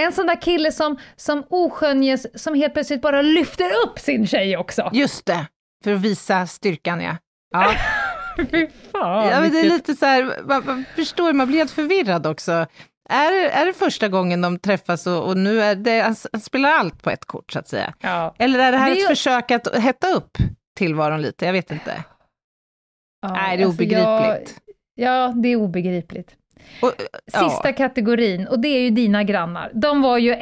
En 0.00 0.12
sån 0.12 0.26
där 0.26 0.42
kille 0.42 0.72
som, 0.72 0.98
som 1.16 1.44
oskönjes, 1.50 2.42
som 2.42 2.54
helt 2.54 2.72
plötsligt 2.72 3.02
bara 3.02 3.22
lyfter 3.22 3.70
upp 3.86 3.98
sin 3.98 4.26
tjej 4.26 4.56
också. 4.56 4.90
Just 4.92 5.26
det, 5.26 5.46
för 5.84 5.92
att 5.92 6.00
visa 6.00 6.46
styrkan 6.46 7.00
ja. 7.00 7.16
ja. 7.50 7.74
Fy 8.50 8.66
fan. 8.92 9.26
Ja, 9.28 9.40
men 9.40 9.52
det 9.52 9.60
är 9.60 9.64
lite 9.64 9.94
så 9.94 10.06
här, 10.06 10.42
man, 10.44 10.66
man 10.66 10.84
förstår, 10.96 11.32
man 11.32 11.46
blir 11.46 11.58
helt 11.58 11.70
förvirrad 11.70 12.26
också. 12.26 12.66
Är, 13.08 13.32
är 13.32 13.66
det 13.66 13.72
första 13.72 14.08
gången 14.08 14.40
de 14.40 14.58
träffas 14.58 15.06
och, 15.06 15.28
och 15.28 15.36
nu 15.36 15.60
är 15.60 15.74
det, 15.74 16.00
han, 16.00 16.16
han, 16.32 16.40
spelar 16.40 16.70
allt 16.70 17.02
på 17.02 17.10
ett 17.10 17.24
kort 17.24 17.52
så 17.52 17.58
att 17.58 17.68
säga? 17.68 17.94
Ja. 18.00 18.34
Eller 18.38 18.58
är 18.58 18.72
det 18.72 18.78
här 18.78 18.94
det 18.94 19.00
ett 19.00 19.08
försök 19.08 19.50
att 19.50 19.76
hetta 19.76 20.08
upp 20.08 20.38
tillvaron 20.76 21.22
lite? 21.22 21.46
Jag 21.46 21.52
vet 21.52 21.70
inte. 21.70 22.04
Ja, 23.22 23.32
Nej, 23.32 23.56
det 23.56 23.62
är 23.62 23.66
alltså 23.66 23.82
obegripligt. 23.82 24.60
Jag, 24.94 25.08
ja, 25.08 25.32
det 25.36 25.48
är 25.48 25.56
obegripligt. 25.56 26.36
Och, 26.82 26.92
Sista 27.26 27.68
ja. 27.68 27.72
kategorin, 27.72 28.48
och 28.48 28.60
det 28.60 28.68
är 28.68 28.80
ju 28.80 28.90
dina 28.90 29.24
grannar. 29.24 29.70
De 29.74 30.02
var 30.02 30.18
ju 30.18 30.32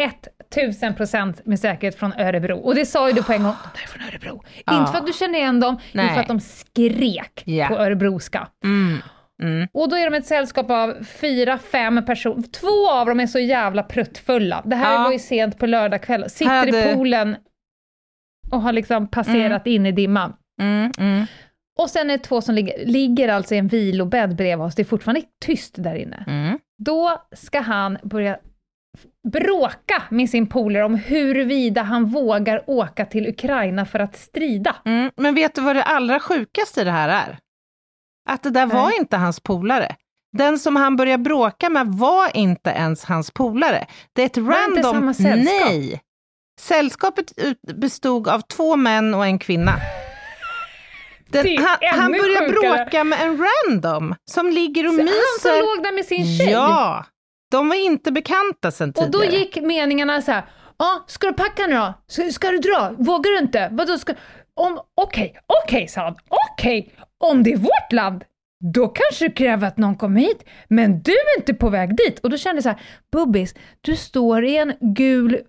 1000 0.56 0.94
procent 0.94 1.46
med 1.46 1.60
säkerhet 1.60 1.98
från 1.98 2.12
Örebro. 2.12 2.58
Och 2.58 2.74
det 2.74 2.86
sa 2.86 3.08
ju 3.08 3.14
du 3.14 3.22
på 3.22 3.32
en 3.32 3.42
gång, 3.42 3.54
de 3.74 3.82
är 3.82 3.86
från 3.86 4.08
Örebro. 4.08 4.44
Ja. 4.66 4.78
Inte 4.78 4.92
för 4.92 4.98
att 4.98 5.06
du 5.06 5.12
känner 5.12 5.38
igen 5.38 5.60
dem, 5.60 5.80
Nej. 5.92 6.04
utan 6.04 6.14
för 6.14 6.22
att 6.22 6.28
de 6.28 6.40
skrek 6.40 7.42
yeah. 7.46 7.68
på 7.68 7.78
örebroska. 7.78 8.48
Mm. 8.64 8.98
Mm. 9.42 9.68
Och 9.72 9.88
då 9.88 9.96
är 9.96 10.10
de 10.10 10.16
ett 10.16 10.26
sällskap 10.26 10.70
av 10.70 11.04
fyra, 11.20 11.58
fem 11.58 12.04
personer. 12.06 12.42
Två 12.42 12.90
av 12.90 13.06
dem 13.06 13.20
är 13.20 13.26
så 13.26 13.38
jävla 13.38 13.82
pruttfulla. 13.82 14.62
Det 14.64 14.76
här 14.76 14.94
ja. 14.94 15.02
var 15.02 15.12
ju 15.12 15.18
sent 15.18 15.58
på 15.58 15.66
lördag 15.66 16.02
kväll. 16.02 16.30
Sitter 16.30 16.50
hade... 16.50 16.90
i 16.90 16.94
poolen 16.94 17.36
och 18.50 18.62
har 18.62 18.72
liksom 18.72 19.08
passerat 19.08 19.66
mm. 19.66 19.76
in 19.76 19.86
i 19.86 19.92
dimman. 19.92 20.32
Mm, 20.60 20.92
mm. 20.98 21.26
Och 21.78 21.90
sen 21.90 22.10
är 22.10 22.18
det 22.18 22.24
två 22.24 22.40
som 22.40 22.54
ligger, 22.54 22.86
ligger 22.86 23.28
alltså 23.28 23.54
i 23.54 23.58
en 23.58 23.68
vilobädd 23.68 24.36
bredvid 24.36 24.66
oss, 24.66 24.74
det 24.74 24.82
är 24.82 24.84
fortfarande 24.84 25.22
tyst 25.44 25.74
där 25.78 25.94
inne. 25.94 26.24
Mm. 26.26 26.58
Då 26.78 27.22
ska 27.32 27.60
han 27.60 27.98
börja 28.02 28.38
bråka 29.32 30.02
med 30.10 30.30
sin 30.30 30.46
polare 30.46 30.84
om 30.84 30.94
huruvida 30.94 31.82
han 31.82 32.04
vågar 32.04 32.70
åka 32.70 33.04
till 33.04 33.26
Ukraina 33.26 33.86
för 33.86 33.98
att 33.98 34.16
strida. 34.16 34.76
Mm, 34.84 35.10
men 35.16 35.34
vet 35.34 35.54
du 35.54 35.60
vad 35.60 35.76
det 35.76 35.82
allra 35.82 36.20
sjukaste 36.20 36.80
i 36.80 36.84
det 36.84 36.90
här 36.90 37.08
är? 37.08 37.38
Att 38.28 38.42
det 38.42 38.50
där 38.50 38.66
Nej. 38.66 38.76
var 38.76 38.98
inte 38.98 39.16
hans 39.16 39.40
polare. 39.40 39.96
Den 40.36 40.58
som 40.58 40.76
han 40.76 40.96
började 40.96 41.22
bråka 41.22 41.70
med 41.70 41.86
var 41.86 42.36
inte 42.36 42.70
ens 42.70 43.04
hans 43.04 43.30
polare. 43.30 43.86
Det 44.12 44.22
är 44.22 44.26
ett 44.26 44.36
random... 44.36 45.14
Sällskap? 45.14 45.44
Nej! 45.44 46.02
Sällskapet 46.60 47.32
bestod 47.74 48.28
av 48.28 48.40
två 48.40 48.76
män 48.76 49.14
och 49.14 49.26
en 49.26 49.38
kvinna. 49.38 49.74
Den, 51.30 51.58
han, 51.58 52.00
han 52.00 52.12
börjar 52.12 52.48
bråka 52.48 53.04
med 53.04 53.20
en 53.20 53.46
random 53.46 54.14
som 54.30 54.50
ligger 54.50 54.86
och 54.86 54.94
Så 54.94 55.02
myser. 55.02 55.50
Han 55.50 55.58
som 55.58 55.68
låg 55.68 55.84
där 55.84 55.92
med 55.92 56.04
sin 56.04 56.38
tjej? 56.38 56.50
Ja! 56.50 57.04
De 57.50 57.68
var 57.68 57.76
inte 57.76 58.12
bekanta 58.12 58.70
sen 58.70 58.92
tidigare. 58.92 59.26
Och 59.26 59.32
då 59.32 59.38
gick 59.38 59.60
meningarna 59.60 60.22
så 60.22 60.32
här, 60.32 60.44
ja, 60.78 61.04
ska 61.06 61.26
du 61.26 61.32
packa 61.32 61.66
nu 61.66 61.74
då? 61.74 61.94
Ska, 62.06 62.30
ska 62.30 62.50
du 62.50 62.58
dra? 62.58 62.94
Vågar 62.98 63.30
du 63.30 63.38
inte? 63.38 63.68
Vadå 63.72 63.98
ska... 63.98 64.14
Okej, 64.54 64.84
okej, 64.96 65.36
okay, 65.64 65.88
sa 65.88 66.00
han. 66.00 66.16
Okej, 66.28 66.80
okay. 66.80 67.04
om 67.18 67.42
det 67.42 67.52
är 67.52 67.56
vårt 67.56 67.92
land, 67.92 68.24
då 68.74 68.88
kanske 68.88 69.28
det 69.28 69.34
kräver 69.34 69.68
att 69.68 69.76
någon 69.76 69.96
kommer 69.96 70.20
hit, 70.20 70.44
men 70.68 71.02
du 71.02 71.12
är 71.12 71.38
inte 71.38 71.54
på 71.54 71.68
väg 71.68 71.96
dit. 71.96 72.18
Och 72.18 72.30
då 72.30 72.36
kände 72.36 72.56
jag 72.56 72.62
så 72.62 72.68
här, 72.68 72.80
Bubbis, 73.12 73.54
du 73.80 73.96
står 73.96 74.44
i 74.44 74.56
en 74.56 74.72
gul 74.80 75.40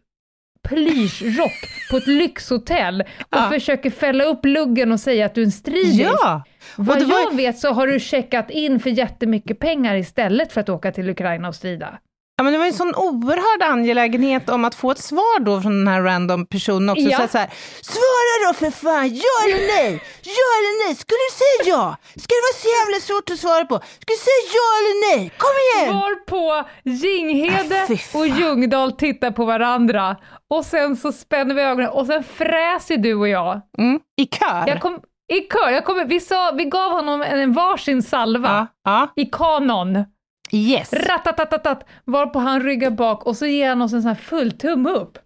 plyschrock 0.67 1.51
på 1.91 1.97
ett 1.97 2.07
lyxhotell 2.07 3.01
och 3.01 3.07
ja. 3.29 3.49
försöker 3.49 3.89
fälla 3.89 4.23
upp 4.23 4.45
luggen 4.45 4.91
och 4.91 4.99
säga 4.99 5.25
att 5.25 5.35
du 5.35 5.41
är 5.41 5.45
en 5.45 5.51
stridis. 5.51 5.99
Ja. 5.99 6.43
Vad 6.82 7.01
var... 7.01 7.19
jag 7.19 7.36
vet 7.36 7.59
så 7.59 7.73
har 7.73 7.88
du 7.88 7.99
checkat 7.99 8.49
in 8.49 8.80
för 8.80 8.89
jättemycket 8.89 9.59
pengar 9.59 9.95
istället 9.95 10.53
för 10.53 10.61
att 10.61 10.69
åka 10.69 10.91
till 10.91 11.09
Ukraina 11.09 11.47
och 11.47 11.55
strida. 11.55 11.99
Ja, 12.38 12.43
men 12.43 12.53
det 12.53 12.59
var 12.59 12.65
en 12.65 12.73
sån 12.73 12.95
oerhörd 12.95 13.71
angelägenhet 13.71 14.49
om 14.49 14.65
att 14.65 14.75
få 14.75 14.91
ett 14.91 14.99
svar 14.99 15.39
då 15.39 15.61
från 15.61 15.77
den 15.77 15.88
här 15.88 16.01
random 16.01 16.45
personen 16.45 16.89
också. 16.89 17.03
Ja. 17.03 17.27
Så, 17.27 17.38
här, 17.38 17.49
svara 17.82 18.36
då 18.47 18.53
för 18.53 18.71
fan, 18.71 19.07
ja 19.07 19.36
eller 19.45 19.67
nej? 19.75 20.03
Ja 20.23 20.49
eller 20.59 20.88
nej? 20.88 20.95
Skulle 20.95 21.23
du 21.30 21.36
säga 21.41 21.75
ja? 21.75 21.97
Ska 22.15 22.32
det 22.36 22.43
vara 22.47 22.59
så 22.63 22.67
jävla 22.77 22.99
svårt 23.07 23.30
att 23.30 23.39
svara 23.39 23.65
på? 23.65 23.75
Ska 24.01 24.09
du 24.17 24.21
säga 24.30 24.43
ja 24.57 24.67
eller 24.80 24.95
nej? 25.07 25.32
Kom 25.38 25.55
igen! 25.65 25.89
Svar 25.91 26.15
på 26.25 26.69
Jinghede 26.84 27.88
ah, 27.89 28.17
och 28.17 28.27
Ljungdahl 28.27 28.91
tittar 28.91 29.32
på 29.32 29.45
varandra 29.45 30.17
och 30.49 30.65
sen 30.65 30.97
så 30.97 31.11
spänner 31.11 31.55
vi 31.55 31.61
ögonen 31.61 31.89
och 31.89 32.05
sen 32.05 32.23
fräser 32.23 32.97
du 32.97 33.13
och 33.13 33.27
jag. 33.27 33.61
Mm, 33.77 33.99
I 34.21 34.25
kör? 34.25 34.63
Jag 34.67 34.82
kom, 34.82 34.99
I 35.30 35.41
kör. 35.41 35.69
Jag 35.69 35.86
kom, 35.86 36.07
vi, 36.07 36.19
sa, 36.19 36.51
vi 36.57 36.65
gav 36.65 36.91
honom 36.91 37.21
en 37.21 37.53
varsin 37.53 38.03
salva 38.03 38.67
ja, 38.84 38.91
ja. 39.15 39.23
i 39.23 39.25
kanon. 39.25 40.03
Yes. 40.51 40.93
Ratatatatat, 40.93 41.88
varpå 42.05 42.39
han 42.39 42.63
ryggar 42.63 42.91
bak 42.91 43.25
och 43.25 43.38
så 43.38 43.45
ger 43.45 43.69
han 43.69 43.82
oss 43.82 43.93
en 43.93 44.01
sån 44.01 44.09
här 44.09 44.15
full 44.15 44.51
tumme 44.51 44.89
upp. 44.89 45.17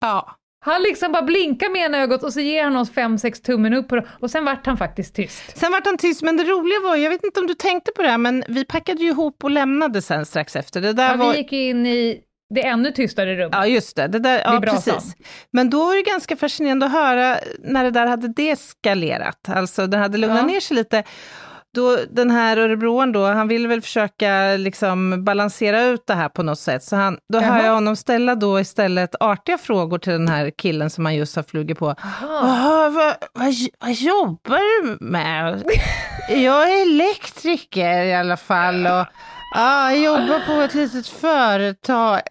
Ja. 0.00 0.36
Han 0.64 0.82
liksom 0.82 1.12
bara 1.12 1.22
blinkar 1.22 1.70
med 1.70 1.82
ena 1.84 1.98
ögat 1.98 2.22
och 2.22 2.32
så 2.32 2.40
ger 2.40 2.64
han 2.64 2.76
oss 2.76 2.90
fem, 2.90 3.18
sex 3.18 3.42
tummen 3.42 3.74
upp 3.74 3.86
och 4.20 4.30
sen 4.30 4.44
vart 4.44 4.66
han 4.66 4.76
faktiskt 4.76 5.14
tyst. 5.14 5.58
Sen 5.58 5.72
vart 5.72 5.86
han 5.86 5.96
tyst, 5.96 6.22
men 6.22 6.36
det 6.36 6.44
roliga 6.44 6.80
var, 6.80 6.96
jag 6.96 7.10
vet 7.10 7.24
inte 7.24 7.40
om 7.40 7.46
du 7.46 7.54
tänkte 7.54 7.92
på 7.96 8.02
det 8.02 8.08
här, 8.08 8.18
men 8.18 8.44
vi 8.48 8.64
packade 8.64 9.02
ju 9.02 9.08
ihop 9.08 9.44
och 9.44 9.50
lämnade 9.50 10.02
sen 10.02 10.26
strax 10.26 10.56
efter. 10.56 10.80
Det 10.80 10.92
där 10.92 11.10
ja, 11.10 11.16
var... 11.16 11.32
vi 11.32 11.38
gick 11.38 11.52
in 11.52 11.86
i 11.86 12.20
det 12.54 12.66
ännu 12.66 12.92
tystare 12.92 13.36
rummet. 13.36 13.52
Ja, 13.52 13.66
just 13.66 13.96
det. 13.96 14.08
det, 14.08 14.18
där, 14.18 14.42
ja, 14.44 14.60
precis. 14.60 15.16
Men 15.50 15.70
då 15.70 15.86
var 15.86 15.94
det 15.94 16.02
ganska 16.02 16.36
fascinerande 16.36 16.86
att 16.86 16.92
höra 16.92 17.38
när 17.58 17.84
det 17.84 17.90
där 17.90 18.06
hade 18.06 18.28
deskalerat, 18.28 19.48
alltså 19.48 19.86
det 19.86 19.96
hade 19.96 20.18
lugnat 20.18 20.38
ja. 20.38 20.46
ner 20.46 20.60
sig 20.60 20.76
lite 20.76 21.04
då, 21.74 21.98
den 22.10 22.30
här 22.30 22.56
örebroaren 22.56 23.12
då, 23.12 23.26
han 23.26 23.48
vill 23.48 23.66
väl 23.66 23.82
försöka 23.82 24.56
liksom 24.56 25.24
balansera 25.24 25.82
ut 25.82 26.06
det 26.06 26.14
här 26.14 26.28
på 26.28 26.42
något 26.42 26.58
sätt. 26.58 26.84
Så 26.84 26.96
han, 26.96 27.18
då 27.32 27.38
Jaha. 27.38 27.52
hör 27.52 27.64
jag 27.64 27.74
honom 27.74 27.96
ställa 27.96 28.34
då 28.34 28.60
istället 28.60 29.14
artiga 29.20 29.58
frågor 29.58 29.98
till 29.98 30.12
den 30.12 30.28
här 30.28 30.50
killen 30.50 30.90
som 30.90 31.04
han 31.04 31.14
just 31.14 31.36
har 31.36 31.42
flugit 31.42 31.78
på. 31.78 31.94
Jaha, 32.02 32.88
vad, 32.90 33.14
vad, 33.32 33.54
vad 33.80 33.92
jobbar 33.92 34.82
du 34.82 35.04
med? 35.04 35.62
jag 36.28 36.72
är 36.72 36.82
elektriker 36.82 38.04
i 38.04 38.14
alla 38.14 38.36
fall 38.36 38.86
och 38.86 39.06
ja, 39.54 39.92
jag 39.92 40.02
jobbar 40.02 40.46
på 40.46 40.62
ett 40.62 40.74
litet 40.74 41.06
företag. 41.06 42.20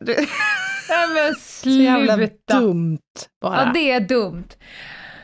Nej 0.90 1.08
men 1.14 1.36
sluta! 1.36 1.76
Så 1.76 1.82
jävla 1.82 2.18
dumt 2.48 3.00
bara. 3.42 3.66
Ja, 3.66 3.72
det 3.74 3.92
är 3.92 4.00
dumt. 4.00 4.48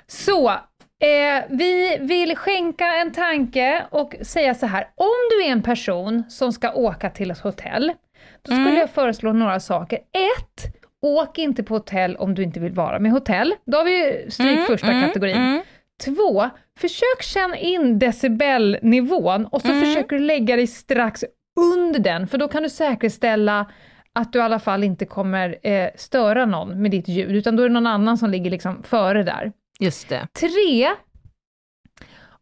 Så, 0.07 0.53
Eh, 0.99 1.45
vi 1.49 1.97
vill 2.01 2.35
skänka 2.35 2.85
en 2.85 3.11
tanke 3.11 3.85
och 3.89 4.15
säga 4.21 4.55
så 4.55 4.65
här, 4.65 4.87
om 4.95 5.15
du 5.29 5.45
är 5.45 5.51
en 5.51 5.63
person 5.63 6.23
som 6.29 6.53
ska 6.53 6.73
åka 6.73 7.09
till 7.09 7.31
ett 7.31 7.39
hotell, 7.39 7.93
då 8.41 8.51
skulle 8.51 8.61
mm. 8.61 8.77
jag 8.77 8.89
föreslå 8.89 9.33
några 9.33 9.59
saker. 9.59 9.97
Ett, 9.97 10.75
åk 11.01 11.37
inte 11.37 11.63
på 11.63 11.73
hotell 11.73 12.15
om 12.15 12.35
du 12.35 12.43
inte 12.43 12.59
vill 12.59 12.73
vara 12.73 12.99
med 12.99 13.11
hotell. 13.11 13.55
Då 13.65 13.77
har 13.77 13.85
vi 13.85 14.25
stryk 14.31 14.57
mm, 14.57 14.65
första 14.65 14.87
mm, 14.87 15.07
kategorin. 15.07 15.35
Mm. 15.35 15.61
Två, 16.05 16.49
försök 16.79 17.21
känna 17.21 17.57
in 17.57 17.99
decibelnivån 17.99 19.45
och 19.45 19.61
så 19.61 19.67
mm. 19.67 19.81
försöker 19.81 20.15
du 20.15 20.23
lägga 20.23 20.55
dig 20.55 20.67
strax 20.67 21.25
under 21.57 21.99
den, 21.99 22.27
för 22.27 22.37
då 22.37 22.47
kan 22.47 22.63
du 22.63 22.69
säkerställa 22.69 23.71
att 24.13 24.33
du 24.33 24.39
i 24.39 24.41
alla 24.41 24.59
fall 24.59 24.83
inte 24.83 25.05
kommer 25.05 25.67
eh, 25.67 25.89
störa 25.95 26.45
någon 26.45 26.81
med 26.81 26.91
ditt 26.91 27.07
ljud, 27.07 27.35
utan 27.35 27.55
då 27.55 27.63
är 27.63 27.67
det 27.67 27.73
någon 27.73 27.87
annan 27.87 28.17
som 28.17 28.29
ligger 28.29 28.51
liksom 28.51 28.83
före 28.83 29.23
där. 29.23 29.51
Just 29.79 30.09
det. 30.09 30.27
Tre, 30.33 30.87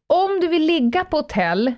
om 0.08 0.40
du 0.42 0.48
vill 0.48 0.66
ligga 0.66 1.06
på 1.06 1.18
hotell. 1.18 1.74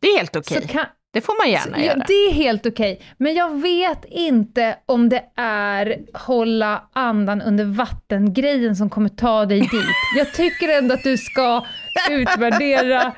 Det 0.00 0.08
är 0.08 0.16
helt 0.16 0.36
okej. 0.36 0.58
Okay. 0.64 0.84
Det 1.12 1.20
får 1.20 1.44
man 1.44 1.50
gärna 1.50 1.76
så, 1.76 1.82
göra. 1.82 1.98
Ja, 1.98 2.04
det 2.08 2.12
är 2.12 2.32
helt 2.32 2.66
okej. 2.66 2.92
Okay. 2.92 3.06
Men 3.16 3.34
jag 3.34 3.60
vet 3.60 4.04
inte 4.04 4.78
om 4.86 5.08
det 5.08 5.24
är 5.36 5.98
hålla 6.14 6.88
andan 6.92 7.42
under 7.42 7.64
vatten-grejen 7.64 8.76
som 8.76 8.90
kommer 8.90 9.08
ta 9.08 9.46
dig 9.46 9.60
dit. 9.60 9.72
Jag 10.16 10.32
tycker 10.34 10.78
ändå 10.78 10.94
att 10.94 11.02
du 11.02 11.16
ska 11.16 11.66
utvärdera, 12.10 13.12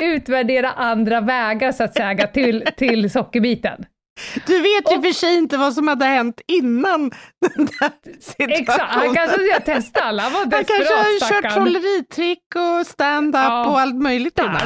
utvärdera 0.00 0.72
andra 0.72 1.20
vägar 1.20 1.72
så 1.72 1.84
att 1.84 1.94
säga 1.94 2.26
till, 2.26 2.64
till 2.76 3.10
sockerbiten. 3.10 3.84
Du 4.46 4.54
vet 4.60 4.92
ju 4.92 4.96
och, 4.96 5.04
för 5.04 5.12
sig 5.12 5.36
inte 5.36 5.56
vad 5.56 5.74
som 5.74 5.88
hade 5.88 6.04
hänt 6.04 6.40
innan 6.46 7.10
den 7.56 7.66
där 7.66 8.20
situationen. 8.20 8.60
Exakt, 8.60 8.80
han 8.80 9.14
kanske 9.14 9.38
ska 9.38 9.60
testa 9.60 10.00
alla, 10.00 10.22
han 10.22 10.32
var 10.32 10.46
desperat 10.46 10.68
Han 10.68 10.78
kanske 10.78 10.94
har 10.94 11.16
stackarn. 11.18 11.42
kört 11.42 11.54
trolleritrick 11.54 12.54
och 12.56 12.86
stand-up 12.86 13.44
ja. 13.44 13.70
och 13.70 13.80
allt 13.80 14.02
möjligt 14.02 14.38
innan. 14.38 14.56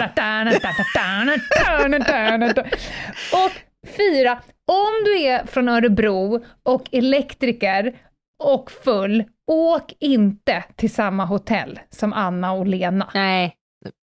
och 3.32 3.52
fyra, 3.96 4.32
om 4.66 5.04
du 5.04 5.22
är 5.22 5.46
från 5.46 5.68
Örebro 5.68 6.44
och 6.62 6.88
elektriker 6.92 7.94
och 8.44 8.70
full, 8.70 9.24
åk 9.46 9.92
inte 10.00 10.64
till 10.76 10.94
samma 10.94 11.24
hotell 11.24 11.80
som 11.90 12.12
Anna 12.12 12.52
och 12.52 12.66
Lena. 12.66 13.10
Nej, 13.14 13.56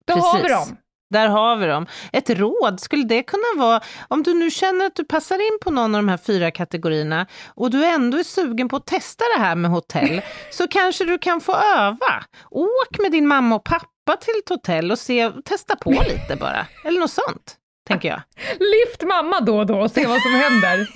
Då 0.07 0.15
precis. 0.15 0.33
har 0.33 0.43
vi 0.43 0.49
dem. 0.49 0.77
Där 1.11 1.29
har 1.29 1.57
vi 1.57 1.67
dem. 1.67 1.87
Ett 2.13 2.31
råd, 2.31 2.81
skulle 2.81 3.05
det 3.05 3.23
kunna 3.23 3.43
vara, 3.57 3.81
om 4.09 4.23
du 4.23 4.35
nu 4.35 4.51
känner 4.51 4.87
att 4.87 4.95
du 4.95 5.05
passar 5.05 5.39
in 5.39 5.59
på 5.63 5.71
någon 5.71 5.95
av 5.95 5.99
de 6.03 6.09
här 6.09 6.17
fyra 6.17 6.51
kategorierna 6.51 7.27
och 7.47 7.71
du 7.71 7.85
ändå 7.87 8.19
är 8.19 8.23
sugen 8.23 8.69
på 8.69 8.77
att 8.77 8.87
testa 8.87 9.25
det 9.37 9.43
här 9.43 9.55
med 9.55 9.71
hotell, 9.71 10.21
så 10.51 10.69
kanske 10.69 11.05
du 11.05 11.19
kan 11.19 11.41
få 11.41 11.53
öva. 11.53 12.25
Åk 12.51 12.99
med 12.99 13.13
din 13.13 13.27
mamma 13.27 13.55
och 13.55 13.65
pappa 13.65 14.17
till 14.21 14.35
ett 14.45 14.49
hotell 14.49 14.91
och 14.91 14.99
se, 14.99 15.31
testa 15.45 15.77
på 15.77 15.91
lite 15.91 16.37
bara, 16.41 16.67
eller 16.85 17.01
något 17.01 17.11
sånt 17.11 17.57
tänker 17.87 18.09
jag. 18.09 18.21
Lyft 18.59 19.03
mamma 19.03 19.41
då 19.41 19.59
och 19.59 19.67
då 19.67 19.79
och 19.81 19.91
se 19.91 20.07
vad 20.07 20.21
som 20.21 20.33
händer. 20.33 20.87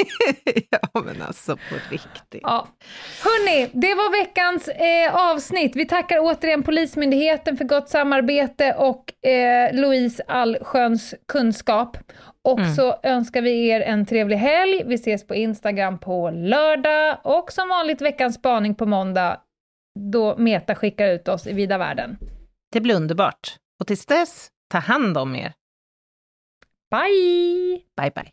ja, 0.71 1.03
men 1.05 1.23
alltså 1.23 1.57
på 1.57 1.75
riktigt. 1.91 2.41
Ja. 2.43 2.69
Hörni, 3.25 3.71
det 3.73 3.95
var 3.95 4.19
veckans 4.19 4.69
eh, 4.69 5.31
avsnitt. 5.31 5.77
Vi 5.77 5.87
tackar 5.87 6.19
återigen 6.21 6.63
Polismyndigheten 6.63 7.57
för 7.57 7.65
gott 7.65 7.89
samarbete 7.89 8.75
och 8.75 9.29
eh, 9.29 9.75
Louise 9.75 10.23
allsköns 10.29 11.15
kunskap. 11.29 11.97
Och 12.45 12.59
mm. 12.59 12.75
så 12.75 13.01
önskar 13.03 13.43
vi 13.43 13.69
er 13.69 13.81
en 13.81 14.07
trevlig 14.07 14.37
helg. 14.37 14.83
Vi 14.87 14.95
ses 14.95 15.27
på 15.27 15.35
Instagram 15.35 15.99
på 15.99 16.31
lördag 16.31 17.19
och 17.25 17.53
som 17.53 17.69
vanligt 17.69 18.01
veckans 18.01 18.35
spaning 18.35 18.75
på 18.75 18.87
måndag 18.87 19.41
då 20.13 20.37
Meta 20.37 20.75
skickar 20.75 21.09
ut 21.09 21.29
oss 21.29 21.47
i 21.47 21.53
vida 21.53 21.79
världen. 21.79 22.19
Det 22.73 22.81
blir 22.81 22.95
underbart. 22.95 23.57
Och 23.81 23.87
tills 23.87 24.07
dess, 24.07 24.49
ta 24.71 24.79
hand 24.79 25.19
om 25.19 25.37
er. 25.37 25.53
Bye! 26.91 27.85
Bye, 27.95 28.11
bye. 28.11 28.33